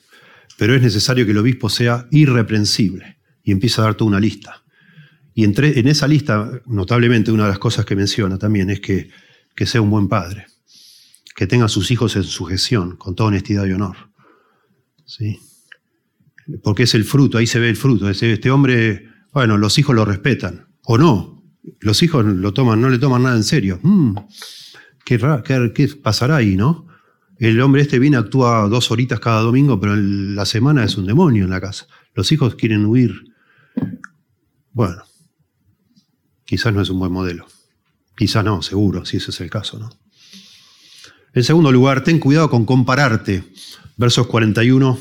pero 0.58 0.74
es 0.74 0.82
necesario 0.82 1.24
que 1.24 1.32
el 1.32 1.38
obispo 1.38 1.68
sea 1.68 2.06
irreprensible. 2.10 3.18
Y 3.42 3.52
empieza 3.52 3.82
a 3.82 3.86
dar 3.86 3.94
toda 3.94 4.08
una 4.08 4.20
lista. 4.20 4.62
Y 5.34 5.44
entre, 5.44 5.78
en 5.78 5.88
esa 5.88 6.06
lista, 6.06 6.50
notablemente, 6.66 7.32
una 7.32 7.44
de 7.44 7.50
las 7.50 7.58
cosas 7.58 7.84
que 7.84 7.96
menciona 7.96 8.38
también 8.38 8.70
es 8.70 8.80
que, 8.80 9.10
que 9.54 9.66
sea 9.66 9.82
un 9.82 9.90
buen 9.90 10.08
padre, 10.08 10.46
que 11.34 11.46
tenga 11.46 11.66
a 11.66 11.68
sus 11.68 11.90
hijos 11.90 12.14
en 12.16 12.22
sujeción, 12.22 12.96
con 12.96 13.14
toda 13.14 13.28
honestidad 13.28 13.66
y 13.66 13.72
honor. 13.72 13.96
¿Sí? 15.04 15.40
Porque 16.62 16.84
es 16.84 16.94
el 16.94 17.04
fruto, 17.04 17.38
ahí 17.38 17.46
se 17.46 17.58
ve 17.58 17.68
el 17.68 17.76
fruto. 17.76 18.08
Este 18.08 18.50
hombre, 18.50 19.08
bueno, 19.32 19.58
los 19.58 19.78
hijos 19.78 19.94
lo 19.94 20.04
respetan, 20.04 20.68
o 20.84 20.98
no. 20.98 21.42
Los 21.80 22.02
hijos 22.02 22.24
lo 22.24 22.52
toman, 22.52 22.80
no 22.80 22.88
le 22.88 22.98
toman 22.98 23.24
nada 23.24 23.36
en 23.36 23.44
serio. 23.44 23.80
Mm, 23.82 24.16
qué, 25.04 25.88
pasará 26.02 26.36
ahí, 26.36 26.56
no? 26.56 26.86
El 27.38 27.60
hombre 27.60 27.82
este 27.82 27.98
viene, 27.98 28.16
actúa 28.16 28.68
dos 28.68 28.90
horitas 28.90 29.20
cada 29.20 29.40
domingo, 29.40 29.80
pero 29.80 29.96
la 29.96 30.46
semana 30.46 30.84
es 30.84 30.96
un 30.96 31.06
demonio 31.06 31.44
en 31.44 31.50
la 31.50 31.60
casa. 31.60 31.86
Los 32.14 32.30
hijos 32.32 32.54
quieren 32.54 32.86
huir. 32.86 33.34
Bueno, 34.72 35.02
quizás 36.44 36.72
no 36.72 36.80
es 36.80 36.90
un 36.90 36.98
buen 36.98 37.12
modelo. 37.12 37.46
Quizás 38.16 38.44
no, 38.44 38.62
seguro, 38.62 39.04
si 39.04 39.16
ese 39.16 39.30
es 39.30 39.40
el 39.40 39.50
caso, 39.50 39.78
¿no? 39.78 39.90
En 41.34 41.42
segundo 41.42 41.72
lugar, 41.72 42.04
ten 42.04 42.20
cuidado 42.20 42.48
con 42.48 42.64
compararte. 42.64 43.42
Versos 43.96 44.28
41 44.28 44.98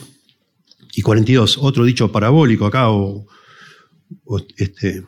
y 0.96 1.02
42. 1.02 1.60
Otro 1.60 1.86
dicho 1.86 2.12
parabólico 2.12 2.66
acá, 2.66 2.90
o, 2.90 3.28
este, 4.58 5.06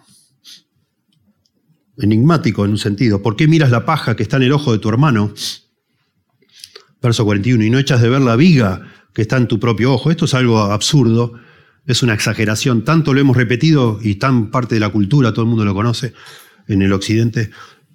enigmático 1.98 2.66
en 2.66 2.72
un 2.72 2.78
sentido. 2.78 3.22
¿Por 3.22 3.36
qué 3.36 3.48
miras 3.48 3.72
la 3.72 3.86
paja 3.86 4.16
que 4.16 4.24
está 4.24 4.38
en 4.38 4.44
el 4.44 4.52
ojo 4.52 4.72
de 4.72 4.80
tu 4.80 4.90
hermano? 4.90 5.34
Verso 7.02 7.26
41. 7.26 7.64
Y 7.64 7.70
no 7.70 7.80
echas 7.80 8.02
de 8.02 8.10
ver 8.10 8.22
la 8.22 8.36
viga 8.36 8.82
que 9.14 9.22
está 9.22 9.38
en 9.38 9.48
tu 9.48 9.60
propio 9.60 9.94
ojo. 9.94 10.12
Esto 10.12 10.26
es 10.26 10.34
algo 10.34 10.60
absurdo, 10.60 11.34
es 11.86 12.04
una 12.04 12.14
exageración. 12.14 12.84
Tanto 12.84 13.14
lo 13.14 13.22
hemos 13.22 13.38
repetido 13.38 14.00
y 14.02 14.16
tan 14.16 14.52
parte 14.52 14.76
de 14.76 14.82
la 14.82 14.90
cultura, 14.90 15.32
todo 15.32 15.44
el 15.44 15.50
mundo 15.50 15.66
lo 15.66 15.74
conoce 15.74 16.14
en 16.68 16.82
el 16.82 16.92
occidente, 16.94 17.52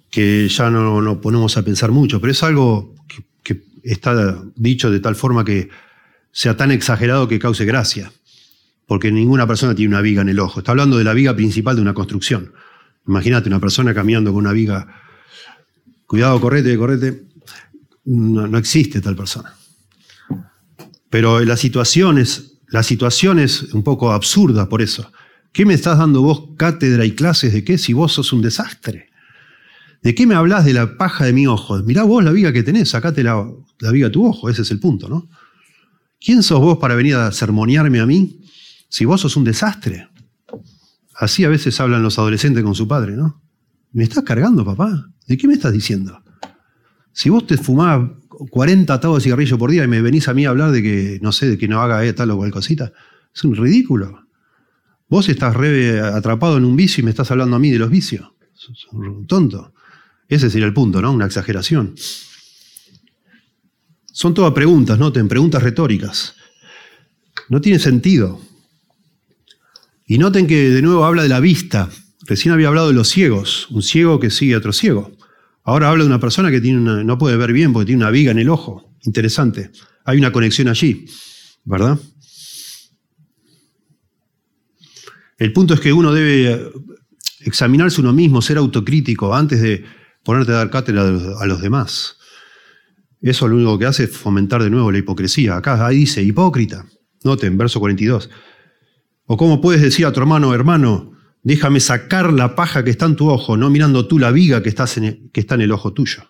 que 0.09 0.47
ya 0.47 0.69
no 0.69 1.01
nos 1.01 1.17
ponemos 1.17 1.57
a 1.57 1.63
pensar 1.63 1.91
mucho. 1.91 2.19
Pero 2.19 2.31
es 2.31 2.43
algo 2.43 2.95
que 3.43 3.61
está 3.83 4.41
dicho 4.55 4.89
de 4.91 4.99
tal 4.99 5.15
forma 5.15 5.43
que 5.43 5.69
sea 6.31 6.55
tan 6.55 6.71
exagerado 6.71 7.27
que 7.27 7.39
cause 7.39 7.65
gracia, 7.65 8.11
porque 8.87 9.11
ninguna 9.11 9.47
persona 9.47 9.75
tiene 9.75 9.93
una 9.93 10.01
viga 10.01 10.21
en 10.21 10.29
el 10.29 10.39
ojo. 10.39 10.59
Está 10.59 10.71
hablando 10.71 10.97
de 10.97 11.03
la 11.03 11.13
viga 11.13 11.35
principal 11.35 11.75
de 11.75 11.81
una 11.81 11.93
construcción. 11.93 12.53
Imagínate 13.07 13.49
una 13.49 13.59
persona 13.59 13.93
caminando 13.93 14.31
con 14.31 14.39
una 14.39 14.53
viga, 14.53 14.87
cuidado, 16.05 16.39
correte, 16.39 16.77
correte, 16.77 17.27
no, 18.05 18.47
no 18.47 18.57
existe 18.57 19.01
tal 19.01 19.15
persona. 19.15 19.53
Pero 21.09 21.39
la 21.41 21.57
situación, 21.57 22.17
es, 22.17 22.59
la 22.67 22.83
situación 22.83 23.39
es 23.39 23.73
un 23.73 23.83
poco 23.83 24.11
absurda 24.11 24.69
por 24.69 24.81
eso. 24.81 25.11
¿Qué 25.51 25.65
me 25.65 25.73
estás 25.73 25.97
dando 25.97 26.21
vos 26.21 26.55
cátedra 26.57 27.05
y 27.05 27.11
clases 27.11 27.51
de 27.53 27.63
qué 27.63 27.77
si 27.77 27.93
vos 27.93 28.13
sos 28.13 28.31
un 28.31 28.41
desastre? 28.41 29.09
¿De 30.01 30.15
qué 30.15 30.25
me 30.25 30.35
hablas 30.35 30.65
de 30.65 30.73
la 30.73 30.97
paja 30.97 31.25
de 31.25 31.33
mi 31.33 31.45
ojo? 31.47 31.77
Mirá 31.83 32.03
vos 32.03 32.23
la 32.23 32.31
viga 32.31 32.53
que 32.53 32.63
tenés, 32.63 32.89
sacate 32.89 33.23
la, 33.23 33.45
la 33.79 33.91
viga 33.91 34.07
de 34.07 34.13
tu 34.13 34.25
ojo, 34.25 34.49
ese 34.49 34.61
es 34.61 34.71
el 34.71 34.79
punto, 34.79 35.09
¿no? 35.09 35.29
¿Quién 36.19 36.43
sos 36.43 36.59
vos 36.59 36.77
para 36.77 36.95
venir 36.95 37.15
a 37.15 37.31
sermonearme 37.31 37.99
a 37.99 38.05
mí 38.05 38.39
si 38.87 39.05
vos 39.05 39.21
sos 39.21 39.35
un 39.35 39.43
desastre? 39.43 40.07
Así 41.21 41.45
a 41.45 41.49
veces 41.49 41.79
hablan 41.79 42.01
los 42.01 42.17
adolescentes 42.17 42.63
con 42.63 42.73
su 42.73 42.87
padre, 42.87 43.15
¿no? 43.15 43.43
¿Me 43.91 44.03
estás 44.03 44.23
cargando, 44.23 44.65
papá? 44.65 45.07
¿De 45.27 45.37
qué 45.37 45.47
me 45.47 45.53
estás 45.53 45.71
diciendo? 45.71 46.19
Si 47.13 47.29
vos 47.29 47.45
te 47.45 47.57
fumás 47.57 48.09
40 48.49 48.91
atados 48.91 49.19
de 49.19 49.25
cigarrillo 49.25 49.55
por 49.59 49.69
día 49.69 49.83
y 49.83 49.87
me 49.87 50.01
venís 50.01 50.27
a 50.27 50.33
mí 50.33 50.47
a 50.47 50.49
hablar 50.49 50.71
de 50.71 50.81
que, 50.81 51.19
no 51.21 51.31
sé, 51.31 51.47
de 51.47 51.57
que 51.59 51.67
no 51.67 51.79
haga 51.79 52.11
tal 52.15 52.31
o 52.31 52.37
cual 52.37 52.49
cosita, 52.49 52.91
es 53.35 53.43
un 53.43 53.55
ridículo. 53.55 54.25
Vos 55.09 55.29
estás 55.29 55.55
re 55.55 55.99
atrapado 56.01 56.57
en 56.57 56.65
un 56.65 56.75
vicio 56.75 57.01
y 57.01 57.05
me 57.05 57.11
estás 57.11 57.29
hablando 57.29 57.55
a 57.55 57.59
mí 57.59 57.69
de 57.69 57.77
los 57.77 57.91
vicios. 57.91 58.27
Es 58.55 58.87
un 58.91 59.27
tonto. 59.27 59.75
Ese 60.27 60.49
sería 60.49 60.65
el 60.65 60.73
punto, 60.73 61.03
¿no? 61.03 61.11
Una 61.11 61.27
exageración. 61.27 61.93
Son 64.11 64.33
todas 64.33 64.53
preguntas, 64.53 64.97
noten, 64.97 65.27
preguntas 65.27 65.61
retóricas. 65.61 66.33
No 67.47 67.61
tiene 67.61 67.77
sentido. 67.77 68.41
Y 70.11 70.17
noten 70.17 70.45
que 70.45 70.71
de 70.71 70.81
nuevo 70.81 71.05
habla 71.05 71.23
de 71.23 71.29
la 71.29 71.39
vista. 71.39 71.87
Recién 72.25 72.53
había 72.53 72.67
hablado 72.67 72.89
de 72.89 72.93
los 72.93 73.07
ciegos, 73.07 73.69
un 73.69 73.81
ciego 73.81 74.19
que 74.19 74.29
sigue 74.29 74.55
a 74.55 74.57
otro 74.57 74.73
ciego. 74.73 75.15
Ahora 75.63 75.87
habla 75.87 76.03
de 76.03 76.09
una 76.09 76.19
persona 76.19 76.51
que 76.51 76.59
no 76.59 77.17
puede 77.17 77.37
ver 77.37 77.53
bien 77.53 77.71
porque 77.71 77.85
tiene 77.85 78.03
una 78.03 78.11
viga 78.11 78.33
en 78.33 78.39
el 78.39 78.49
ojo. 78.49 78.93
Interesante. 79.03 79.71
Hay 80.03 80.17
una 80.17 80.33
conexión 80.33 80.67
allí, 80.67 81.05
¿verdad? 81.63 81.97
El 85.37 85.53
punto 85.53 85.75
es 85.75 85.79
que 85.79 85.93
uno 85.93 86.11
debe 86.11 86.61
examinarse 87.39 88.01
uno 88.01 88.11
mismo, 88.11 88.41
ser 88.41 88.57
autocrítico 88.57 89.33
antes 89.33 89.61
de 89.61 89.85
ponerte 90.25 90.51
a 90.51 90.55
dar 90.55 90.69
cátedra 90.69 91.03
a 91.39 91.45
los 91.45 91.61
demás. 91.61 92.17
Eso 93.21 93.47
lo 93.47 93.55
único 93.55 93.79
que 93.79 93.85
hace 93.85 94.03
es 94.03 94.11
fomentar 94.11 94.61
de 94.61 94.71
nuevo 94.71 94.91
la 94.91 94.97
hipocresía. 94.97 95.55
Acá 95.55 95.87
ahí 95.87 95.99
dice 95.99 96.21
hipócrita. 96.21 96.85
Noten, 97.23 97.57
verso 97.57 97.79
42. 97.79 98.29
O 99.33 99.37
cómo 99.37 99.61
puedes 99.61 99.81
decir 99.81 100.05
a 100.05 100.11
tu 100.11 100.19
hermano, 100.19 100.53
hermano, 100.53 101.13
déjame 101.41 101.79
sacar 101.79 102.33
la 102.33 102.53
paja 102.53 102.83
que 102.83 102.89
está 102.89 103.05
en 103.05 103.15
tu 103.15 103.29
ojo, 103.29 103.55
no 103.55 103.69
mirando 103.69 104.05
tú 104.05 104.19
la 104.19 104.29
viga 104.29 104.61
que, 104.61 104.75
en 104.97 105.29
que 105.31 105.39
está 105.39 105.55
en 105.55 105.61
el 105.61 105.71
ojo 105.71 105.93
tuyo. 105.93 106.23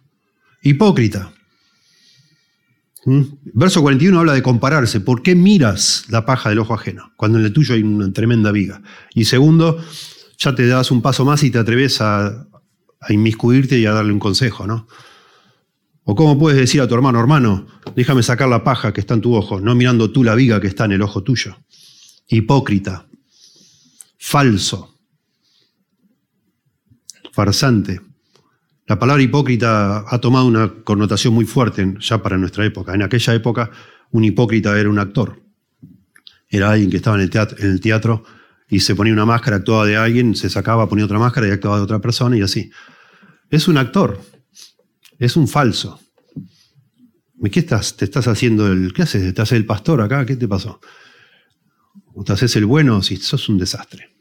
Hipócrita. 0.62 1.34
¿Mm? 3.08 3.22
Verso 3.56 3.82
41 3.82 4.20
habla 4.20 4.34
de 4.34 4.44
compararse. 4.44 5.00
¿Por 5.00 5.24
qué 5.24 5.34
miras 5.34 6.06
la 6.10 6.28
paja 6.28 6.50
del 6.50 6.60
ojo 6.60 6.76
ajeno 6.76 7.12
cuando 7.18 7.40
en 7.40 7.46
el 7.46 7.52
tuyo 7.52 7.74
hay 7.74 7.82
una 7.82 8.14
tremenda 8.14 8.52
viga? 8.52 8.84
Y 9.16 9.26
segundo, 9.26 9.84
ya 10.38 10.54
te 10.54 10.68
das 10.68 10.92
un 10.92 11.02
paso 11.02 11.26
más 11.26 11.42
y 11.42 11.50
te 11.50 11.58
atreves 11.58 12.02
a, 12.02 12.28
a 12.28 13.14
inmiscuirte 13.14 13.80
y 13.80 13.88
a 13.88 13.94
darle 13.94 14.14
un 14.14 14.20
consejo, 14.20 14.68
¿no? 14.68 14.86
O 16.04 16.14
cómo 16.14 16.38
puedes 16.38 16.60
decir 16.60 16.82
a 16.82 16.88
tu 16.88 16.94
hermano, 16.94 17.20
hermano, 17.20 17.66
déjame 17.96 18.22
sacar 18.22 18.48
la 18.48 18.64
paja 18.64 18.94
que 18.94 19.02
está 19.02 19.16
en 19.16 19.22
tu 19.22 19.34
ojo, 19.34 19.60
no 19.60 19.74
mirando 19.74 20.12
tú 20.12 20.24
la 20.24 20.36
viga 20.36 20.62
que 20.62 20.68
está 20.68 20.86
en 20.86 20.92
el 20.92 21.02
ojo 21.02 21.24
tuyo. 21.24 21.58
Hipócrita, 22.28 23.08
falso, 24.18 24.98
farsante. 27.34 28.02
La 28.88 28.98
palabra 29.00 29.24
hipócrita 29.24 30.06
ha 30.08 30.20
tomado 30.20 30.46
una 30.46 30.84
connotación 30.84 31.34
muy 31.34 31.46
fuerte 31.46 31.96
ya 32.00 32.22
para 32.22 32.38
nuestra 32.38 32.66
época. 32.66 32.94
En 32.94 33.04
aquella 33.04 33.34
época 33.34 33.72
un 34.12 34.24
hipócrita 34.24 34.78
era 34.80 34.90
un 34.90 35.00
actor. 35.00 35.42
Era 36.50 36.72
alguien 36.72 36.90
que 36.90 36.98
estaba 36.98 37.16
en 37.16 37.22
el 37.22 37.80
teatro, 37.80 38.24
y 38.72 38.80
se 38.80 38.96
ponía 38.96 39.12
una 39.12 39.26
máscara, 39.26 39.58
actuaba 39.58 39.86
de 39.86 39.98
alguien, 39.98 40.34
se 40.34 40.50
sacaba, 40.50 40.88
ponía 40.88 41.04
otra 41.04 41.20
máscara 41.20 41.46
y 41.46 41.52
actuaba 41.52 41.76
de 41.76 41.84
otra 41.84 42.00
persona 42.00 42.38
y 42.38 42.42
así. 42.42 42.72
Es 43.50 43.68
un 43.68 43.78
actor, 43.78 44.20
es 45.20 45.36
un 45.36 45.50
falso. 45.50 46.00
¿Qué 47.52 47.60
estás? 47.60 47.98
¿Te 47.98 48.06
estás 48.06 48.30
haciendo 48.30 48.72
el. 48.72 48.94
¿Qué 48.94 49.02
haces? 49.02 49.34
¿Te 49.34 49.42
haces 49.42 49.58
el 49.58 49.66
pastor 49.66 50.00
acá? 50.00 50.26
¿Qué 50.26 50.38
te 50.38 50.48
pasó? 50.48 50.80
¿O 52.14 52.24
te 52.24 52.34
haces 52.34 52.56
el 52.56 52.66
bueno 52.66 53.02
si 53.02 53.18
sos 53.18 53.50
un 53.50 53.58
desastre? 53.58 54.16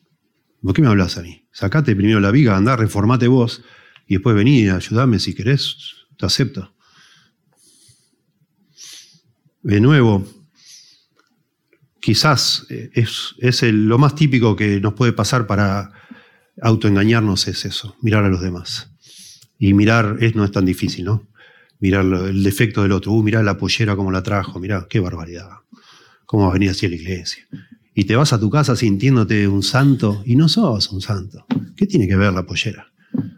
¿Por 0.63 0.75
qué 0.75 0.83
me 0.83 0.89
hablas 0.89 1.17
a 1.17 1.23
mí? 1.23 1.47
Sacate 1.53 1.97
primero 1.97 2.21
la 2.21 2.31
viga, 2.31 2.57
andá, 2.57 2.77
reformate 2.77 3.29
vos 3.29 3.63
y 4.07 4.15
después 4.15 4.37
vení, 4.37 4.69
ayúdame 4.69 5.19
si 5.19 5.35
querés, 5.35 5.77
te 6.19 6.27
acepto. 6.27 6.75
De 9.63 9.81
nuevo, 9.81 10.27
quizás 12.01 12.67
eh, 12.71 12.91
es, 12.95 13.63
lo 13.63 13.99
más 13.99 14.15
típico 14.15 14.57
que 14.57 14.81
nos 14.81 14.95
puede 14.95 15.13
pasar 15.13 15.47
para 15.47 15.93
autoengañarnos 16.63 17.47
es 17.49 17.65
eso, 17.65 17.97
mirar 18.03 18.25
a 18.25 18.29
los 18.29 18.41
demás. 18.41 18.91
Y 19.59 19.75
mirar 19.75 20.17
es, 20.21 20.35
no 20.35 20.45
es 20.45 20.53
tan 20.53 20.65
difícil, 20.65 21.05
¿no? 21.05 21.29
Mirar 21.79 22.05
el 22.05 22.43
defecto 22.43 22.83
del 22.83 22.93
otro. 22.93 23.13
Uh, 23.13 23.23
mirá 23.23 23.43
la 23.43 23.57
pollera 23.57 23.97
como 23.97 24.11
la 24.11 24.23
trajo, 24.23 24.59
mirá, 24.59 24.87
qué 24.89 25.01
barbaridad. 25.01 25.49
Cómo 26.27 26.45
va 26.45 26.51
a 26.51 26.55
venir 26.55 26.71
así 26.71 26.87
a 26.87 26.89
la 26.89 26.95
iglesia. 26.95 27.47
Y 28.01 28.05
te 28.05 28.17
vas 28.17 28.33
a 28.33 28.41
tu 28.41 28.49
casa 28.49 28.77
sintiéndote 28.77 29.47
un 29.47 29.63
santo 29.63 30.23
y 30.25 30.35
no 30.35 30.49
sos 30.49 30.91
un 30.91 31.03
santo. 31.03 31.45
¿Qué 31.77 31.87
tiene 31.87 32.09
que 32.09 32.17
ver 32.17 32.33
la 32.33 32.47
pollera? 32.47 32.91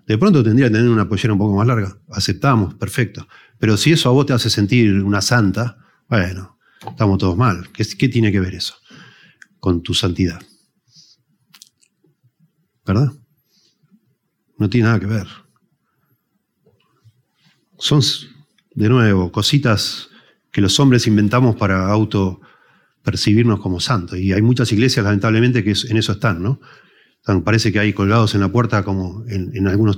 De 0.07 0.17
pronto 0.17 0.41
tendría 0.45 0.69
que 0.69 0.75
tener 0.75 0.89
una 0.89 1.09
pollera 1.09 1.33
un 1.33 1.41
poco 1.41 1.57
más 1.57 1.67
larga. 1.67 1.99
Aceptamos, 2.11 2.75
perfecto. 2.75 3.27
Pero 3.59 3.77
si 3.77 3.91
eso 3.91 4.09
a 4.09 4.13
vos 4.13 4.25
te 4.25 4.35
hace 4.35 4.51
sentir 4.51 5.03
una 5.03 5.21
santa, 5.21 5.79
bueno, 6.09 6.61
estamos 6.89 7.19
todos 7.19 7.37
mal. 7.37 7.73
¿Qué, 7.73 7.85
qué 7.99 8.09
tiene 8.09 8.31
que 8.31 8.39
ver 8.39 8.55
eso 8.55 8.77
con 9.59 9.83
tu 9.83 9.95
santidad? 9.95 10.41
¿Verdad? 12.87 13.11
No 14.59 14.71
tiene 14.71 14.87
nada 14.87 15.01
que 15.01 15.07
ver. 15.07 15.27
Son, 17.79 18.01
de 18.77 18.89
nuevo, 18.89 19.33
cositas 19.33 20.09
que 20.53 20.61
los 20.61 20.79
hombres 20.79 21.09
inventamos 21.09 21.57
para 21.57 21.91
auto 21.91 22.41
percibirnos 23.03 23.61
como 23.61 23.81
santos. 23.81 24.19
Y 24.19 24.33
hay 24.33 24.43
muchas 24.43 24.73
iglesias, 24.73 25.05
lamentablemente, 25.05 25.65
que 25.65 25.75
en 25.89 25.97
eso 25.97 26.13
están, 26.13 26.43
¿no? 26.43 26.61
parece 27.45 27.73
que 27.73 27.79
hay 27.79 27.93
colgados 27.93 28.35
en 28.35 28.41
la 28.41 28.51
puerta, 28.51 28.85
como 28.85 29.25
en, 29.29 29.69
algunos 29.69 29.97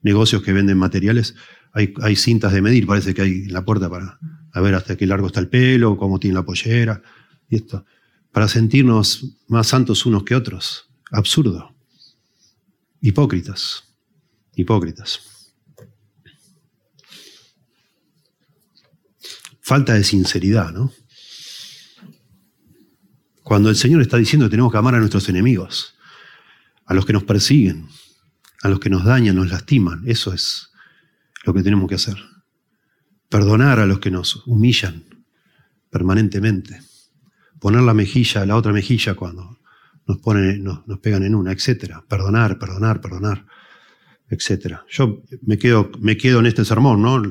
negocios 0.00 0.42
que 0.42 0.52
venden 0.52 0.78
materiales, 0.78 1.34
hay, 1.72 1.92
hay, 2.02 2.16
cintas 2.16 2.52
de 2.52 2.62
medir, 2.62 2.86
parece 2.86 3.14
que 3.14 3.22
hay 3.22 3.32
en 3.44 3.52
la 3.52 3.64
puerta 3.64 3.88
para 3.88 4.18
ver 4.54 4.74
hasta 4.74 4.96
qué 4.96 5.06
largo 5.06 5.26
está 5.26 5.40
el 5.40 5.48
pelo, 5.48 5.96
cómo 5.96 6.20
tiene 6.20 6.34
la 6.34 6.44
pollera, 6.44 7.02
y 7.48 7.56
esto. 7.56 7.84
Para 8.30 8.48
sentirnos 8.48 9.36
más 9.48 9.66
santos 9.66 10.06
unos 10.06 10.24
que 10.24 10.34
otros. 10.34 10.88
Absurdo. 11.10 11.74
Hipócritas. 13.00 13.84
Hipócritas. 14.54 15.20
Falta 19.60 19.94
de 19.94 20.04
sinceridad, 20.04 20.72
¿no? 20.72 20.92
Cuando 23.42 23.70
el 23.70 23.76
Señor 23.76 24.00
está 24.02 24.16
diciendo 24.16 24.46
que 24.46 24.50
tenemos 24.50 24.72
que 24.72 24.78
amar 24.78 24.94
a 24.94 24.98
nuestros 24.98 25.28
enemigos, 25.28 25.94
a 26.86 26.94
los 26.94 27.04
que 27.04 27.12
nos 27.12 27.24
persiguen, 27.24 27.88
a 28.62 28.68
los 28.68 28.78
que 28.78 28.90
nos 28.90 29.04
dañan, 29.04 29.36
nos 29.36 29.50
lastiman, 29.50 30.02
eso 30.06 30.32
es 30.32 30.70
lo 31.44 31.52
que 31.52 31.62
tenemos 31.62 31.88
que 31.88 31.96
hacer. 31.96 32.16
Perdonar 33.28 33.80
a 33.80 33.86
los 33.86 33.98
que 33.98 34.10
nos 34.10 34.46
humillan 34.46 35.04
permanentemente. 35.90 36.80
Poner 37.58 37.82
la 37.82 37.94
mejilla, 37.94 38.46
la 38.46 38.56
otra 38.56 38.72
mejilla 38.72 39.14
cuando 39.14 39.58
nos, 40.06 40.18
ponen, 40.18 40.62
nos, 40.62 40.98
pegan 41.00 41.24
en 41.24 41.34
una, 41.34 41.52
etc. 41.52 41.96
Perdonar, 42.08 42.58
perdonar, 42.58 43.00
perdonar, 43.00 43.46
etc. 44.28 44.78
Yo 44.88 45.22
me 45.42 45.58
quedo, 45.58 45.90
me 46.00 46.16
quedo 46.16 46.40
en 46.40 46.46
este 46.46 46.64
sermón, 46.64 47.02
¿no? 47.02 47.22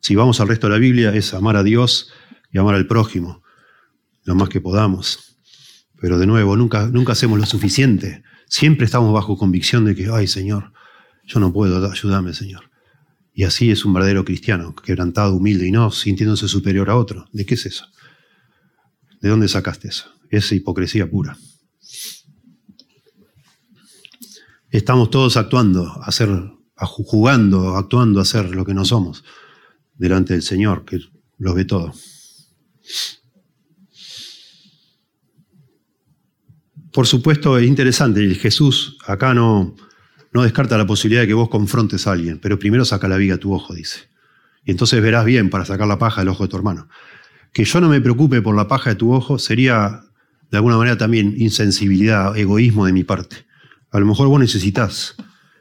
si 0.00 0.14
vamos 0.14 0.40
al 0.40 0.48
resto 0.48 0.68
de 0.68 0.74
la 0.74 0.78
Biblia, 0.78 1.14
es 1.14 1.34
amar 1.34 1.56
a 1.56 1.64
Dios 1.64 2.12
y 2.52 2.58
amar 2.58 2.76
al 2.76 2.86
prójimo 2.86 3.42
lo 4.26 4.34
más 4.34 4.50
que 4.50 4.60
podamos. 4.60 5.38
Pero 5.98 6.18
de 6.18 6.26
nuevo, 6.26 6.56
nunca, 6.56 6.88
nunca 6.88 7.12
hacemos 7.12 7.38
lo 7.38 7.46
suficiente. 7.46 8.22
Siempre 8.48 8.84
estamos 8.84 9.12
bajo 9.14 9.38
convicción 9.38 9.86
de 9.86 9.94
que, 9.94 10.08
ay 10.12 10.26
Señor, 10.26 10.72
yo 11.24 11.40
no 11.40 11.52
puedo, 11.52 11.90
ayúdame 11.90 12.34
Señor. 12.34 12.70
Y 13.32 13.44
así 13.44 13.70
es 13.70 13.84
un 13.84 13.94
verdadero 13.94 14.24
cristiano, 14.24 14.74
quebrantado, 14.74 15.34
humilde 15.34 15.66
y 15.66 15.70
no 15.70 15.90
sintiéndose 15.90 16.48
superior 16.48 16.90
a 16.90 16.96
otro. 16.96 17.26
¿De 17.32 17.46
qué 17.46 17.54
es 17.54 17.66
eso? 17.66 17.86
¿De 19.20 19.28
dónde 19.28 19.48
sacaste 19.48 19.88
eso? 19.88 20.10
Es 20.30 20.52
hipocresía 20.52 21.08
pura. 21.08 21.38
Estamos 24.70 25.10
todos 25.10 25.36
actuando, 25.36 26.00
a 26.02 26.86
jugando, 26.86 27.76
actuando 27.76 28.20
a 28.20 28.24
ser 28.24 28.54
lo 28.54 28.64
que 28.64 28.74
no 28.74 28.84
somos 28.84 29.24
delante 29.94 30.34
del 30.34 30.42
Señor, 30.42 30.84
que 30.84 30.98
lo 31.38 31.54
ve 31.54 31.64
todo. 31.64 31.94
Por 36.96 37.06
supuesto, 37.06 37.58
es 37.58 37.66
interesante, 37.66 38.26
Jesús 38.36 38.96
acá 39.06 39.34
no, 39.34 39.76
no 40.32 40.42
descarta 40.44 40.78
la 40.78 40.86
posibilidad 40.86 41.20
de 41.20 41.26
que 41.26 41.34
vos 41.34 41.50
confrontes 41.50 42.06
a 42.06 42.12
alguien, 42.12 42.38
pero 42.38 42.58
primero 42.58 42.86
saca 42.86 43.06
la 43.06 43.18
viga 43.18 43.34
a 43.34 43.38
tu 43.38 43.52
ojo, 43.52 43.74
dice. 43.74 44.08
Y 44.64 44.70
entonces 44.70 45.02
verás 45.02 45.26
bien 45.26 45.50
para 45.50 45.66
sacar 45.66 45.86
la 45.86 45.98
paja 45.98 46.22
del 46.22 46.30
ojo 46.30 46.44
de 46.44 46.48
tu 46.48 46.56
hermano. 46.56 46.88
Que 47.52 47.66
yo 47.66 47.82
no 47.82 47.90
me 47.90 48.00
preocupe 48.00 48.40
por 48.40 48.56
la 48.56 48.66
paja 48.66 48.88
de 48.88 48.96
tu 48.96 49.12
ojo 49.12 49.38
sería, 49.38 50.04
de 50.50 50.56
alguna 50.56 50.78
manera, 50.78 50.96
también 50.96 51.34
insensibilidad, 51.36 52.34
egoísmo 52.34 52.86
de 52.86 52.94
mi 52.94 53.04
parte. 53.04 53.44
A 53.90 54.00
lo 54.00 54.06
mejor 54.06 54.28
vos 54.28 54.40
necesitas 54.40 55.16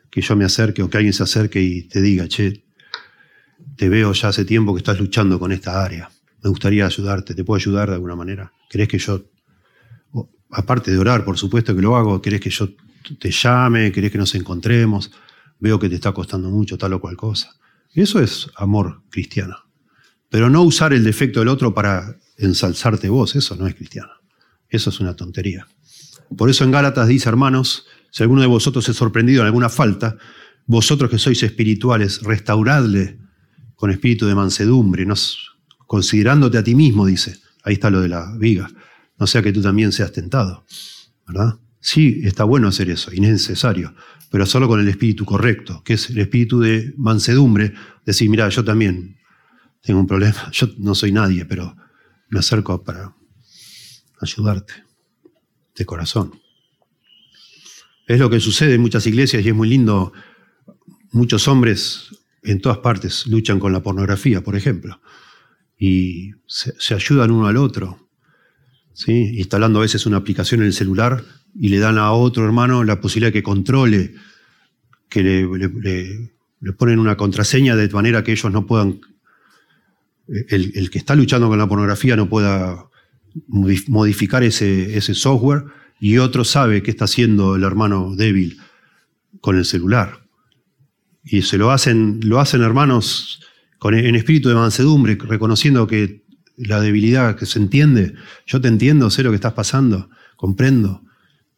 que 0.10 0.22
yo 0.22 0.38
me 0.38 0.46
acerque 0.46 0.84
o 0.84 0.90
que 0.90 0.96
alguien 0.96 1.12
se 1.12 1.24
acerque 1.24 1.62
y 1.62 1.82
te 1.90 2.02
diga, 2.02 2.30
che, 2.30 2.64
te 3.76 3.90
veo 3.90 4.14
ya 4.14 4.30
hace 4.30 4.46
tiempo 4.46 4.74
que 4.74 4.78
estás 4.78 5.02
luchando 5.02 5.38
con 5.38 5.52
esta 5.52 5.84
área. 5.84 6.10
Me 6.42 6.50
gustaría 6.50 6.86
ayudarte, 6.86 7.36
¿te 7.36 7.44
puedo 7.44 7.58
ayudar 7.58 7.90
de 7.90 7.96
alguna 7.96 8.16
manera? 8.16 8.54
¿Querés 8.70 8.88
que 8.88 9.00
yo 9.00 9.35
aparte 10.50 10.92
de 10.92 10.98
orar, 10.98 11.26
por 11.26 11.38
supuesto 11.38 11.76
que 11.76 11.82
lo 11.82 11.96
hago, 11.96 12.22
querés 12.22 12.42
que 12.42 12.50
yo 12.50 12.70
te 13.20 13.32
llame, 13.32 13.92
querés 13.92 14.12
que 14.12 14.18
nos 14.18 14.34
encontremos, 14.36 15.12
veo 15.60 15.80
que 15.80 15.90
te 15.90 15.96
está 15.96 16.12
costando 16.12 16.50
mucho 16.50 16.78
tal 16.78 16.94
o 16.94 17.00
cual 17.00 17.16
cosa. 17.16 17.52
Eso 17.94 18.20
es 18.20 18.50
amor 18.56 19.04
cristiano. 19.10 19.58
Pero 20.30 20.50
no 20.50 20.64
usar 20.64 20.94
el 20.94 21.04
defecto 21.04 21.40
del 21.40 21.50
otro 21.50 21.74
para 21.74 22.18
ensalzarte 22.38 23.10
vos, 23.10 23.36
eso 23.36 23.56
no 23.56 23.68
es 23.68 23.76
cristiano. 23.76 24.12
Eso 24.68 24.90
es 24.90 25.00
una 25.00 25.16
tontería. 25.16 25.68
Por 26.36 26.50
eso 26.50 26.64
en 26.64 26.72
Gálatas 26.72 27.08
dice, 27.08 27.30
hermanos, 27.30 27.86
si 28.12 28.24
alguno 28.24 28.42
de 28.42 28.48
vosotros 28.48 28.88
es 28.90 28.96
sorprendido 28.96 29.42
en 29.42 29.48
alguna 29.48 29.70
falta, 29.70 30.18
vosotros 30.66 31.10
que 31.10 31.20
sois 31.20 31.42
espirituales, 31.44 32.22
restauradle 32.22 33.20
con 33.76 33.92
espíritu 33.92 34.26
de 34.26 34.36
mansedumbre, 34.36 35.06
considerándote 35.86 36.58
a 36.58 36.64
ti 36.64 36.76
mismo, 36.76 37.06
dice. 37.06 37.38
Ahí 37.64 37.74
está 37.76 37.90
lo 37.90 38.02
de 38.02 38.10
la 38.10 38.36
viga 38.38 38.68
no 39.18 39.28
sea 39.28 39.42
que 39.42 39.54
tú 39.54 39.62
también 39.62 39.92
seas 39.92 40.12
tentado, 40.12 40.66
¿verdad? 41.28 41.56
Sí, 41.80 42.22
está 42.24 42.44
bueno 42.44 42.68
hacer 42.68 42.90
eso 42.90 43.14
y 43.14 43.20
necesario, 43.20 43.94
pero 44.32 44.46
solo 44.46 44.68
con 44.68 44.80
el 44.80 44.88
espíritu 44.88 45.24
correcto, 45.24 45.84
que 45.84 45.94
es 45.94 46.10
el 46.10 46.18
espíritu 46.20 46.60
de 46.60 46.94
mansedumbre, 46.98 47.74
decir, 48.06 48.30
mira, 48.30 48.50
yo 48.50 48.64
también 48.64 49.18
tengo 49.82 50.00
un 50.00 50.08
problema, 50.08 50.50
yo 50.52 50.68
no 50.80 50.96
soy 50.96 51.12
nadie, 51.12 51.46
pero 51.46 51.76
me 52.30 52.40
acerco 52.40 52.84
para 52.84 53.16
ayudarte 54.20 54.74
de 55.76 55.86
corazón. 55.86 56.40
Es 58.08 58.20
lo 58.20 58.30
que 58.30 58.40
sucede 58.40 58.76
en 58.76 58.82
muchas 58.82 59.06
iglesias 59.08 59.44
y 59.44 59.50
es 59.50 59.56
muy 59.56 59.70
lindo. 59.70 60.14
Muchos 61.12 61.48
hombres 61.48 62.10
en 62.44 62.62
todas 62.62 62.80
partes 62.80 63.26
luchan 63.26 63.60
con 63.60 63.74
la 63.74 63.82
pornografía, 63.82 64.42
por 64.42 64.56
ejemplo, 64.56 65.02
y 65.78 66.32
se, 66.46 66.74
se 66.78 66.94
ayudan 66.94 67.32
uno 67.32 67.48
al 67.48 67.58
otro 67.58 68.05
instalando 69.08 69.80
a 69.80 69.84
veces 69.84 70.06
una 70.06 70.18
aplicación 70.18 70.62
en 70.62 70.68
el 70.68 70.74
celular 70.74 71.24
y 71.60 71.70
le 71.70 71.80
dan 71.80 71.98
a 71.98 72.12
otro 72.12 72.46
hermano 72.46 72.84
la 72.84 73.02
posibilidad 73.02 73.30
de 73.30 73.40
que 73.40 73.44
controle, 73.44 74.16
que 75.10 75.24
le, 75.24 76.74
ponen 76.74 77.00
una 77.00 77.18
contraseña 77.18 77.76
de 77.76 77.90
manera 77.90 78.24
que 78.24 78.32
ellos 78.32 78.52
no 78.52 78.66
puedan, 78.66 79.02
el, 80.28 80.90
que 80.90 80.98
está 80.98 81.16
luchando 81.16 81.48
con 81.48 81.58
la 81.58 81.68
pornografía 81.68 82.16
no 82.16 82.30
pueda 82.30 82.90
modificar 83.48 84.44
ese, 84.44 85.14
software 85.14 85.66
y 86.00 86.18
otro 86.18 86.44
sabe 86.44 86.82
qué 86.82 86.92
está 86.92 87.06
haciendo 87.06 87.56
el 87.56 87.64
hermano 87.64 88.16
débil 88.16 88.60
con 89.42 89.58
el 89.58 89.66
celular. 89.66 90.26
Y 91.24 91.42
se 91.42 91.58
lo 91.58 91.72
hacen, 91.72 92.20
lo 92.24 92.40
hacen 92.40 92.62
hermanos 92.62 93.42
con, 93.80 93.94
en 93.94 94.16
espíritu 94.16 94.50
de 94.50 94.56
mansedumbre, 94.56 95.18
reconociendo 95.20 95.88
que 95.88 96.25
la 96.58 96.80
debilidad 96.80 97.36
que 97.36 97.46
se 97.46 97.60
entiende. 97.60 98.16
Yo 98.46 98.62
te 98.62 98.68
entiendo, 98.68 99.10
sé 99.10 99.24
lo 99.24 99.32
que 99.32 99.36
estás 99.36 99.54
pasando, 99.54 100.10
comprendo, 100.36 101.04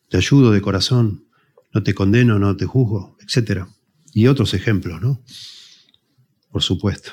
te 0.09 0.17
ayudo 0.17 0.51
de 0.51 0.61
corazón, 0.61 1.25
no 1.73 1.83
te 1.83 1.93
condeno, 1.93 2.39
no 2.39 2.55
te 2.55 2.65
juzgo, 2.65 3.17
etc. 3.21 3.65
Y 4.13 4.27
otros 4.27 4.53
ejemplos, 4.53 5.01
¿no? 5.01 5.21
Por 6.51 6.63
supuesto. 6.63 7.11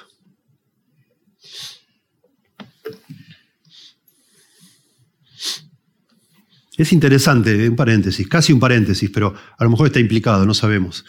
Es 6.77 6.93
interesante, 6.93 7.69
un 7.69 7.77
paréntesis, 7.77 8.27
casi 8.27 8.53
un 8.53 8.59
paréntesis, 8.59 9.09
pero 9.11 9.35
a 9.59 9.65
lo 9.65 9.71
mejor 9.71 9.87
está 9.87 10.01
implicado, 10.01 10.45
no 10.45 10.55
sabemos. 10.55 11.05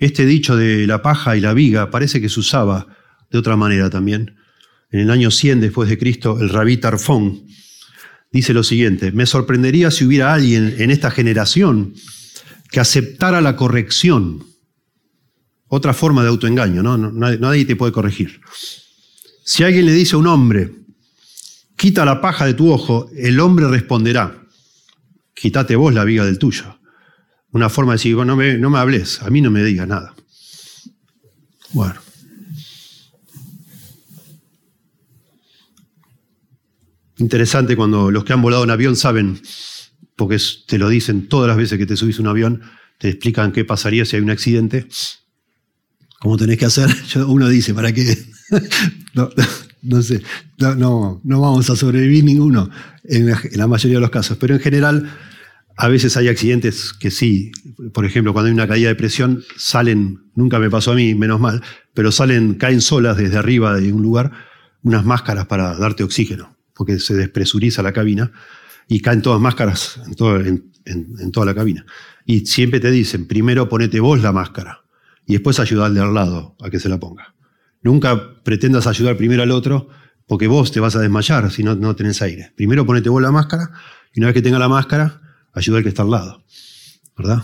Este 0.00 0.26
dicho 0.26 0.56
de 0.56 0.88
la 0.88 1.02
paja 1.02 1.36
y 1.36 1.40
la 1.40 1.54
viga 1.54 1.90
parece 1.90 2.20
que 2.20 2.28
se 2.28 2.40
usaba 2.40 2.88
de 3.30 3.38
otra 3.38 3.56
manera 3.56 3.90
también 3.90 4.36
en 4.94 5.00
el 5.00 5.10
año 5.10 5.32
100 5.32 5.60
después 5.60 5.88
de 5.88 5.98
Cristo, 5.98 6.38
el 6.40 6.50
rabí 6.50 6.76
Tarfón, 6.76 7.48
dice 8.30 8.54
lo 8.54 8.62
siguiente, 8.62 9.10
me 9.10 9.26
sorprendería 9.26 9.90
si 9.90 10.04
hubiera 10.04 10.32
alguien 10.32 10.76
en 10.78 10.92
esta 10.92 11.10
generación 11.10 11.94
que 12.70 12.78
aceptara 12.78 13.40
la 13.40 13.56
corrección. 13.56 14.46
Otra 15.66 15.94
forma 15.94 16.22
de 16.22 16.28
autoengaño, 16.28 16.84
¿no? 16.84 16.96
Nadie 16.96 17.64
te 17.64 17.74
puede 17.74 17.90
corregir. 17.90 18.40
Si 19.44 19.64
alguien 19.64 19.84
le 19.86 19.92
dice 19.92 20.14
a 20.14 20.18
un 20.18 20.28
hombre, 20.28 20.70
quita 21.76 22.04
la 22.04 22.20
paja 22.20 22.46
de 22.46 22.54
tu 22.54 22.70
ojo, 22.70 23.10
el 23.16 23.40
hombre 23.40 23.66
responderá, 23.66 24.46
quítate 25.34 25.74
vos 25.74 25.92
la 25.92 26.04
viga 26.04 26.24
del 26.24 26.38
tuyo. 26.38 26.78
Una 27.50 27.68
forma 27.68 27.94
de 27.94 27.96
decir, 27.96 28.14
no 28.14 28.36
me, 28.36 28.58
no 28.58 28.70
me 28.70 28.78
hables, 28.78 29.20
a 29.22 29.30
mí 29.30 29.40
no 29.40 29.50
me 29.50 29.64
digas 29.64 29.88
nada. 29.88 30.14
Bueno. 31.72 32.04
Interesante 37.18 37.76
cuando 37.76 38.10
los 38.10 38.24
que 38.24 38.32
han 38.32 38.42
volado 38.42 38.64
en 38.64 38.70
avión 38.70 38.96
saben, 38.96 39.40
porque 40.16 40.38
te 40.66 40.78
lo 40.78 40.88
dicen 40.88 41.28
todas 41.28 41.48
las 41.48 41.56
veces 41.56 41.78
que 41.78 41.86
te 41.86 41.96
subís 41.96 42.18
un 42.18 42.26
avión, 42.26 42.62
te 42.98 43.08
explican 43.08 43.52
qué 43.52 43.64
pasaría 43.64 44.04
si 44.04 44.16
hay 44.16 44.22
un 44.22 44.30
accidente, 44.30 44.86
cómo 46.20 46.36
tenés 46.36 46.58
que 46.58 46.64
hacer. 46.64 46.90
Uno 47.26 47.48
dice, 47.48 47.74
¿para 47.74 47.92
qué? 47.92 48.16
no, 49.82 50.02
sé, 50.02 50.22
no, 50.58 51.20
no, 51.22 51.40
vamos 51.40 51.70
a 51.70 51.76
sobrevivir 51.76 52.24
ninguno 52.24 52.70
en 53.04 53.32
la, 53.52 53.66
mayoría 53.66 53.98
de 53.98 54.00
los 54.00 54.10
casos, 54.10 54.36
pero 54.38 54.54
en 54.54 54.60
general 54.60 55.10
a 55.76 55.88
veces 55.88 56.16
hay 56.16 56.28
accidentes 56.28 56.92
que 56.92 57.10
sí, 57.10 57.52
por 57.92 58.04
ejemplo, 58.04 58.32
cuando 58.32 58.48
hay 58.48 58.54
una 58.54 58.68
caída 58.68 58.88
de 58.88 58.94
presión, 58.94 59.42
salen, 59.56 60.30
nunca 60.34 60.58
me 60.58 60.70
pasó 60.70 60.92
a 60.92 60.94
mí, 60.94 61.14
menos 61.14 61.40
mal, 61.40 61.62
pero 61.94 62.12
salen, 62.12 62.54
caen 62.54 62.80
solas 62.80 63.16
desde 63.16 63.36
arriba 63.36 63.78
de 63.78 63.92
un 63.92 64.02
lugar 64.02 64.32
unas 64.82 65.04
máscaras 65.04 65.46
para 65.46 65.74
darte 65.76 66.04
oxígeno, 66.04 66.53
porque 66.74 66.98
se 66.98 67.14
despresuriza 67.14 67.82
la 67.82 67.92
cabina 67.92 68.32
y 68.88 69.00
caen 69.00 69.22
todas 69.22 69.40
máscaras 69.40 70.00
en, 70.06 71.32
toda 71.32 71.46
la 71.46 71.54
cabina. 71.54 71.86
Y 72.26 72.46
siempre 72.46 72.80
te 72.80 72.90
dicen, 72.90 73.26
primero 73.26 73.68
ponete 73.68 74.00
vos 74.00 74.20
la 74.20 74.32
máscara 74.32 74.84
y 75.26 75.34
después 75.34 75.60
ayudarle 75.60 76.00
al 76.00 76.14
lado 76.14 76.56
a 76.60 76.70
que 76.70 76.78
se 76.78 76.88
la 76.88 76.98
ponga. 76.98 77.34
Nunca 77.82 78.42
pretendas 78.42 78.86
ayudar 78.86 79.16
primero 79.16 79.42
al 79.42 79.50
otro 79.50 79.88
porque 80.26 80.46
vos 80.46 80.72
te 80.72 80.80
vas 80.80 80.96
a 80.96 81.00
desmayar 81.00 81.50
si 81.50 81.62
no, 81.62 81.74
no 81.74 81.94
tenés 81.96 82.22
aire. 82.22 82.52
Primero 82.56 82.86
ponete 82.86 83.08
vos 83.08 83.22
la 83.22 83.30
máscara 83.30 83.70
y 84.14 84.20
una 84.20 84.28
vez 84.28 84.34
que 84.34 84.42
tenga 84.42 84.58
la 84.58 84.68
máscara, 84.68 85.20
ayuda 85.52 85.78
al 85.78 85.82
que 85.82 85.90
está 85.90 86.02
al 86.02 86.10
lado. 86.10 86.44
¿Verdad? 87.16 87.42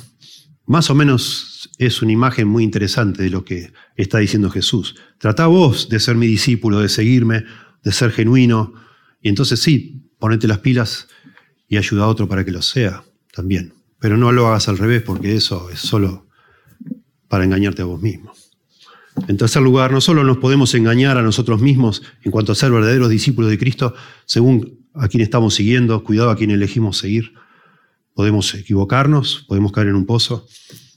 Más 0.67 0.89
o 0.89 0.95
menos 0.95 1.71
es 1.79 2.01
una 2.01 2.13
imagen 2.13 2.47
muy 2.47 2.63
interesante 2.63 3.23
de 3.23 3.31
lo 3.31 3.45
que 3.45 3.73
está 3.97 4.19
diciendo 4.19 4.51
Jesús. 4.51 4.95
Trata 5.19 5.47
vos 5.47 5.89
de 5.89 5.99
ser 5.99 6.17
mi 6.17 6.27
discípulo, 6.27 6.81
de 6.81 6.89
seguirme, 6.89 7.45
de 7.83 7.93
ser 7.93 8.13
genuino. 8.13 8.73
Y 9.21 9.29
entonces 9.29 9.61
sí, 9.61 10.11
ponete 10.19 10.49
las 10.49 10.59
pilas 10.59 11.09
y 11.69 11.77
ayuda 11.77 12.05
a 12.05 12.09
otro 12.09 12.29
para 12.29 12.45
que 12.45 12.51
lo 12.51 12.63
sea 12.63 13.05
también. 13.33 13.75
Pero 13.99 14.17
no 14.17 14.33
lo 14.33 14.47
hagas 14.47 14.69
al 14.69 14.79
revés 14.79 15.03
porque 15.03 15.35
eso 15.35 15.71
es 15.71 15.81
solo 15.81 16.27
para 17.29 17.45
engañarte 17.45 17.83
a 17.83 17.85
vos 17.85 18.01
mismo. 18.01 18.33
En 19.29 19.37
tercer 19.37 19.63
lugar, 19.63 19.93
no 19.93 20.01
solo 20.01 20.25
nos 20.25 20.39
podemos 20.39 20.75
engañar 20.75 21.19
a 21.19 21.23
nosotros 21.23 21.61
mismos 21.61 22.03
en 22.23 22.31
cuanto 22.31 22.53
a 22.53 22.55
ser 22.55 22.71
verdaderos 22.71 23.11
discípulos 23.11 23.51
de 23.51 23.59
Cristo, 23.59 23.95
según 24.25 24.87
a 24.95 25.09
quien 25.09 25.23
estamos 25.23 25.55
siguiendo, 25.55 26.03
cuidado 26.05 26.31
a 26.31 26.37
quien 26.37 26.51
elegimos 26.51 26.99
seguir, 26.99 27.35
podemos 28.15 28.55
equivocarnos, 28.55 29.45
podemos 29.49 29.73
caer 29.73 29.89
en 29.89 29.97
un 29.97 30.07
pozo 30.07 30.47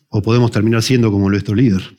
o 0.09 0.21
podemos 0.21 0.51
terminar 0.51 0.81
siendo 0.83 1.11
como 1.11 1.29
nuestro 1.29 1.55
líder. 1.55 1.95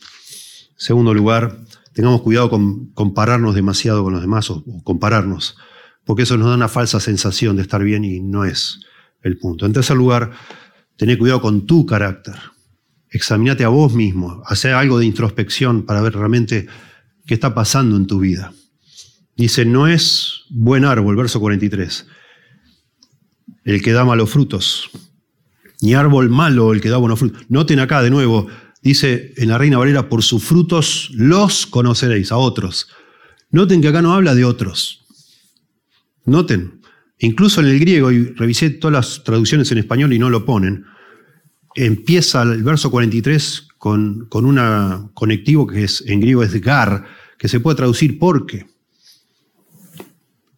Segundo 0.77 1.15
lugar, 1.15 1.61
tengamos 1.93 2.23
cuidado 2.23 2.51
con 2.51 2.87
compararnos 2.93 3.55
demasiado 3.55 4.03
con 4.03 4.13
los 4.13 4.23
demás 4.23 4.51
o, 4.51 4.65
compararnos, 4.83 5.57
porque 6.05 6.23
eso 6.23 6.37
nos 6.37 6.49
da 6.49 6.55
una 6.55 6.69
falsa 6.69 7.01
sensación 7.01 7.57
de 7.57 7.63
estar 7.63 7.83
bien 7.83 8.05
y 8.05 8.21
no 8.21 8.45
es 8.45 8.81
el 9.23 9.39
punto. 9.39 9.67
En 9.67 9.73
tercer 9.73 9.97
lugar, 9.97 10.33
tener 10.97 11.19
cuidado 11.19 11.41
con 11.41 11.67
tu 11.67 11.87
carácter 11.87 12.35
examínate 13.15 13.63
a 13.63 13.69
vos 13.69 13.95
mismo, 13.95 14.43
hacer 14.45 14.75
algo 14.75 14.99
de 14.99 15.07
introspección 15.07 15.87
para 15.87 16.03
ver 16.03 16.15
realmente 16.15 16.67
qué 17.27 17.35
está 17.35 17.55
pasando 17.55 17.97
en 17.97 18.09
tu 18.09 18.19
vida. 18.19 18.53
Dice, 19.37 19.65
no 19.65 19.87
es 19.87 20.43
buen 20.51 20.85
árbol, 20.85 21.15
verso 21.15 21.39
43, 21.39 22.07
el 23.65 23.83
que 23.83 23.93
da 23.93 24.05
malos 24.05 24.31
frutos, 24.31 24.91
ni 25.81 25.95
árbol 25.95 26.29
malo 26.29 26.73
el 26.73 26.81
que 26.81 26.89
da 26.89 26.97
buenos 26.97 27.21
frutos. 27.21 27.43
Noten 27.49 27.79
acá 27.79 28.03
de 28.03 28.11
nuevo, 28.11 28.49
dice 28.83 29.33
en 29.37 29.49
la 29.49 29.59
Reina 29.59 29.79
Valera, 29.79 30.09
por 30.09 30.25
sus 30.25 30.43
frutos 30.43 31.11
los 31.13 31.67
conoceréis 31.67 32.33
a 32.33 32.37
otros. 32.37 32.89
Noten 33.51 33.81
que 33.81 33.89
acá 33.89 34.03
no 34.03 34.13
habla 34.13 34.35
de 34.35 34.45
otros. 34.45 35.04
Noten, 36.25 36.81
incluso 37.19 37.61
en 37.61 37.69
el 37.69 37.79
griego, 37.81 38.11
y 38.11 38.27
revisé 38.35 38.71
todas 38.71 38.93
las 38.93 39.25
traducciones 39.25 39.71
en 39.73 39.79
español 39.79 40.13
y 40.13 40.19
no 40.19 40.31
lo 40.31 40.45
ponen, 40.45 40.85
empieza 41.75 42.43
el 42.43 42.63
verso 42.63 42.91
43 42.91 43.69
con, 43.79 44.27
con 44.29 44.47
un 44.47 45.09
conectivo 45.15 45.67
que 45.67 45.85
es, 45.85 46.03
en 46.07 46.21
griego 46.21 46.43
es 46.43 46.61
gar, 46.61 47.05
que 47.39 47.49
se 47.49 47.61
puede 47.61 47.77
traducir 47.77 48.19
porque. 48.19 48.67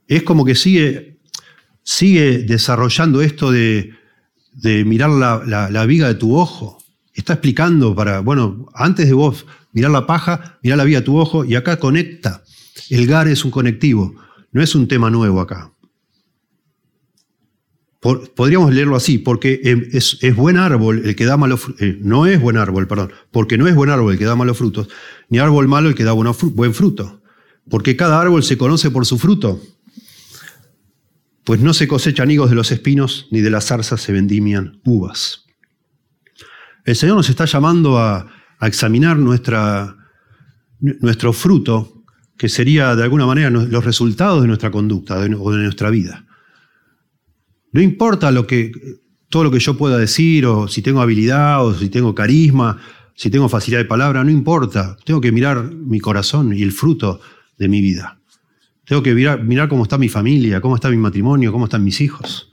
Es 0.07 0.23
como 0.23 0.45
que 0.45 0.55
sigue, 0.55 1.19
sigue 1.83 2.39
desarrollando 2.45 3.23
esto 3.23 3.51
de, 3.51 3.93
mirar 4.85 5.11
la, 5.11 5.87
viga 5.87 6.09
de 6.09 6.14
tu 6.14 6.37
ojo. 6.37 6.79
Está 7.12 7.35
explicando 7.35 7.95
para, 7.95 8.21
bueno, 8.21 8.67
antes 8.75 9.07
de 9.07 9.14
vos 9.14 9.47
mirar 9.73 9.91
la 9.91 10.07
paja, 10.07 10.59
mirar 10.62 10.79
la 10.79 10.85
viga 10.85 11.01
de 11.01 11.07
tu 11.07 11.19
ojo 11.19 11.45
y 11.45 11.55
acá 11.55 11.79
conecta. 11.79 12.45
El 12.91 13.07
gar 13.07 13.27
es 13.27 13.45
un 13.45 13.51
conectivo, 13.51 14.14
no 14.57 14.63
es 14.63 14.75
un 14.75 14.89
tema 14.89 15.11
nuevo 15.11 15.41
acá 15.41 15.71
podríamos 18.01 18.73
leerlo 18.73 18.97
así, 18.97 19.19
porque 19.19 19.61
em, 19.65 19.89
es, 19.93 20.19
buen 20.37 20.57
árbol 20.59 21.03
el 21.05 21.17
que 21.17 21.25
da 21.25 21.37
malos 21.37 21.61
frutos, 21.61 21.83
eh, 21.83 21.99
no 22.01 22.27
es 22.27 22.41
buen 22.41 22.57
árbol, 22.57 22.87
perdón, 22.87 23.13
porque 23.31 23.59
no 23.59 23.67
es 23.67 23.75
buen 23.75 23.91
árbol 23.91 24.13
el 24.13 24.19
que 24.19 24.25
da 24.25 24.37
malos 24.37 24.59
frutos, 24.59 24.89
ni 25.29 25.39
árbol 25.39 25.67
malo 25.67 25.89
el 25.89 25.95
que 25.95 26.05
da 26.05 26.13
buen 26.13 26.75
fruto, 26.75 27.21
porque 27.69 27.97
cada 27.97 28.21
árbol 28.21 28.45
se 28.45 28.57
conoce 28.57 28.91
por 28.91 29.07
su 29.07 29.19
fruto. 29.19 29.61
Pues 31.45 31.61
no 31.61 31.75
se 31.75 31.87
cosechan 31.87 32.31
higos 32.31 32.51
de 32.51 32.57
los 32.57 32.73
espinos, 32.73 33.29
ni 33.31 33.41
de 33.41 33.51
las 33.51 33.67
zarzas 33.67 34.01
se 34.01 34.13
vendimian 34.13 34.81
uvas. 34.85 35.45
El 36.85 36.97
Señor 36.97 37.17
nos 37.17 37.29
está 37.29 37.45
llamando 37.45 37.99
a, 37.99 38.33
examinar 38.63 39.19
nuestra, 39.19 39.97
nuestro 40.81 41.33
fruto, 41.33 41.95
que 42.37 42.49
sería 42.49 42.95
de 42.95 43.03
alguna 43.03 43.26
manera 43.26 43.51
los 43.51 43.84
resultados 43.84 44.43
de 44.43 44.49
nuestra 44.49 44.70
conducta 44.70 45.16
o 45.18 45.53
de 45.53 45.62
nuestra 45.62 45.91
vida. 45.91 46.26
No 47.72 47.80
importa 47.80 48.30
lo 48.30 48.47
que, 48.47 48.72
todo 49.28 49.45
lo 49.45 49.51
que 49.51 49.59
yo 49.59 49.76
pueda 49.76 49.99
decir, 49.99 50.47
o 50.47 50.68
si 50.68 50.82
tengo 50.82 51.01
habilidad, 51.01 51.64
o 51.64 51.74
si 51.74 51.89
tengo 51.89 52.14
carisma, 52.14 52.78
si 53.14 53.30
tengo 53.30 53.49
facilidad 53.49 53.80
de 53.80 53.87
palabra, 53.87 54.22
no 54.24 54.30
importa. 54.30 54.97
Tengo 55.05 55.20
que 55.20 55.32
mirar 55.32 55.72
mi 55.72 55.99
corazón 56.01 56.53
y 56.53 56.62
el 56.62 56.72
fruto 56.72 57.20
de 57.59 57.68
mi 57.68 57.80
vida. 57.80 58.20
Tengo 58.84 59.03
que 59.03 59.14
mirar, 59.14 59.43
mirar 59.43 59.68
cómo 59.68 59.82
está 59.82 59.99
mi 59.99 60.09
familia, 60.09 60.61
cómo 60.61 60.76
está 60.76 60.91
mi 60.91 60.97
matrimonio, 60.97 61.53
cómo 61.53 61.64
están 61.64 61.82
mis 61.82 62.01
hijos. 62.01 62.51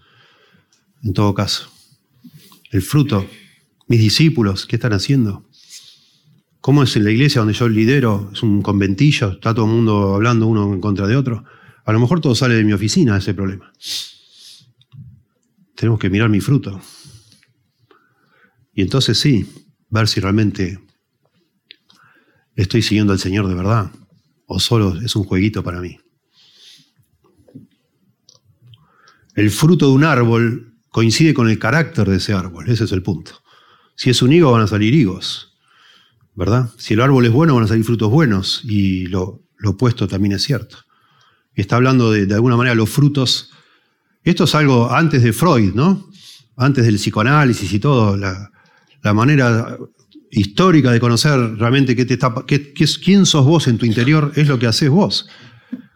En 1.03 1.13
todo 1.13 1.34
caso, 1.34 1.69
el 2.71 2.81
fruto, 2.81 3.27
mis 3.88 3.99
discípulos, 3.99 4.65
¿qué 4.65 4.77
están 4.77 4.93
haciendo? 4.93 5.45
¿Cómo 6.64 6.82
es 6.82 6.95
en 6.95 7.03
la 7.03 7.11
iglesia 7.11 7.41
donde 7.41 7.53
yo 7.53 7.68
lidero? 7.68 8.30
¿Es 8.32 8.41
un 8.41 8.61
conventillo? 8.61 9.32
¿Está 9.32 9.53
todo 9.53 9.66
el 9.66 9.72
mundo 9.74 10.16
hablando 10.16 10.47
uno 10.47 10.74
en 10.74 10.80
contra 10.80 11.05
de 11.05 11.18
otro? 11.18 11.43
A 11.84 11.91
lo 11.91 11.99
mejor 11.99 12.22
todo 12.22 12.36
sale 12.36 12.55
de 12.55 12.64
mi 12.64 12.72
oficina 12.72 13.18
ese 13.18 13.34
problema. 13.34 13.74
Tenemos 15.76 15.99
que 15.99 16.09
mirar 16.09 16.30
mi 16.30 16.39
fruto. 16.39 16.80
Y 18.74 18.82
entonces 18.82 19.20
sí, 19.20 19.45
ver 19.89 20.07
si 20.07 20.22
realmente 20.22 20.80
estoy 22.55 22.82
siguiendo 22.82 23.11
al 23.11 23.20
Señor 23.20 23.49
de 23.49 23.55
verdad 23.55 23.91
o 24.45 24.57
solo 24.57 25.01
es 25.01 25.18
un 25.18 25.26
jueguito 25.26 25.66
para 25.66 25.82
mí. 25.82 25.99
El 29.36 29.51
fruto 29.51 29.88
de 29.88 29.91
un 29.91 30.05
árbol 30.05 30.78
coincide 30.88 31.34
con 31.34 31.49
el 31.49 31.59
carácter 31.59 32.09
de 32.09 32.16
ese 32.16 32.32
árbol, 32.32 32.70
ese 32.70 32.86
es 32.86 32.93
el 32.93 33.03
punto. 33.03 33.43
Si 33.97 34.09
es 34.09 34.22
un 34.22 34.32
higo 34.32 34.53
van 34.53 34.61
a 34.61 34.68
salir 34.68 34.95
higos, 34.95 35.53
¿verdad? 36.36 36.69
Si 36.77 36.93
el 36.93 37.01
árbol 37.01 37.25
es 37.25 37.31
bueno 37.31 37.55
van 37.55 37.65
a 37.65 37.67
salir 37.67 37.84
frutos 37.84 38.09
buenos 38.09 38.61
y 38.63 39.07
lo, 39.07 39.41
opuesto 39.65 40.07
también 40.07 40.34
es 40.34 40.43
cierto. 40.43 40.77
está 41.55 41.77
hablando 41.77 42.11
de, 42.11 42.25
de 42.25 42.34
alguna 42.34 42.57
manera 42.57 42.75
los 42.75 42.89
frutos 42.89 43.51
esto 44.23 44.45
es 44.45 44.55
algo 44.55 44.91
antes 44.91 45.21
de 45.21 45.34
Freud, 45.34 45.73
¿no? 45.73 46.09
Antes 46.55 46.86
del 46.86 46.95
psicoanálisis 46.95 47.71
y 47.73 47.79
todo, 47.79 48.15
la, 48.15 48.49
manera 49.13 49.77
histórica 50.31 50.91
de 50.91 50.99
conocer 51.01 51.38
realmente 51.57 51.93
qué 51.93 52.05
te 52.05 52.13
está, 52.13 52.34
qué, 52.47 52.73
quién 52.73 53.25
sos 53.25 53.45
vos 53.45 53.67
en 53.67 53.77
tu 53.77 53.86
interior 53.86 54.31
es 54.36 54.47
lo 54.47 54.57
que 54.57 54.67
haces 54.67 54.89
vos. 54.89 55.27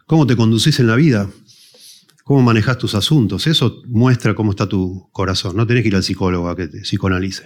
Cómo 0.06 0.26
te 0.26 0.36
conducís 0.36 0.78
en 0.78 0.88
la 0.88 0.96
vida, 0.96 1.30
cómo 2.22 2.42
manejas 2.42 2.76
tus 2.76 2.94
asuntos. 2.94 3.46
Eso 3.46 3.82
muestra 3.86 4.34
cómo 4.34 4.50
está 4.50 4.68
tu 4.68 5.08
corazón. 5.10 5.56
No 5.56 5.66
tenés 5.66 5.82
que 5.82 5.88
ir 5.88 5.96
al 5.96 6.04
psicólogo 6.04 6.50
a 6.50 6.56
que 6.56 6.68
te 6.68 6.80
psicoanalice. 6.82 7.44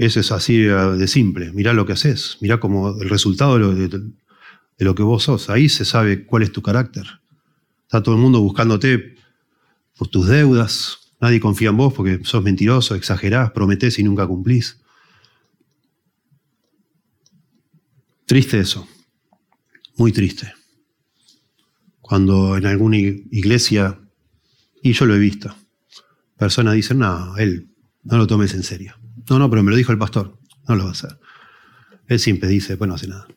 Eso 0.00 0.18
es 0.18 0.32
así 0.32 0.56
de 0.56 1.06
simple. 1.06 1.52
Mirá 1.52 1.74
lo 1.74 1.84
que 1.84 1.92
haces. 1.92 2.38
Mirá 2.40 2.58
como 2.58 2.98
el 3.02 3.10
resultado 3.10 3.58
de 3.58 4.84
lo 4.84 4.94
que 4.94 5.02
vos 5.02 5.24
sos. 5.24 5.50
Ahí 5.50 5.68
se 5.68 5.84
sabe 5.84 6.24
cuál 6.24 6.42
es 6.42 6.52
tu 6.52 6.62
carácter. 6.62 7.04
Está 7.82 8.02
todo 8.02 8.14
el 8.14 8.20
mundo 8.22 8.40
buscándote 8.40 9.16
por 9.98 10.08
tus 10.08 10.26
deudas. 10.26 11.12
Nadie 11.20 11.38
confía 11.38 11.68
en 11.68 11.76
vos 11.76 11.92
porque 11.92 12.20
sos 12.24 12.42
mentiroso, 12.42 12.94
exagerás, 12.94 13.50
prometés 13.50 13.98
y 13.98 14.02
nunca 14.02 14.26
cumplís. 14.26 14.80
Triste 18.24 18.58
eso, 18.58 18.88
muy 19.98 20.12
triste. 20.12 20.50
Cuando 22.00 22.56
en 22.56 22.64
alguna 22.64 22.96
iglesia, 22.96 24.00
y 24.82 24.94
yo 24.94 25.04
lo 25.04 25.14
he 25.14 25.18
visto, 25.18 25.54
personas 26.38 26.72
dicen, 26.72 27.00
no, 27.00 27.36
él, 27.36 27.68
no 28.02 28.16
lo 28.16 28.26
tomes 28.26 28.54
en 28.54 28.62
serio. 28.62 28.99
No, 29.30 29.38
no, 29.38 29.48
pero 29.48 29.62
me 29.62 29.70
lo 29.70 29.76
dijo 29.76 29.92
el 29.92 29.98
pastor, 29.98 30.36
no 30.66 30.74
lo 30.74 30.82
va 30.82 30.90
a 30.90 30.92
hacer. 30.92 31.18
Él 32.08 32.18
siempre 32.18 32.48
dice, 32.48 32.76
pues 32.76 32.88
no 32.88 32.94
hace 32.94 33.06
nada. 33.06 33.28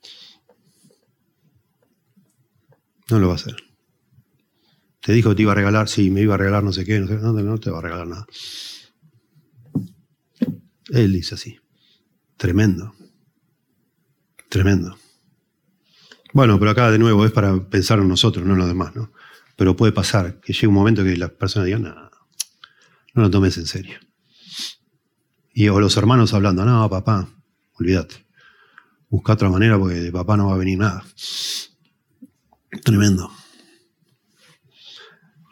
No 3.11 3.19
lo 3.19 3.27
va 3.27 3.33
a 3.33 3.35
hacer. 3.35 3.55
Te 5.01 5.13
dijo 5.13 5.29
que 5.29 5.35
te 5.35 5.41
iba 5.43 5.51
a 5.51 5.55
regalar, 5.55 5.87
sí, 5.87 6.09
me 6.09 6.21
iba 6.21 6.33
a 6.33 6.37
regalar 6.37 6.63
no 6.63 6.73
sé 6.73 6.83
qué, 6.83 6.99
no, 6.99 7.07
sé, 7.07 7.17
no, 7.17 7.31
no 7.33 7.57
te 7.59 7.69
va 7.69 7.77
a 7.77 7.81
regalar 7.83 8.07
nada. 8.07 8.25
Él 10.89 11.13
dice 11.13 11.35
así. 11.35 11.59
Tremendo. 12.37 12.95
Tremendo. 14.49 14.97
Bueno, 16.33 16.57
pero 16.57 16.71
acá 16.71 16.89
de 16.89 16.97
nuevo 16.97 17.23
es 17.23 17.31
para 17.31 17.69
pensar 17.69 17.99
en 17.99 18.07
nosotros, 18.07 18.43
no 18.47 18.53
en 18.53 18.59
los 18.59 18.67
demás, 18.67 18.95
¿no? 18.95 19.11
Pero 19.55 19.75
puede 19.75 19.91
pasar 19.91 20.39
que 20.39 20.53
llegue 20.53 20.67
un 20.67 20.73
momento 20.73 21.03
que 21.03 21.15
las 21.17 21.29
personas 21.29 21.67
digan, 21.67 21.83
no, 21.83 21.93
no 21.93 23.21
lo 23.21 23.29
tomes 23.29 23.59
en 23.59 23.67
serio. 23.67 23.99
Y 25.53 25.67
o 25.67 25.79
los 25.79 25.95
hermanos 25.97 26.33
hablando, 26.33 26.65
no, 26.65 26.89
papá, 26.89 27.29
olvídate. 27.73 28.25
Busca 29.09 29.33
otra 29.33 29.49
manera 29.49 29.77
porque 29.77 29.95
de 29.95 30.11
papá 30.11 30.35
no 30.35 30.47
va 30.47 30.55
a 30.55 30.57
venir 30.57 30.79
nada. 30.79 31.05
Tremendo. 32.83 33.31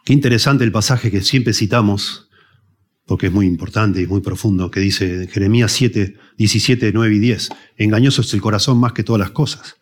Qué 0.04 0.14
interesante 0.14 0.64
el 0.64 0.72
pasaje 0.72 1.12
que 1.12 1.22
siempre 1.22 1.54
citamos, 1.54 2.28
porque 3.06 3.28
es 3.28 3.32
muy 3.32 3.46
importante 3.46 4.02
y 4.02 4.08
muy 4.08 4.22
profundo, 4.22 4.72
que 4.72 4.80
dice 4.80 5.28
Jeremías 5.28 5.72
7, 5.74 6.18
17, 6.38 6.92
9 6.92 7.16
y 7.16 7.20
10. 7.20 7.50
Engañoso 7.78 8.22
es 8.22 8.34
el 8.34 8.42
corazón 8.42 8.80
más 8.80 8.94
que 8.94 9.04
todas 9.04 9.20
las 9.20 9.32
cosas. 9.32 9.76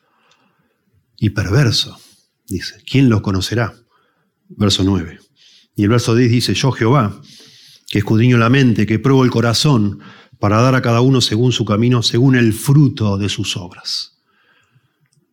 Y 1.18 1.30
perverso, 1.30 1.98
dice. 2.48 2.84
¿Quién 2.86 3.08
lo 3.08 3.22
conocerá? 3.22 3.74
Verso 4.50 4.84
9. 4.84 5.20
Y 5.76 5.84
el 5.84 5.90
verso 5.90 6.16
10 6.16 6.30
dice, 6.30 6.54
yo 6.54 6.74
Jehová, 6.74 7.22
que 7.90 8.00
escudriño 8.00 8.38
la 8.38 8.50
mente, 8.50 8.86
que 8.86 9.00
pruebo 9.00 9.24
el 9.24 9.32
corazón, 9.32 10.00
para 10.40 10.62
dar 10.62 10.76
a 10.76 10.82
cada 10.82 11.02
uno 11.02 11.22
según 11.22 11.52
su 11.52 11.66
camino, 11.66 12.02
según 12.02 12.36
el 12.36 12.54
fruto 12.54 13.18
de 13.18 13.30
sus 13.30 13.58
obras. 13.58 14.20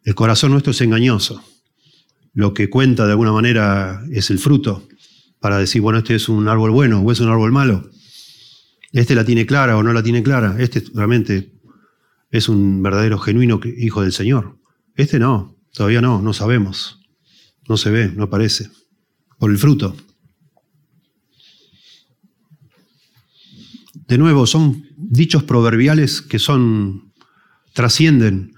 El 0.02 0.14
corazón 0.14 0.52
nuestro 0.52 0.72
es 0.72 0.80
engañoso. 0.80 1.42
Lo 2.32 2.54
que 2.54 2.68
cuenta 2.68 3.06
de 3.06 3.12
alguna 3.12 3.32
manera 3.32 4.02
es 4.10 4.30
el 4.30 4.38
fruto, 4.38 4.86
para 5.40 5.58
decir, 5.58 5.80
bueno, 5.80 5.98
este 5.98 6.14
es 6.14 6.28
un 6.28 6.48
árbol 6.48 6.70
bueno 6.70 7.00
o 7.00 7.12
es 7.12 7.20
un 7.20 7.28
árbol 7.28 7.52
malo. 7.52 7.88
Este 8.92 9.14
la 9.14 9.24
tiene 9.24 9.46
clara 9.46 9.76
o 9.76 9.82
no 9.82 9.92
la 9.92 10.02
tiene 10.02 10.22
clara. 10.22 10.56
Este 10.58 10.82
realmente 10.94 11.52
es 12.30 12.48
un 12.48 12.82
verdadero, 12.82 13.18
genuino 13.18 13.60
hijo 13.76 14.02
del 14.02 14.12
Señor. 14.12 14.58
Este 14.94 15.18
no, 15.18 15.56
todavía 15.72 16.00
no, 16.00 16.22
no 16.22 16.32
sabemos. 16.32 17.00
No 17.68 17.76
se 17.76 17.90
ve, 17.90 18.12
no 18.14 18.24
aparece. 18.24 18.70
Por 19.38 19.50
el 19.50 19.58
fruto. 19.58 19.94
De 24.08 24.18
nuevo, 24.18 24.46
son 24.46 24.84
dichos 24.96 25.42
proverbiales 25.42 26.22
que 26.22 26.38
son, 26.38 27.12
trascienden, 27.76 28.54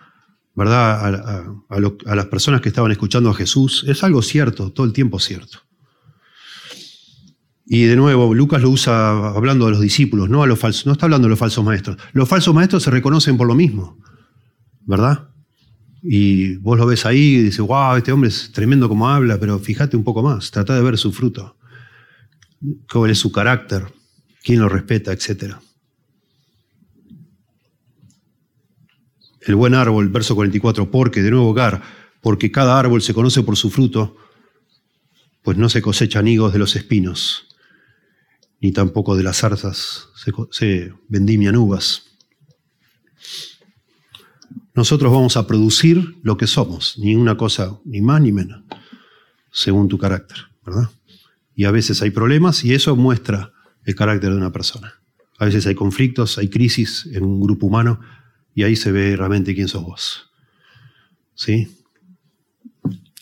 ¿verdad? 0.54 1.54
A, 1.68 2.14
las 2.14 2.26
personas 2.26 2.60
que 2.60 2.68
estaban 2.68 2.92
escuchando 2.92 3.30
a 3.30 3.34
Jesús. 3.34 3.84
Es 3.88 4.04
algo 4.04 4.22
cierto, 4.22 4.70
todo 4.72 4.86
el 4.86 4.92
tiempo 4.92 5.18
cierto. 5.18 5.58
Y 7.66 7.84
de 7.84 7.96
nuevo, 7.96 8.32
Lucas 8.32 8.62
lo 8.62 8.70
usa 8.70 9.10
hablando 9.10 9.66
de 9.66 9.72
los 9.72 9.80
discípulos, 9.80 10.30
no 10.30 10.42
a 10.42 10.46
los 10.46 10.58
falsos, 10.58 10.86
no 10.86 10.92
está 10.92 11.06
hablando 11.06 11.26
de 11.26 11.30
los 11.30 11.38
falsos 11.38 11.64
maestros. 11.64 11.98
Los 12.12 12.28
falsos 12.28 12.54
maestros 12.54 12.82
se 12.84 12.90
reconocen 12.90 13.36
por 13.36 13.46
lo 13.46 13.54
mismo, 13.54 13.98
¿verdad? 14.86 15.28
Y 16.02 16.56
vos 16.56 16.78
lo 16.78 16.86
ves 16.86 17.04
ahí 17.04 17.34
y 17.36 17.42
dices, 17.42 17.60
wow, 17.60 17.96
este 17.96 18.12
hombre 18.12 18.30
es 18.30 18.52
tremendo 18.52 18.88
como 18.88 19.08
habla, 19.08 19.38
pero 19.38 19.58
fíjate 19.58 19.96
un 19.96 20.04
poco 20.04 20.22
más, 20.22 20.50
trata 20.50 20.74
de 20.76 20.80
ver 20.80 20.96
su 20.96 21.12
fruto, 21.12 21.56
cuál 22.90 23.10
es 23.10 23.18
su 23.18 23.32
carácter, 23.32 23.84
quién 24.42 24.60
lo 24.60 24.68
respeta, 24.68 25.12
etc. 25.12 25.54
El 29.40 29.54
buen 29.54 29.74
árbol, 29.74 30.08
verso 30.08 30.34
44, 30.34 30.90
porque, 30.90 31.22
de 31.22 31.30
nuevo 31.30 31.48
hogar, 31.48 31.82
porque 32.20 32.50
cada 32.50 32.78
árbol 32.78 33.02
se 33.02 33.14
conoce 33.14 33.42
por 33.42 33.56
su 33.56 33.70
fruto, 33.70 34.16
pues 35.42 35.56
no 35.56 35.68
se 35.68 35.82
cosechan 35.82 36.28
higos 36.28 36.52
de 36.52 36.58
los 36.58 36.76
espinos, 36.76 37.46
ni 38.60 38.72
tampoco 38.72 39.16
de 39.16 39.22
las 39.22 39.38
zarzas 39.38 40.08
se, 40.16 40.32
se 40.50 40.92
vendimian 41.08 41.56
uvas. 41.56 42.04
Nosotros 44.74 45.12
vamos 45.12 45.36
a 45.36 45.46
producir 45.46 46.16
lo 46.22 46.36
que 46.36 46.46
somos, 46.46 46.98
ni 46.98 47.16
una 47.16 47.36
cosa 47.36 47.80
ni 47.84 48.00
más 48.00 48.20
ni 48.20 48.32
menos, 48.32 48.62
según 49.50 49.88
tu 49.88 49.98
carácter, 49.98 50.38
¿verdad? 50.64 50.90
Y 51.54 51.64
a 51.64 51.70
veces 51.70 52.02
hay 52.02 52.10
problemas 52.10 52.64
y 52.64 52.74
eso 52.74 52.94
muestra 52.94 53.52
el 53.88 53.94
carácter 53.94 54.30
de 54.30 54.36
una 54.36 54.52
persona. 54.52 55.00
A 55.38 55.46
veces 55.46 55.66
hay 55.66 55.74
conflictos, 55.74 56.36
hay 56.36 56.50
crisis 56.50 57.08
en 57.10 57.24
un 57.24 57.40
grupo 57.40 57.66
humano 57.66 57.98
y 58.54 58.62
ahí 58.62 58.76
se 58.76 58.92
ve 58.92 59.16
realmente 59.16 59.54
quién 59.54 59.66
sos 59.66 59.82
vos. 59.82 60.30
¿Sí? 61.34 61.74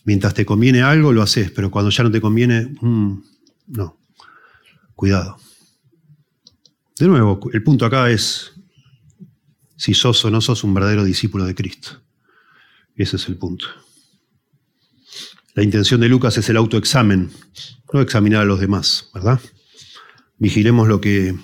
Mientras 0.02 0.34
te 0.34 0.44
conviene 0.44 0.82
algo, 0.82 1.12
lo 1.12 1.22
haces, 1.22 1.52
pero 1.52 1.70
cuando 1.70 1.92
ya 1.92 2.02
no 2.02 2.10
te 2.10 2.20
conviene, 2.20 2.74
mm, 2.80 3.22
no. 3.68 3.96
Cuidado. 4.96 5.36
De 6.98 7.06
nuevo, 7.06 7.38
el 7.52 7.62
punto 7.62 7.86
acá 7.86 8.10
es 8.10 8.52
si 9.76 9.94
sos 9.94 10.24
o 10.24 10.32
no 10.32 10.40
sos 10.40 10.64
un 10.64 10.74
verdadero 10.74 11.04
discípulo 11.04 11.44
de 11.44 11.54
Cristo. 11.54 12.02
Ese 12.96 13.16
es 13.16 13.28
el 13.28 13.36
punto. 13.36 13.66
La 15.54 15.62
intención 15.62 16.00
de 16.00 16.08
Lucas 16.08 16.36
es 16.38 16.48
el 16.48 16.56
autoexamen, 16.56 17.30
no 17.92 18.00
examinar 18.00 18.42
a 18.42 18.46
los 18.46 18.58
demás, 18.58 19.10
¿verdad? 19.14 19.40
Vigilemos 20.38 20.88
lo 20.88 21.00
que 21.00 21.34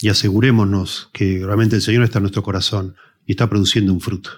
y 0.00 0.08
asegurémonos 0.08 1.10
que 1.12 1.40
realmente 1.44 1.76
el 1.76 1.82
Señor 1.82 2.04
está 2.04 2.18
en 2.18 2.24
nuestro 2.24 2.42
corazón 2.42 2.94
y 3.26 3.32
está 3.32 3.48
produciendo 3.48 3.92
un 3.92 4.00
fruto. 4.00 4.30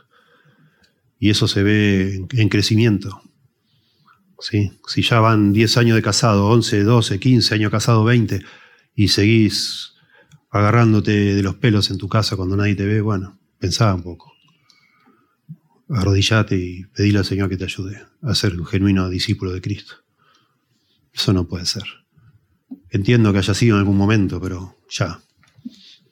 Y 1.18 1.28
eso 1.28 1.46
se 1.46 1.62
ve 1.62 2.26
en, 2.32 2.48
crecimiento. 2.48 3.22
¿Sí? 4.38 4.72
Si 4.86 5.02
ya 5.02 5.20
van 5.20 5.52
10 5.52 5.76
años 5.76 5.96
de 5.96 6.02
casado, 6.02 6.46
11, 6.48 6.82
12, 6.82 7.20
15 7.20 7.54
años 7.54 7.70
casado, 7.70 8.04
20, 8.04 8.42
y 8.94 9.08
seguís 9.08 9.92
agarrándote 10.50 11.34
de 11.34 11.42
los 11.42 11.56
pelos 11.56 11.90
en 11.90 11.98
tu 11.98 12.08
casa 12.08 12.36
cuando 12.36 12.56
nadie 12.56 12.74
te 12.74 12.86
ve, 12.86 13.02
bueno, 13.02 13.38
pensá 13.58 13.94
un 13.94 14.02
poco. 14.02 14.32
Arrodillate 15.90 16.56
y 16.56 16.84
pedile 16.86 17.18
al 17.18 17.24
Señor 17.26 17.50
que 17.50 17.58
te 17.58 17.64
ayude 17.64 18.02
a 18.22 18.34
ser 18.34 18.58
un 18.58 18.64
genuino 18.64 19.10
discípulo 19.10 19.52
de 19.52 19.60
Cristo. 19.60 19.96
Eso 21.12 21.34
no 21.34 21.46
puede 21.46 21.66
ser. 21.66 21.99
Entiendo 22.90 23.32
que 23.32 23.38
haya 23.38 23.54
sido 23.54 23.76
en 23.76 23.80
algún 23.80 23.96
momento, 23.96 24.40
pero 24.40 24.76
ya, 24.88 25.20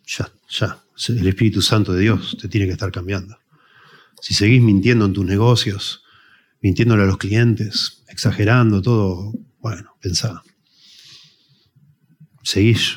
ya, 0.06 0.30
ya. 0.48 0.78
El 1.08 1.26
Espíritu 1.26 1.60
Santo 1.60 1.92
de 1.92 2.02
Dios 2.02 2.36
te 2.40 2.48
tiene 2.48 2.66
que 2.66 2.72
estar 2.72 2.90
cambiando. 2.90 3.36
Si 4.20 4.34
seguís 4.34 4.62
mintiendo 4.62 5.04
en 5.04 5.12
tus 5.12 5.24
negocios, 5.24 6.02
mintiéndole 6.60 7.02
a 7.02 7.06
los 7.06 7.18
clientes, 7.18 8.04
exagerando 8.08 8.82
todo, 8.82 9.32
bueno, 9.60 9.96
pensá. 10.00 10.42
Seguís 12.42 12.96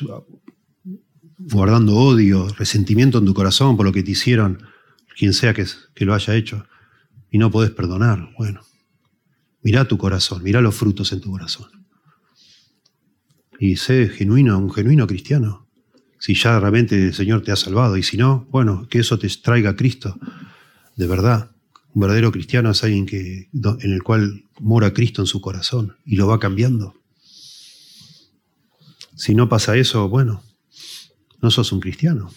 guardando 1.38 1.96
odio, 1.96 2.48
resentimiento 2.50 3.18
en 3.18 3.26
tu 3.26 3.34
corazón 3.34 3.76
por 3.76 3.84
lo 3.84 3.92
que 3.92 4.02
te 4.02 4.12
hicieron, 4.12 4.64
quien 5.16 5.32
sea 5.32 5.54
que, 5.54 5.66
que 5.94 6.04
lo 6.04 6.14
haya 6.14 6.34
hecho, 6.34 6.66
y 7.30 7.38
no 7.38 7.50
podés 7.50 7.70
perdonar. 7.70 8.30
Bueno, 8.38 8.62
mirá 9.62 9.86
tu 9.86 9.98
corazón, 9.98 10.42
mirá 10.42 10.60
los 10.60 10.74
frutos 10.74 11.12
en 11.12 11.20
tu 11.20 11.30
corazón 11.30 11.81
y 13.62 13.76
sé 13.76 14.08
genuino, 14.08 14.58
un 14.58 14.72
genuino 14.72 15.06
cristiano. 15.06 15.68
Si 16.18 16.34
ya 16.34 16.58
realmente 16.58 17.00
el 17.00 17.14
Señor 17.14 17.42
te 17.44 17.52
ha 17.52 17.56
salvado 17.56 17.96
y 17.96 18.02
si 18.02 18.16
no, 18.16 18.48
bueno, 18.50 18.88
que 18.90 18.98
eso 18.98 19.20
te 19.20 19.28
traiga 19.40 19.70
a 19.70 19.76
Cristo 19.76 20.18
de 20.96 21.06
verdad. 21.06 21.52
Un 21.94 22.00
verdadero 22.00 22.32
cristiano 22.32 22.72
es 22.72 22.82
alguien 22.82 23.06
que, 23.06 23.50
en 23.52 23.92
el 23.92 24.02
cual 24.02 24.46
mora 24.58 24.92
Cristo 24.92 25.22
en 25.22 25.26
su 25.28 25.40
corazón 25.40 25.96
y 26.04 26.16
lo 26.16 26.26
va 26.26 26.40
cambiando. 26.40 26.96
Si 29.14 29.36
no 29.36 29.48
pasa 29.48 29.76
eso, 29.76 30.08
bueno, 30.08 30.42
no 31.40 31.52
sos 31.52 31.70
un 31.70 31.78
cristiano. 31.78 32.32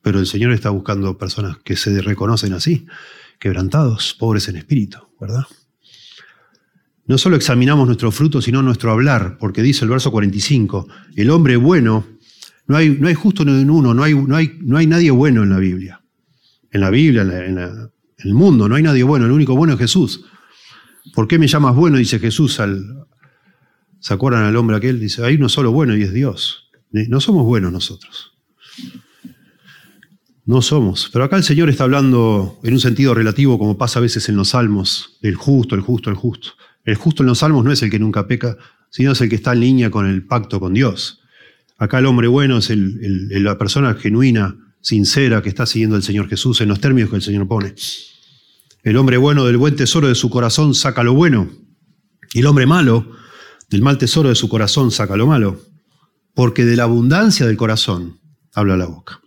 Pero 0.00 0.20
el 0.20 0.26
Señor 0.26 0.52
está 0.52 0.70
buscando 0.70 1.18
personas 1.18 1.58
que 1.64 1.74
se 1.74 2.00
reconocen 2.02 2.52
así, 2.52 2.86
quebrantados, 3.40 4.14
pobres 4.16 4.46
en 4.46 4.54
espíritu, 4.54 4.98
¿verdad? 5.20 5.42
No 7.08 7.16
solo 7.16 7.36
examinamos 7.36 7.86
nuestro 7.86 8.12
fruto, 8.12 8.42
sino 8.42 8.62
nuestro 8.62 8.92
hablar, 8.92 9.38
porque 9.38 9.62
dice 9.62 9.84
el 9.86 9.90
verso 9.90 10.12
45, 10.12 10.86
el 11.16 11.30
hombre 11.30 11.56
bueno, 11.56 12.06
no 12.66 12.76
hay, 12.76 12.90
no 12.90 13.08
hay 13.08 13.14
justo 13.14 13.44
en 13.44 13.70
uno, 13.70 13.94
no 13.94 14.02
hay, 14.02 14.14
no, 14.14 14.36
hay, 14.36 14.58
no 14.60 14.76
hay 14.76 14.86
nadie 14.86 15.10
bueno 15.10 15.42
en 15.42 15.48
la 15.48 15.58
Biblia. 15.58 16.02
En 16.70 16.82
la 16.82 16.90
Biblia, 16.90 17.22
en, 17.22 17.58
el 18.18 18.34
mundo, 18.34 18.68
no 18.68 18.74
hay 18.74 18.82
nadie 18.82 19.04
bueno, 19.04 19.24
el 19.24 19.32
único 19.32 19.56
bueno 19.56 19.72
es 19.72 19.78
Jesús. 19.78 20.26
¿Por 21.14 21.26
qué 21.26 21.38
me 21.38 21.46
llamas 21.46 21.74
bueno? 21.74 21.96
Dice 21.96 22.18
Jesús 22.18 22.60
al... 22.60 23.06
¿Se 24.00 24.12
acuerdan 24.12 24.44
al 24.44 24.54
hombre 24.56 24.76
aquel? 24.76 25.00
Dice, 25.00 25.24
hay 25.24 25.36
uno 25.36 25.48
solo 25.48 25.72
bueno 25.72 25.96
y 25.96 26.02
es 26.02 26.12
Dios. 26.12 26.68
No 26.90 27.20
somos 27.20 27.44
buenos 27.44 27.72
nosotros. 27.72 28.34
No 30.44 30.60
somos. 30.60 31.08
Pero 31.10 31.24
acá 31.24 31.36
el 31.36 31.42
Señor 31.42 31.70
está 31.70 31.84
hablando 31.84 32.60
en 32.62 32.74
un 32.74 32.80
sentido 32.80 33.14
relativo, 33.14 33.58
como 33.58 33.78
pasa 33.78 33.98
a 33.98 34.02
veces 34.02 34.28
en 34.28 34.36
los 34.36 34.50
salmos, 34.50 35.18
del 35.22 35.36
justo, 35.36 35.74
el 35.74 35.80
justo, 35.80 36.10
el 36.10 36.16
justo. 36.16 36.50
El 36.88 36.94
justo 36.94 37.22
en 37.22 37.26
los 37.26 37.40
salmos 37.40 37.66
no 37.66 37.70
es 37.70 37.82
el 37.82 37.90
que 37.90 37.98
nunca 37.98 38.26
peca, 38.26 38.56
sino 38.88 39.12
es 39.12 39.20
el 39.20 39.28
que 39.28 39.34
está 39.34 39.52
en 39.52 39.60
línea 39.60 39.90
con 39.90 40.06
el 40.06 40.24
pacto 40.24 40.58
con 40.58 40.72
Dios. 40.72 41.20
Acá 41.76 41.98
el 41.98 42.06
hombre 42.06 42.28
bueno 42.28 42.56
es 42.56 42.70
la 42.70 43.58
persona 43.58 43.92
genuina, 43.92 44.56
sincera, 44.80 45.42
que 45.42 45.50
está 45.50 45.66
siguiendo 45.66 45.96
al 45.96 46.02
Señor 46.02 46.30
Jesús 46.30 46.62
en 46.62 46.68
los 46.70 46.80
términos 46.80 47.10
que 47.10 47.16
el 47.16 47.22
Señor 47.22 47.46
pone. 47.46 47.74
El 48.84 48.96
hombre 48.96 49.18
bueno 49.18 49.44
del 49.44 49.58
buen 49.58 49.76
tesoro 49.76 50.08
de 50.08 50.14
su 50.14 50.30
corazón 50.30 50.74
saca 50.74 51.02
lo 51.02 51.12
bueno. 51.12 51.50
Y 52.32 52.38
el 52.38 52.46
hombre 52.46 52.64
malo 52.64 53.12
del 53.68 53.82
mal 53.82 53.98
tesoro 53.98 54.30
de 54.30 54.34
su 54.34 54.48
corazón 54.48 54.90
saca 54.90 55.14
lo 55.14 55.26
malo. 55.26 55.60
Porque 56.32 56.64
de 56.64 56.74
la 56.74 56.84
abundancia 56.84 57.44
del 57.44 57.58
corazón 57.58 58.18
habla 58.54 58.78
la 58.78 58.86
boca. 58.86 59.20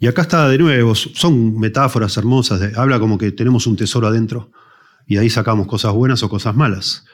Y 0.00 0.06
acá 0.06 0.22
está 0.22 0.48
de 0.48 0.56
nuevo, 0.56 0.94
son 0.94 1.60
metáforas 1.60 2.16
hermosas, 2.16 2.74
habla 2.74 2.98
como 2.98 3.18
que 3.18 3.32
tenemos 3.32 3.66
un 3.66 3.76
tesoro 3.76 4.06
adentro 4.06 4.50
y 5.06 5.18
ahí 5.18 5.30
sacamos 5.30 5.66
cosas 5.66 5.92
buenas 5.92 6.22
o 6.22 6.28
cosas 6.28 6.54
malas. 6.54 7.04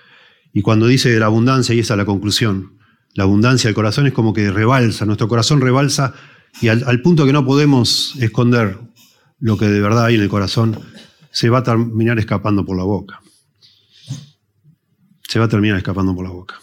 Y 0.53 0.63
cuando 0.63 0.87
dice 0.87 1.11
de 1.11 1.21
la 1.21 1.27
abundancia, 1.27 1.75
y 1.75 1.81
esa 1.81 1.95
es 1.95 1.99
la 1.99 2.05
conclusión, 2.05 2.79
la 3.15 3.25
abundancia 3.25 3.69
del 3.69 3.75
corazón 3.75 4.07
es 4.07 4.13
como 4.13 4.33
que 4.33 4.51
rebalsa, 4.51 5.05
nuestro 5.05 5.29
corazón 5.29 5.61
rebalsa 5.61 6.15
y 6.61 6.69
al, 6.69 7.03
punto 7.03 7.27
que 7.27 7.33
no 7.33 7.45
podemos 7.45 8.15
esconder 8.21 8.79
lo 9.39 9.57
que 9.57 9.67
de 9.67 9.81
verdad 9.81 10.07
hay 10.07 10.17
en 10.17 10.23
el 10.23 10.29
corazón, 10.29 10.79
se 11.31 11.49
va 11.51 11.59
a 11.59 11.63
terminar 11.63 12.19
escapando 12.19 12.65
por 12.65 12.77
la 12.77 12.85
boca. 12.85 13.21
Se 15.29 15.39
va 15.39 15.45
a 15.45 15.49
terminar 15.49 15.77
escapando 15.77 16.15
por 16.15 16.25
la 16.25 16.31
boca. 16.31 16.61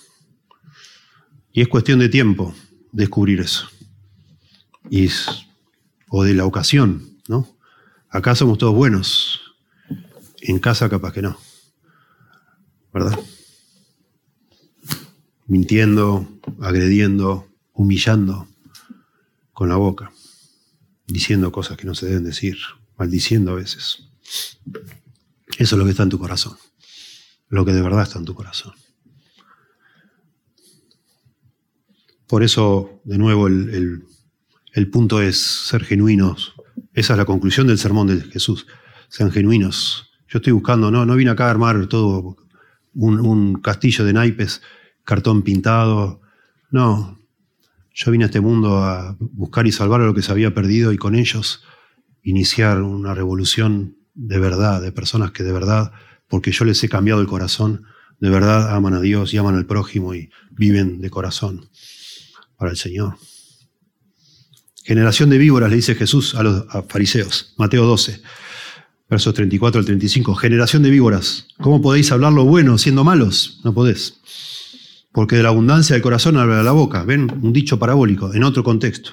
Y 1.53 1.61
es 1.61 1.67
cuestión 1.67 1.99
de 1.99 2.09
tiempo 2.09 2.53
descubrir 2.91 3.39
eso. 3.39 3.67
Y 4.89 5.09
o 6.09 6.23
de 6.23 6.33
la 6.33 6.45
ocasión, 6.45 7.03
¿no? 7.27 7.47
Acá 8.09 8.35
somos 8.35 8.57
todos 8.57 8.73
buenos, 8.73 9.44
en 10.47 10.59
casa 10.59 10.89
capaz 10.89 11.13
que 11.13 11.21
no, 11.21 11.37
¿verdad? 12.93 13.19
Mintiendo, 15.47 16.27
agrediendo, 16.61 17.47
humillando 17.73 18.47
con 19.53 19.69
la 19.69 19.75
boca, 19.75 20.11
diciendo 21.07 21.51
cosas 21.51 21.77
que 21.77 21.85
no 21.85 21.95
se 21.95 22.07
deben 22.07 22.23
decir, 22.23 22.57
maldiciendo 22.97 23.51
a 23.51 23.55
veces. 23.55 24.09
Eso 25.57 25.75
es 25.75 25.79
lo 25.79 25.85
que 25.85 25.91
está 25.91 26.03
en 26.03 26.09
tu 26.09 26.19
corazón, 26.19 26.57
lo 27.49 27.65
que 27.65 27.73
de 27.73 27.81
verdad 27.81 28.03
está 28.03 28.19
en 28.19 28.25
tu 28.25 28.33
corazón. 28.33 28.73
Por 32.27 32.43
eso, 32.43 33.01
de 33.03 33.17
nuevo, 33.17 33.47
el 33.47 34.03
el 34.75 34.89
punto 34.89 35.21
es 35.21 35.37
ser 35.37 35.85
genuinos. 35.85 36.53
Esa 36.93 37.13
es 37.13 37.17
la 37.17 37.23
conclusión 37.23 37.65
del 37.65 37.77
sermón 37.77 38.07
de 38.07 38.19
Jesús. 38.19 38.67
Sean 39.07 39.31
genuinos. 39.31 40.04
Yo 40.27 40.39
estoy 40.39 40.53
buscando, 40.53 40.89
no, 40.91 41.05
no 41.05 41.15
vine 41.15 41.31
acá 41.31 41.47
a 41.47 41.51
armar 41.51 41.87
todo 41.87 42.37
un, 42.95 43.61
castillo 43.61 44.05
de 44.05 44.13
naipes, 44.13 44.61
cartón 45.03 45.43
pintado. 45.43 46.21
No. 46.71 47.19
Yo 47.93 48.11
vine 48.11 48.25
a 48.25 48.27
este 48.27 48.41
mundo 48.41 48.83
a 48.83 49.15
buscar 49.19 49.67
y 49.67 49.71
salvar 49.71 50.01
a 50.01 50.05
lo 50.05 50.13
que 50.13 50.21
se 50.21 50.31
había 50.31 50.53
perdido 50.53 50.91
y 50.91 50.97
con 50.97 51.15
ellos 51.15 51.63
iniciar 52.23 52.81
una 52.81 53.13
revolución 53.13 53.97
de 54.13 54.39
verdad, 54.39 54.81
de 54.81 54.91
personas 54.91 55.31
que 55.31 55.43
de 55.43 55.51
verdad, 55.51 55.91
porque 56.27 56.51
yo 56.51 56.65
les 56.65 56.83
he 56.83 56.89
cambiado 56.89 57.21
el 57.21 57.27
corazón, 57.27 57.83
de 58.19 58.29
verdad 58.29 58.73
aman 58.73 58.93
a 58.93 59.01
Dios 59.01 59.33
y 59.33 59.37
aman 59.37 59.55
al 59.55 59.65
prójimo 59.65 60.15
y 60.15 60.29
viven 60.51 61.01
de 61.01 61.09
corazón 61.09 61.69
para 62.57 62.71
el 62.71 62.77
Señor. 62.77 63.17
Generación 64.83 65.29
de 65.29 65.37
víboras, 65.37 65.69
le 65.69 65.77
dice 65.77 65.95
Jesús 65.95 66.35
a 66.35 66.43
los 66.43 66.65
fariseos. 66.87 67.53
Mateo 67.57 67.85
12, 67.85 68.21
versos 69.09 69.33
34 69.33 69.79
al 69.79 69.85
35. 69.85 70.35
Generación 70.35 70.83
de 70.83 70.89
víboras. 70.89 71.47
¿Cómo 71.61 71.81
podéis 71.81 72.11
hablar 72.11 72.33
lo 72.33 72.45
bueno 72.45 72.77
siendo 72.77 73.03
malos? 73.03 73.59
No 73.63 73.73
podés. 73.73 74.19
Porque 75.11 75.37
de 75.37 75.43
la 75.43 75.49
abundancia 75.49 75.93
del 75.93 76.03
corazón 76.03 76.37
habla 76.37 76.63
la 76.63 76.71
boca. 76.71 77.03
Ven, 77.03 77.39
un 77.41 77.53
dicho 77.53 77.79
parabólico, 77.79 78.33
en 78.33 78.43
otro 78.43 78.63
contexto. 78.63 79.11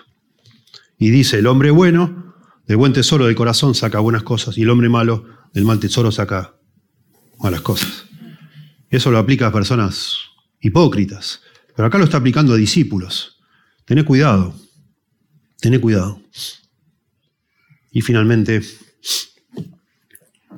Y 0.99 1.11
dice, 1.11 1.39
el 1.39 1.47
hombre 1.47 1.71
bueno, 1.71 2.35
del 2.67 2.77
buen 2.77 2.93
tesoro 2.93 3.27
del 3.27 3.35
corazón 3.35 3.75
saca 3.75 3.99
buenas 4.01 4.23
cosas, 4.23 4.57
y 4.57 4.63
el 4.63 4.71
hombre 4.71 4.89
malo, 4.89 5.25
del 5.53 5.65
mal 5.65 5.79
tesoro 5.79 6.11
saca 6.11 6.55
malas 7.39 7.61
cosas. 7.61 8.05
Eso 8.89 9.11
lo 9.11 9.19
aplica 9.19 9.47
a 9.47 9.53
personas 9.53 10.17
hipócritas. 10.61 11.41
Pero 11.75 11.87
acá 11.87 11.99
lo 11.99 12.05
está 12.05 12.19
aplicando 12.19 12.53
a 12.53 12.57
discípulos. 12.57 13.41
Tened 13.85 14.05
cuidado. 14.05 14.55
Tené 15.61 15.81
cuidado. 15.81 16.21
Y 17.93 18.01
finalmente, 18.01 18.63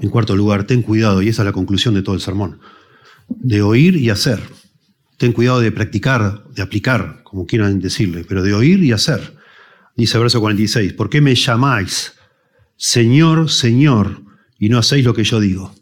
en 0.01 0.11
cuarto 0.11 0.37
lugar, 0.37 0.65
ten 0.65 0.83
cuidado, 0.83 1.23
y 1.23 1.29
esa 1.29 1.43
es 1.43 1.47
la 1.47 1.53
conclusión 1.53 1.95
de 1.95 2.03
todo 2.03 2.15
el 2.15 2.21
sermón, 2.21 2.61
de 3.29 3.63
oír 3.63 3.97
y 3.97 4.11
hacer. 4.11 4.41
Ten 5.17 5.33
cuidado 5.33 5.61
de 5.61 5.73
practicar, 5.73 6.45
de 6.49 6.63
aplicar, 6.63 7.23
como 7.23 7.47
quieran 7.47 7.79
decirle, 7.79 8.25
pero 8.29 8.43
de 8.43 8.55
oír 8.55 8.83
y 8.83 8.93
hacer. 8.93 9.37
Dice 9.97 10.19
verso 10.19 10.41
46, 10.41 10.93
¿por 10.95 11.09
qué 11.09 11.21
me 11.21 11.35
llamáis 11.35 12.15
Señor, 12.77 13.51
Señor, 13.51 14.23
y 14.59 14.69
no 14.69 14.79
hacéis 14.79 15.05
lo 15.05 15.15
que 15.15 15.25
yo 15.25 15.39
digo? 15.39 15.75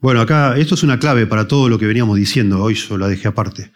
Bueno, 0.00 0.20
acá 0.20 0.58
esto 0.58 0.74
es 0.74 0.82
una 0.82 0.98
clave 0.98 1.26
para 1.26 1.48
todo 1.48 1.68
lo 1.68 1.78
que 1.78 1.86
veníamos 1.86 2.18
diciendo, 2.18 2.60
hoy 2.60 2.74
yo 2.74 2.98
la 2.98 3.08
dejé 3.08 3.28
aparte. 3.28 3.72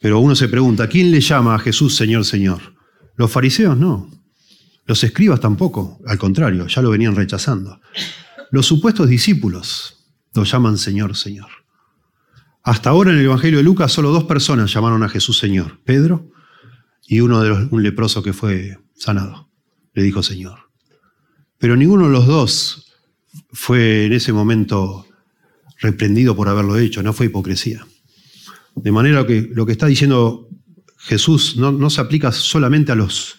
Pero 0.00 0.18
uno 0.18 0.34
se 0.34 0.48
pregunta, 0.48 0.88
¿quién 0.88 1.10
le 1.12 1.20
llama 1.20 1.54
a 1.54 1.58
Jesús 1.58 1.94
Señor, 1.94 2.24
Señor? 2.24 2.74
Los 3.16 3.30
fariseos 3.30 3.76
no. 3.76 4.10
Los 4.86 5.02
escribas 5.04 5.40
tampoco, 5.40 6.00
al 6.06 6.18
contrario, 6.18 6.66
ya 6.66 6.82
lo 6.82 6.90
venían 6.90 7.16
rechazando. 7.16 7.80
Los 8.50 8.66
supuestos 8.66 9.08
discípulos 9.08 10.12
lo 10.34 10.44
llaman 10.44 10.78
Señor, 10.78 11.16
Señor. 11.16 11.48
Hasta 12.62 12.90
ahora 12.90 13.12
en 13.12 13.18
el 13.18 13.24
Evangelio 13.24 13.58
de 13.58 13.64
Lucas 13.64 13.92
solo 13.92 14.10
dos 14.10 14.24
personas 14.24 14.72
llamaron 14.72 15.02
a 15.02 15.08
Jesús 15.08 15.38
Señor, 15.38 15.80
Pedro 15.84 16.30
y 17.06 17.20
uno 17.20 17.42
de 17.42 17.48
los, 17.50 17.72
un 17.72 17.82
leproso 17.82 18.22
que 18.22 18.32
fue 18.32 18.78
sanado. 18.94 19.50
Le 19.92 20.02
dijo 20.02 20.22
Señor. 20.22 20.70
Pero 21.58 21.76
ninguno 21.76 22.06
de 22.06 22.12
los 22.12 22.26
dos 22.26 22.92
fue 23.52 24.06
en 24.06 24.12
ese 24.12 24.32
momento 24.32 25.06
reprendido 25.78 26.34
por 26.34 26.48
haberlo 26.48 26.78
hecho, 26.78 27.02
no 27.02 27.12
fue 27.12 27.26
hipocresía. 27.26 27.86
De 28.74 28.92
manera 28.92 29.26
que 29.26 29.48
lo 29.52 29.66
que 29.66 29.72
está 29.72 29.86
diciendo 29.86 30.48
Jesús 30.98 31.56
no, 31.56 31.90
se 31.90 32.00
aplica 32.00 32.32
solamente 32.32 32.92
a, 32.92 32.94
los, 32.94 33.36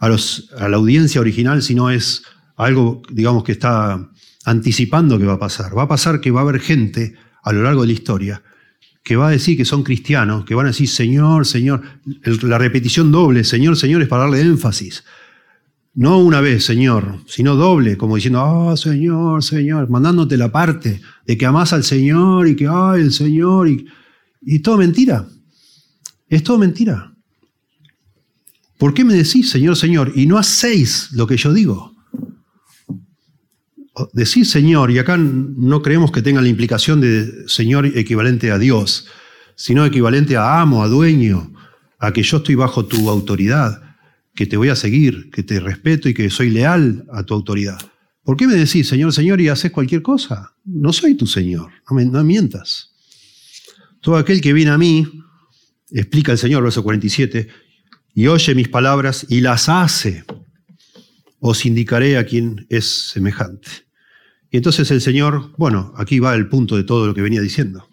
a, 0.00 0.68
la 0.68 0.76
audiencia 0.76 1.20
original, 1.20 1.62
sino 1.62 1.90
es 1.90 2.22
algo, 2.56 3.02
digamos, 3.10 3.44
que 3.44 3.52
está 3.52 4.08
anticipando 4.44 5.18
que 5.18 5.26
va 5.26 5.34
a 5.34 5.38
pasar. 5.38 5.76
Va 5.76 5.82
a 5.82 5.88
pasar 5.88 6.20
que 6.20 6.30
va 6.30 6.40
a 6.40 6.42
haber 6.44 6.60
gente 6.60 7.14
a 7.42 7.52
lo 7.52 7.62
largo 7.62 7.82
de 7.82 7.88
la 7.88 7.92
historia 7.92 8.42
que 9.08 9.16
va 9.16 9.28
a 9.28 9.30
decir 9.30 9.56
que 9.56 9.64
son 9.64 9.84
cristianos, 9.84 10.44
que 10.44 10.54
van 10.54 10.66
a 10.66 10.68
decir 10.68 10.86
Señor, 10.86 11.46
Señor. 11.46 11.80
la 12.42 12.58
repetición 12.58 13.10
doble, 13.10 13.42
Señor, 13.42 13.74
Señor, 13.78 14.02
es 14.02 14.08
para 14.08 14.24
darle 14.24 14.42
énfasis. 14.42 15.02
No 15.94 16.18
una 16.18 16.42
vez, 16.42 16.66
Señor, 16.66 17.20
sino 17.26 17.56
doble, 17.56 17.96
como 17.96 18.16
diciendo, 18.16 18.40
ah, 18.42 18.76
Señor, 18.76 19.42
Señor, 19.42 19.88
mandándote 19.88 20.36
la 20.36 20.52
parte 20.52 21.00
de 21.26 21.38
que 21.38 21.46
amas 21.46 21.72
al 21.72 21.84
Señor 21.84 22.48
y 22.48 22.54
que, 22.54 22.68
ay, 22.70 23.00
el 23.00 23.12
Señor. 23.12 23.68
Y, 23.68 23.86
y 24.42 24.58
todo 24.58 24.76
mentira. 24.76 25.26
Es 26.28 26.42
todo 26.42 26.58
mentira. 26.58 27.14
¿Por 28.78 28.94
qué 28.94 29.04
me 29.04 29.14
decís, 29.14 29.50
Señor, 29.50 29.76
Señor, 29.76 30.12
y 30.14 30.26
no 30.26 30.38
hacéis 30.38 31.10
lo 31.12 31.26
que 31.26 31.36
yo 31.36 31.52
digo? 31.52 31.94
Decís 34.12 34.50
Señor, 34.50 34.92
y 34.92 34.98
acá 34.98 35.16
no 35.16 35.82
creemos 35.82 36.12
que 36.12 36.22
tenga 36.22 36.40
la 36.40 36.48
implicación 36.48 37.00
de 37.00 37.48
Señor 37.48 37.86
equivalente 37.86 38.52
a 38.52 38.58
Dios, 38.58 39.06
sino 39.56 39.84
equivalente 39.84 40.36
a 40.36 40.60
amo, 40.60 40.84
a 40.84 40.88
dueño, 40.88 41.52
a 41.98 42.12
que 42.12 42.22
yo 42.22 42.36
estoy 42.36 42.54
bajo 42.54 42.86
tu 42.86 43.10
autoridad, 43.10 43.96
que 44.34 44.46
te 44.46 44.56
voy 44.56 44.68
a 44.68 44.76
seguir, 44.76 45.30
que 45.30 45.42
te 45.42 45.58
respeto 45.58 46.08
y 46.08 46.14
que 46.14 46.30
soy 46.30 46.50
leal 46.50 47.04
a 47.12 47.24
tu 47.24 47.34
autoridad. 47.34 47.78
¿Por 48.22 48.36
qué 48.36 48.46
me 48.46 48.54
decís, 48.54 48.86
Señor, 48.86 49.12
Señor, 49.12 49.40
y 49.40 49.48
haces 49.48 49.72
cualquier 49.72 50.02
cosa? 50.02 50.52
No 50.64 50.92
soy 50.92 51.14
tu 51.14 51.26
Señor, 51.26 51.72
no, 51.90 51.96
me, 51.96 52.04
no 52.04 52.22
mientas. 52.22 52.92
Todo 54.00 54.16
aquel 54.16 54.40
que 54.40 54.52
viene 54.52 54.70
a 54.70 54.78
mí, 54.78 55.04
explica 55.90 56.30
el 56.30 56.38
Señor, 56.38 56.62
verso 56.62 56.84
47, 56.84 57.48
y 58.18 58.26
oye 58.26 58.52
mis 58.56 58.68
palabras 58.68 59.26
y 59.28 59.42
las 59.42 59.68
hace, 59.68 60.24
os 61.38 61.64
indicaré 61.64 62.18
a 62.18 62.26
quien 62.26 62.66
es 62.68 63.10
semejante. 63.10 63.68
Y 64.50 64.56
entonces 64.56 64.90
el 64.90 65.00
Señor, 65.00 65.52
bueno, 65.56 65.94
aquí 65.96 66.18
va 66.18 66.34
el 66.34 66.48
punto 66.48 66.76
de 66.76 66.82
todo 66.82 67.06
lo 67.06 67.14
que 67.14 67.22
venía 67.22 67.40
diciendo. 67.40 67.88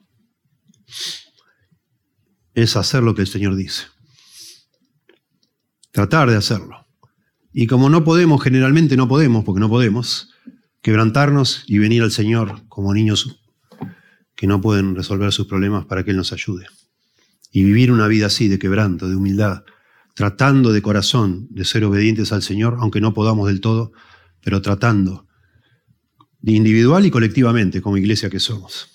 Es 2.55 2.75
hacer 2.75 3.03
lo 3.03 3.13
que 3.13 3.21
el 3.21 3.27
Señor 3.27 3.55
dice. 3.55 3.83
Tratar 5.91 6.31
de 6.31 6.37
hacerlo. 6.37 6.87
Y 7.53 7.67
como 7.67 7.91
no 7.91 8.03
podemos, 8.03 8.41
generalmente 8.41 8.97
no 8.97 9.07
podemos, 9.07 9.45
porque 9.45 9.59
no 9.59 9.69
podemos, 9.69 10.31
quebrantarnos 10.81 11.65
y 11.67 11.77
venir 11.77 12.01
al 12.01 12.09
Señor 12.09 12.67
como 12.67 12.95
niños 12.95 13.43
que 14.35 14.47
no 14.47 14.59
pueden 14.59 14.95
resolver 14.95 15.31
sus 15.31 15.45
problemas 15.45 15.85
para 15.85 16.03
que 16.03 16.09
Él 16.09 16.17
nos 16.17 16.33
ayude. 16.33 16.65
Y 17.51 17.63
vivir 17.63 17.91
una 17.91 18.07
vida 18.07 18.25
así, 18.25 18.47
de 18.47 18.57
quebranto, 18.57 19.07
de 19.07 19.15
humildad, 19.15 19.63
tratando 20.15 20.71
de 20.71 20.81
corazón 20.81 21.47
de 21.51 21.65
ser 21.65 21.83
obedientes 21.83 22.31
al 22.31 22.41
Señor, 22.41 22.77
aunque 22.79 23.01
no 23.01 23.13
podamos 23.13 23.47
del 23.47 23.61
todo, 23.61 23.91
pero 24.41 24.61
tratando, 24.61 25.27
individual 26.41 27.05
y 27.05 27.11
colectivamente, 27.11 27.81
como 27.81 27.97
iglesia 27.97 28.29
que 28.29 28.39
somos. 28.39 28.89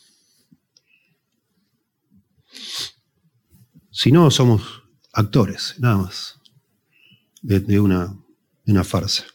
Si 3.90 4.10
no, 4.10 4.30
somos 4.30 4.82
actores, 5.12 5.74
nada 5.78 5.98
más, 5.98 6.40
de, 7.42 7.80
una, 7.80 8.16
una 8.66 8.82
farsa. 8.82 9.26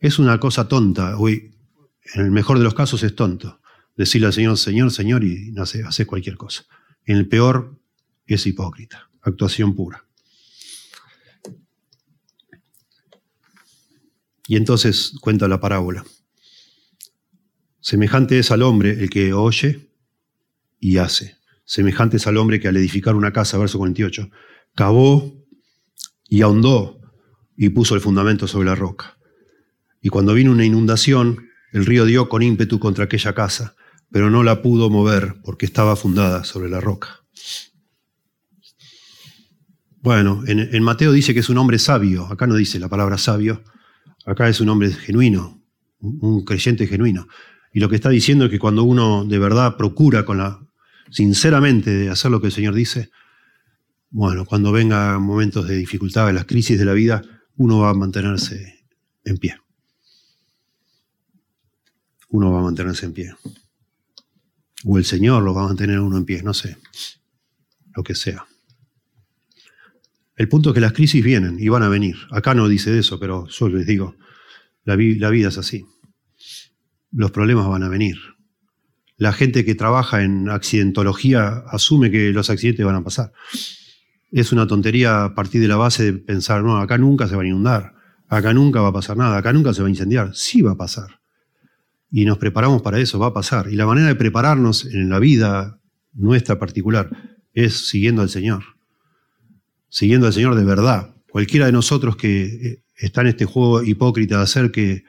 Es 0.00 0.18
una 0.18 0.38
cosa 0.38 0.68
tonta, 0.68 1.16
hoy, 1.16 1.54
en 2.14 2.26
el 2.26 2.30
mejor 2.30 2.58
de 2.58 2.64
los 2.64 2.74
casos 2.74 3.02
es 3.04 3.16
tonto, 3.16 3.60
decirle 3.96 4.26
al 4.26 4.34
Señor, 4.34 4.58
Señor, 4.58 4.90
Señor, 4.90 5.24
y 5.24 5.54
hace, 5.56 5.82
hace 5.82 6.04
cualquier 6.04 6.36
cosa. 6.36 6.66
En 7.06 7.16
el 7.16 7.26
peor 7.26 7.80
es 8.26 8.46
hipócrita, 8.46 9.08
actuación 9.24 9.74
pura. 9.74 10.04
Y 14.46 14.56
entonces 14.56 15.14
cuenta 15.20 15.48
la 15.48 15.60
parábola. 15.60 16.04
Semejante 17.80 18.38
es 18.38 18.50
al 18.50 18.62
hombre 18.62 18.90
el 18.90 19.10
que 19.10 19.32
oye 19.32 19.90
y 20.80 20.98
hace. 20.98 21.36
Semejante 21.64 22.18
es 22.18 22.26
al 22.26 22.36
hombre 22.36 22.60
que 22.60 22.68
al 22.68 22.76
edificar 22.76 23.14
una 23.14 23.32
casa, 23.32 23.58
verso 23.58 23.78
48, 23.78 24.30
cavó 24.74 25.34
y 26.28 26.42
ahondó 26.42 27.00
y 27.56 27.70
puso 27.70 27.94
el 27.94 28.00
fundamento 28.00 28.46
sobre 28.46 28.66
la 28.66 28.74
roca. 28.74 29.16
Y 30.02 30.10
cuando 30.10 30.34
vino 30.34 30.52
una 30.52 30.66
inundación, 30.66 31.48
el 31.72 31.86
río 31.86 32.04
dio 32.04 32.28
con 32.28 32.42
ímpetu 32.42 32.78
contra 32.78 33.04
aquella 33.04 33.34
casa, 33.34 33.76
pero 34.10 34.30
no 34.30 34.42
la 34.42 34.60
pudo 34.62 34.90
mover 34.90 35.36
porque 35.42 35.66
estaba 35.66 35.96
fundada 35.96 36.44
sobre 36.44 36.68
la 36.68 36.80
roca. 36.80 37.24
Bueno, 40.04 40.42
en, 40.46 40.82
Mateo 40.82 41.12
dice 41.12 41.32
que 41.32 41.40
es 41.40 41.48
un 41.48 41.56
hombre 41.56 41.78
sabio, 41.78 42.26
acá 42.26 42.46
no 42.46 42.56
dice 42.56 42.78
la 42.78 42.90
palabra 42.90 43.16
sabio, 43.16 43.64
acá 44.26 44.50
es 44.50 44.60
un 44.60 44.68
hombre 44.68 44.92
genuino, 44.92 45.64
un 45.98 46.44
creyente 46.44 46.86
genuino. 46.86 47.26
Y 47.72 47.80
lo 47.80 47.88
que 47.88 47.96
está 47.96 48.10
diciendo 48.10 48.44
es 48.44 48.50
que 48.50 48.58
cuando 48.58 48.84
uno 48.84 49.24
de 49.24 49.38
verdad 49.38 49.78
procura 49.78 50.26
con 50.26 50.36
la, 50.36 50.60
sinceramente 51.10 51.90
de 51.90 52.10
hacer 52.10 52.30
lo 52.30 52.42
que 52.42 52.48
el 52.48 52.52
Señor 52.52 52.74
dice, 52.74 53.08
bueno, 54.10 54.44
cuando 54.44 54.72
venga 54.72 55.18
momentos 55.18 55.66
de 55.66 55.76
dificultad, 55.76 56.30
las 56.34 56.44
crisis 56.44 56.78
de 56.78 56.84
la 56.84 56.92
vida, 56.92 57.22
uno 57.56 57.78
va 57.78 57.88
a 57.88 57.94
mantenerse 57.94 58.84
en 59.24 59.38
pie. 59.38 59.56
Uno 62.28 62.52
va 62.52 62.58
a 62.58 62.64
mantenerse 62.64 63.06
en 63.06 63.14
pie. 63.14 63.34
O 64.84 64.98
el 64.98 65.06
Señor 65.06 65.42
lo 65.42 65.54
va 65.54 65.64
a 65.64 65.68
mantener 65.68 65.98
uno 65.98 66.18
en 66.18 66.26
pie, 66.26 66.42
no 66.42 66.52
sé, 66.52 66.76
lo 67.96 68.02
que 68.02 68.14
sea. 68.14 68.44
El 70.36 70.48
punto 70.48 70.70
es 70.70 70.74
que 70.74 70.80
las 70.80 70.92
crisis 70.92 71.24
vienen 71.24 71.56
y 71.60 71.68
van 71.68 71.82
a 71.82 71.88
venir. 71.88 72.16
Acá 72.30 72.54
no 72.54 72.68
dice 72.68 72.98
eso, 72.98 73.20
pero 73.20 73.46
yo 73.46 73.68
les 73.68 73.86
digo, 73.86 74.16
la, 74.82 74.96
vida 74.96 75.48
es 75.48 75.58
así. 75.58 75.84
Los 77.12 77.30
problemas 77.30 77.68
van 77.68 77.84
a 77.84 77.88
venir. 77.88 78.16
La 79.16 79.32
gente 79.32 79.64
que 79.64 79.76
trabaja 79.76 80.24
en 80.24 80.50
accidentología 80.50 81.62
asume 81.68 82.10
que 82.10 82.32
los 82.32 82.50
accidentes 82.50 82.84
van 82.84 82.96
a 82.96 83.04
pasar. 83.04 83.32
Es 84.32 84.50
una 84.50 84.66
tontería 84.66 85.34
partir 85.36 85.60
de 85.60 85.68
la 85.68 85.76
base 85.76 86.04
de 86.04 86.12
pensar, 86.14 86.64
no, 86.64 86.78
acá 86.78 86.98
nunca 86.98 87.28
se 87.28 87.36
va 87.36 87.42
a 87.42 87.46
inundar, 87.46 87.94
acá 88.26 88.52
nunca 88.52 88.80
va 88.80 88.88
a 88.88 88.92
pasar 88.92 89.16
nada, 89.16 89.36
acá 89.36 89.52
nunca 89.52 89.72
se 89.72 89.82
va 89.82 89.86
a 89.86 89.90
incendiar. 89.90 90.34
Sí 90.34 90.62
va 90.62 90.72
a 90.72 90.76
pasar. 90.76 91.20
Y 92.10 92.24
nos 92.24 92.38
preparamos 92.38 92.82
para 92.82 92.98
eso, 92.98 93.20
va 93.20 93.28
a 93.28 93.32
pasar. 93.32 93.68
Y 93.70 93.76
la 93.76 93.86
manera 93.86 94.08
de 94.08 94.16
prepararnos 94.16 94.84
en 94.86 95.08
la 95.08 95.20
vida 95.20 95.78
nuestra 96.12 96.58
particular 96.58 97.10
es 97.52 97.86
siguiendo 97.88 98.22
al 98.22 98.28
Señor 98.28 98.73
siguiendo 99.94 100.26
al 100.26 100.32
Señor 100.32 100.56
de 100.56 100.64
verdad. 100.64 101.14
Cualquiera 101.30 101.66
de 101.66 101.72
nosotros 101.72 102.16
que 102.16 102.42
eh, 102.42 102.82
está 102.96 103.20
en 103.20 103.28
este 103.28 103.44
juego 103.44 103.80
hipócrita 103.80 104.38
de 104.38 104.42
hacer 104.42 104.72
que, 104.72 105.04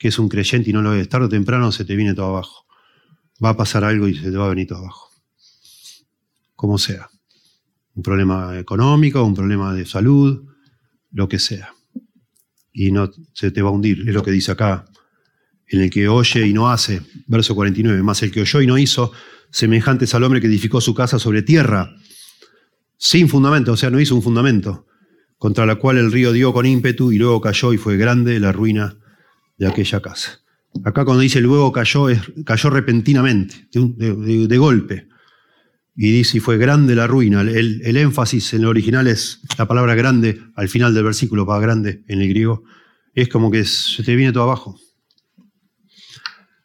es 0.00 0.18
un 0.18 0.28
creyente 0.28 0.68
y 0.68 0.72
no 0.74 0.82
lo 0.82 0.92
es, 0.92 1.08
tarde 1.08 1.26
o 1.26 1.28
temprano 1.30 1.72
se 1.72 1.86
te 1.86 1.96
viene 1.96 2.12
todo 2.12 2.26
abajo. 2.26 2.66
Va 3.42 3.50
a 3.50 3.56
pasar 3.56 3.84
algo 3.84 4.06
y 4.06 4.14
se 4.14 4.30
te 4.30 4.36
va 4.36 4.44
a 4.46 4.48
venir 4.50 4.66
todo 4.66 4.80
abajo. 4.80 5.08
Como 6.54 6.76
sea. 6.76 7.08
Un 7.94 8.02
problema 8.02 8.58
económico, 8.58 9.24
un 9.24 9.34
problema 9.34 9.72
de 9.72 9.86
salud, 9.86 10.44
lo 11.12 11.26
que 11.26 11.38
sea. 11.38 11.72
Y 12.70 12.90
no 12.90 13.10
se 13.32 13.50
te 13.50 13.62
va 13.62 13.70
a 13.70 13.72
hundir. 13.72 14.00
Es 14.06 14.14
lo 14.14 14.22
que 14.22 14.30
dice 14.30 14.52
acá. 14.52 14.84
En 15.68 15.80
el 15.80 15.88
que 15.88 16.08
oye 16.08 16.46
y 16.46 16.52
no 16.52 16.68
hace. 16.68 17.00
Verso 17.28 17.54
49. 17.54 18.02
Más 18.02 18.22
el 18.22 18.30
que 18.30 18.42
oyó 18.42 18.60
y 18.60 18.66
no 18.66 18.76
hizo, 18.76 19.12
semejantes 19.50 20.14
al 20.14 20.24
hombre 20.24 20.42
que 20.42 20.48
edificó 20.48 20.82
su 20.82 20.92
casa 20.92 21.18
sobre 21.18 21.42
tierra 21.42 21.96
sin 23.04 23.28
fundamento, 23.28 23.72
o 23.72 23.76
sea, 23.76 23.90
no 23.90 24.00
hizo 24.00 24.14
un 24.14 24.22
fundamento, 24.22 24.86
contra 25.36 25.66
la 25.66 25.74
cual 25.74 25.98
el 25.98 26.10
río 26.10 26.32
dio 26.32 26.54
con 26.54 26.64
ímpetu 26.64 27.12
y 27.12 27.18
luego 27.18 27.38
cayó 27.38 27.74
y 27.74 27.76
fue 27.76 27.98
grande 27.98 28.40
la 28.40 28.50
ruina 28.50 28.96
de 29.58 29.66
aquella 29.66 30.00
casa. 30.00 30.40
Acá 30.82 31.04
cuando 31.04 31.20
dice 31.20 31.42
luego 31.42 31.70
cayó, 31.70 32.06
cayó 32.46 32.70
repentinamente, 32.70 33.68
de, 33.72 34.56
golpe. 34.56 35.08
Y 35.94 36.12
dice, 36.12 36.38
y 36.38 36.40
fue 36.40 36.56
grande 36.56 36.94
la 36.94 37.06
ruina. 37.06 37.42
El, 37.42 37.82
el, 37.84 37.96
énfasis 37.98 38.54
en 38.54 38.62
el 38.62 38.68
original 38.68 39.06
es 39.06 39.42
la 39.58 39.68
palabra 39.68 39.94
grande, 39.94 40.40
al 40.56 40.70
final 40.70 40.94
del 40.94 41.04
versículo, 41.04 41.44
para 41.44 41.60
grande 41.60 42.04
en 42.08 42.22
el 42.22 42.28
griego. 42.30 42.64
Es 43.12 43.28
como 43.28 43.50
que 43.50 43.66
se 43.66 44.02
te 44.02 44.16
viene 44.16 44.32
todo 44.32 44.44
abajo. 44.44 44.80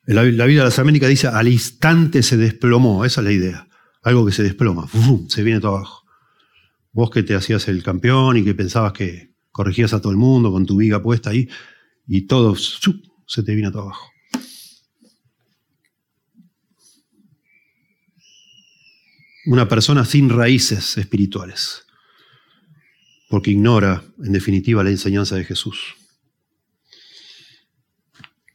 La, 0.06 0.24
la 0.24 0.46
Biblia 0.46 0.62
de 0.62 0.70
las 0.70 0.80
Américas 0.80 1.10
dice, 1.10 1.28
al 1.28 1.50
instante 1.50 2.24
se 2.24 2.38
desplomó, 2.38 3.04
esa 3.04 3.20
es 3.20 3.26
la 3.26 3.34
idea. 3.34 3.68
Algo 4.04 4.26
que 4.26 4.32
se 4.32 4.42
desploma, 4.42 4.88
se 5.28 5.44
viene 5.44 5.60
todo 5.60 5.76
abajo. 5.76 6.09
Vos 7.00 7.12
que 7.12 7.24
te 7.24 7.34
hacías 7.34 7.70
el 7.70 7.82
campeón 7.82 8.36
y 8.36 8.44
que 8.44 8.54
pensabas 8.54 8.92
que 8.92 9.34
corregías 9.54 9.94
a 9.94 10.02
todo 10.02 10.12
el 10.12 10.18
mundo 10.18 10.52
con 10.52 10.66
tu 10.66 10.76
viga 10.76 11.02
puesta 11.02 11.30
ahí 11.30 11.48
y 12.06 12.24
todo 12.24 12.58
se 12.58 13.42
te 13.42 13.56
vino 13.56 13.72
todo 13.72 13.84
abajo. 13.84 14.12
Una 19.46 19.70
persona 19.70 20.04
sin 20.04 20.28
raíces 20.28 20.98
espirituales, 20.98 21.86
porque 23.30 23.52
ignora, 23.52 24.04
en 24.22 24.34
definitiva, 24.34 24.84
la 24.84 24.90
enseñanza 24.90 25.38
de 25.38 25.46
Jesús. 25.46 25.96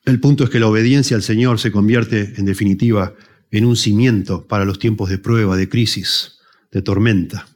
El 0.04 0.20
punto 0.20 0.44
es 0.44 0.50
que 0.50 0.60
la 0.60 0.66
obediencia 0.66 1.16
al 1.16 1.22
Señor 1.22 1.58
se 1.58 1.72
convierte, 1.72 2.34
en 2.36 2.44
definitiva, 2.44 3.14
en 3.50 3.64
un 3.64 3.76
cimiento 3.76 4.46
para 4.46 4.66
los 4.66 4.78
tiempos 4.78 5.08
de 5.08 5.16
prueba, 5.16 5.56
de 5.56 5.70
crisis, 5.70 6.40
de 6.70 6.82
tormenta. 6.82 7.48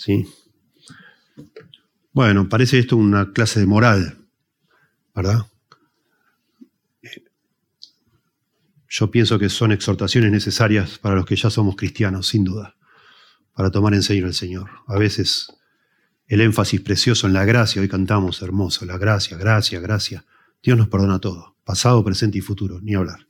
¿Sí? 0.00 0.26
Bueno, 2.12 2.48
parece 2.48 2.78
esto 2.78 2.96
una 2.96 3.32
clase 3.32 3.60
de 3.60 3.66
moral, 3.66 4.18
¿verdad? 5.14 5.46
Yo 8.88 9.10
pienso 9.10 9.38
que 9.38 9.50
son 9.50 9.72
exhortaciones 9.72 10.32
necesarias 10.32 10.98
para 10.98 11.16
los 11.16 11.26
que 11.26 11.36
ya 11.36 11.50
somos 11.50 11.76
cristianos, 11.76 12.28
sin 12.28 12.44
duda, 12.44 12.76
para 13.54 13.70
tomar 13.70 13.92
en 13.94 14.02
serio 14.02 14.24
al 14.26 14.34
Señor. 14.34 14.70
A 14.88 14.98
veces 14.98 15.52
el 16.26 16.40
énfasis 16.40 16.80
precioso 16.80 17.26
en 17.26 17.34
la 17.34 17.44
gracia, 17.44 17.82
hoy 17.82 17.88
cantamos 17.88 18.40
hermoso, 18.40 18.86
la 18.86 18.96
gracia, 18.96 19.36
gracia, 19.36 19.80
gracia. 19.80 20.24
Dios 20.62 20.78
nos 20.78 20.88
perdona 20.88 21.18
todo, 21.18 21.56
pasado, 21.62 22.02
presente 22.02 22.38
y 22.38 22.40
futuro, 22.40 22.80
ni 22.80 22.94
hablar. 22.94 23.28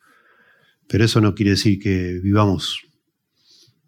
Pero 0.87 1.05
eso 1.05 1.21
no 1.21 1.35
quiere 1.35 1.53
decir 1.53 1.81
que 1.81 2.21
vivamos 2.23 2.81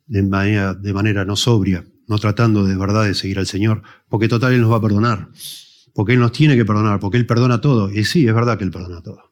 de 0.07 0.23
manera, 0.25 0.75
de 0.75 0.93
manera 0.93 1.25
no 1.25 1.37
sobria, 1.37 1.87
no 2.13 2.19
tratando 2.19 2.65
de 2.65 2.77
verdad 2.77 3.05
de 3.05 3.15
seguir 3.15 3.39
al 3.39 3.47
Señor, 3.47 3.83
porque 4.09 4.29
total 4.29 4.53
Él 4.53 4.61
nos 4.61 4.71
va 4.71 4.77
a 4.77 4.81
perdonar, 4.81 5.31
porque 5.95 6.13
Él 6.13 6.21
nos 6.21 6.33
tiene 6.33 6.57
que 6.57 6.65
perdonar, 6.65 7.01
porque 7.01 7.17
Él 7.17 7.27
perdona 7.27 7.61
todo. 7.61 7.91
Y 7.91 8.05
sí, 8.05 8.29
es 8.29 8.35
verdad 8.35 8.59
que 8.59 8.65
Él 8.65 8.71
perdona 8.71 9.03
todo. 9.03 9.31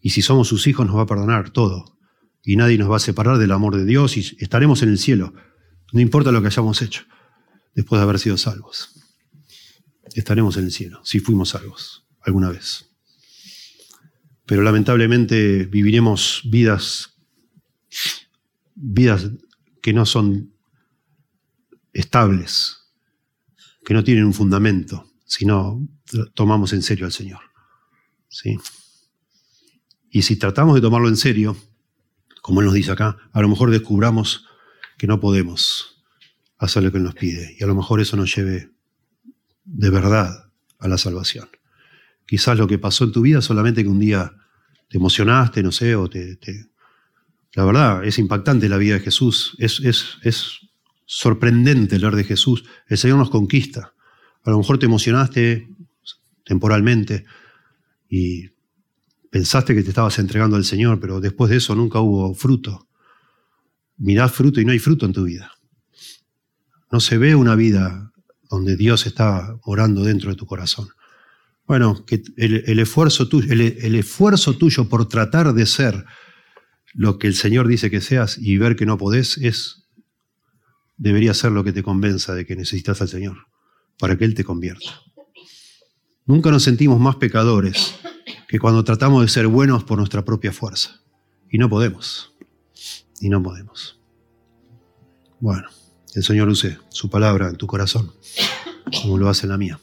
Y 0.00 0.10
si 0.10 0.22
somos 0.22 0.46
sus 0.48 0.66
hijos 0.68 0.86
nos 0.86 0.96
va 0.96 1.02
a 1.02 1.06
perdonar 1.06 1.50
todo. 1.50 1.98
Y 2.44 2.56
nadie 2.56 2.78
nos 2.78 2.90
va 2.90 2.96
a 2.96 3.00
separar 3.00 3.38
del 3.38 3.52
amor 3.52 3.76
de 3.76 3.84
Dios 3.84 4.16
y 4.16 4.36
estaremos 4.38 4.82
en 4.82 4.88
el 4.88 4.98
cielo. 4.98 5.32
No 5.92 6.00
importa 6.00 6.32
lo 6.32 6.40
que 6.40 6.48
hayamos 6.48 6.80
hecho 6.82 7.04
después 7.74 7.98
de 8.00 8.04
haber 8.04 8.18
sido 8.18 8.36
salvos. 8.36 8.90
Estaremos 10.14 10.56
en 10.56 10.64
el 10.64 10.72
cielo, 10.72 11.00
si 11.04 11.20
fuimos 11.20 11.50
salvos 11.50 12.04
alguna 12.20 12.50
vez. 12.50 12.88
Pero 14.46 14.62
lamentablemente 14.62 15.66
viviremos 15.66 16.42
vidas, 16.44 17.16
vidas 18.74 19.30
que 19.80 19.92
no 19.92 20.04
son 20.06 20.51
estables, 21.92 22.78
que 23.84 23.94
no 23.94 24.04
tienen 24.04 24.24
un 24.24 24.34
fundamento, 24.34 25.10
sino 25.26 25.86
tomamos 26.34 26.72
en 26.72 26.82
serio 26.82 27.06
al 27.06 27.12
Señor. 27.12 27.40
¿sí? 28.28 28.58
Y 30.10 30.22
si 30.22 30.36
tratamos 30.36 30.74
de 30.74 30.80
tomarlo 30.80 31.08
en 31.08 31.16
serio, 31.16 31.56
como 32.42 32.60
Él 32.60 32.66
nos 32.66 32.74
dice 32.74 32.92
acá, 32.92 33.16
a 33.32 33.40
lo 33.40 33.48
mejor 33.48 33.70
descubramos 33.70 34.46
que 34.98 35.06
no 35.06 35.20
podemos 35.20 36.04
hacer 36.58 36.82
lo 36.82 36.92
que 36.92 36.98
Él 36.98 37.04
nos 37.04 37.14
pide. 37.14 37.56
Y 37.58 37.64
a 37.64 37.66
lo 37.66 37.74
mejor 37.74 38.00
eso 38.00 38.16
nos 38.16 38.34
lleve 38.34 38.70
de 39.64 39.90
verdad 39.90 40.50
a 40.78 40.88
la 40.88 40.98
salvación. 40.98 41.48
Quizás 42.26 42.58
lo 42.58 42.66
que 42.66 42.78
pasó 42.78 43.04
en 43.04 43.12
tu 43.12 43.22
vida 43.22 43.40
solamente 43.40 43.82
que 43.82 43.88
un 43.88 44.00
día 44.00 44.32
te 44.88 44.98
emocionaste, 44.98 45.62
no 45.62 45.72
sé, 45.72 45.96
o 45.96 46.08
te... 46.08 46.38
La 47.54 47.64
verdad, 47.64 48.04
es 48.04 48.18
impactante 48.18 48.68
la 48.68 48.78
vida 48.78 48.94
de 48.94 49.00
Jesús. 49.00 49.54
Es, 49.58 49.80
es, 49.80 50.16
es 50.22 50.61
sorprendente 51.14 51.96
hablar 51.96 52.16
de 52.16 52.24
Jesús. 52.24 52.64
El 52.86 52.96
Señor 52.96 53.18
nos 53.18 53.28
conquista. 53.28 53.92
A 54.44 54.50
lo 54.50 54.56
mejor 54.56 54.78
te 54.78 54.86
emocionaste 54.86 55.68
temporalmente 56.42 57.26
y 58.08 58.48
pensaste 59.30 59.74
que 59.74 59.82
te 59.82 59.90
estabas 59.90 60.18
entregando 60.18 60.56
al 60.56 60.64
Señor, 60.64 61.00
pero 61.00 61.20
después 61.20 61.50
de 61.50 61.58
eso 61.58 61.74
nunca 61.74 62.00
hubo 62.00 62.34
fruto. 62.34 62.88
Mirad 63.98 64.30
fruto 64.30 64.58
y 64.58 64.64
no 64.64 64.72
hay 64.72 64.78
fruto 64.78 65.04
en 65.04 65.12
tu 65.12 65.24
vida. 65.24 65.52
No 66.90 66.98
se 66.98 67.18
ve 67.18 67.34
una 67.34 67.56
vida 67.56 68.10
donde 68.48 68.76
Dios 68.76 69.06
está 69.06 69.58
morando 69.66 70.04
dentro 70.04 70.30
de 70.30 70.36
tu 70.36 70.46
corazón. 70.46 70.88
Bueno, 71.66 72.06
que 72.06 72.22
el, 72.38 72.78
esfuerzo 72.78 73.28
tuyo, 73.28 73.52
el 73.52 73.94
esfuerzo 73.94 74.56
tuyo 74.56 74.88
por 74.88 75.08
tratar 75.08 75.52
de 75.52 75.66
ser 75.66 76.06
lo 76.94 77.18
que 77.18 77.26
el 77.26 77.34
Señor 77.34 77.68
dice 77.68 77.90
que 77.90 78.00
seas 78.00 78.38
y 78.38 78.56
ver 78.56 78.76
que 78.76 78.86
no 78.86 78.96
podés 78.96 79.36
es 79.36 79.81
debería 80.96 81.34
ser 81.34 81.52
lo 81.52 81.64
que 81.64 81.72
te 81.72 81.82
convenza 81.82 82.34
de 82.34 82.46
que 82.46 82.56
necesitas 82.56 83.00
al 83.00 83.08
Señor, 83.08 83.46
para 83.98 84.16
que 84.16 84.24
Él 84.24 84.34
te 84.34 84.44
convierta. 84.44 84.90
Nunca 86.24 86.50
nos 86.50 86.62
sentimos 86.62 87.00
más 87.00 87.16
pecadores 87.16 87.94
que 88.48 88.58
cuando 88.58 88.84
tratamos 88.84 89.22
de 89.22 89.28
ser 89.28 89.46
buenos 89.48 89.84
por 89.84 89.98
nuestra 89.98 90.24
propia 90.24 90.52
fuerza. 90.52 91.00
Y 91.50 91.58
no 91.58 91.68
podemos. 91.68 92.32
Y 93.20 93.28
no 93.28 93.42
podemos. 93.42 94.00
Bueno, 95.40 95.68
el 96.14 96.22
Señor 96.22 96.48
use 96.48 96.78
su 96.88 97.10
palabra 97.10 97.48
en 97.48 97.56
tu 97.56 97.66
corazón, 97.66 98.12
como 99.02 99.18
lo 99.18 99.28
hace 99.28 99.46
en 99.46 99.50
la 99.50 99.58
mía. 99.58 99.80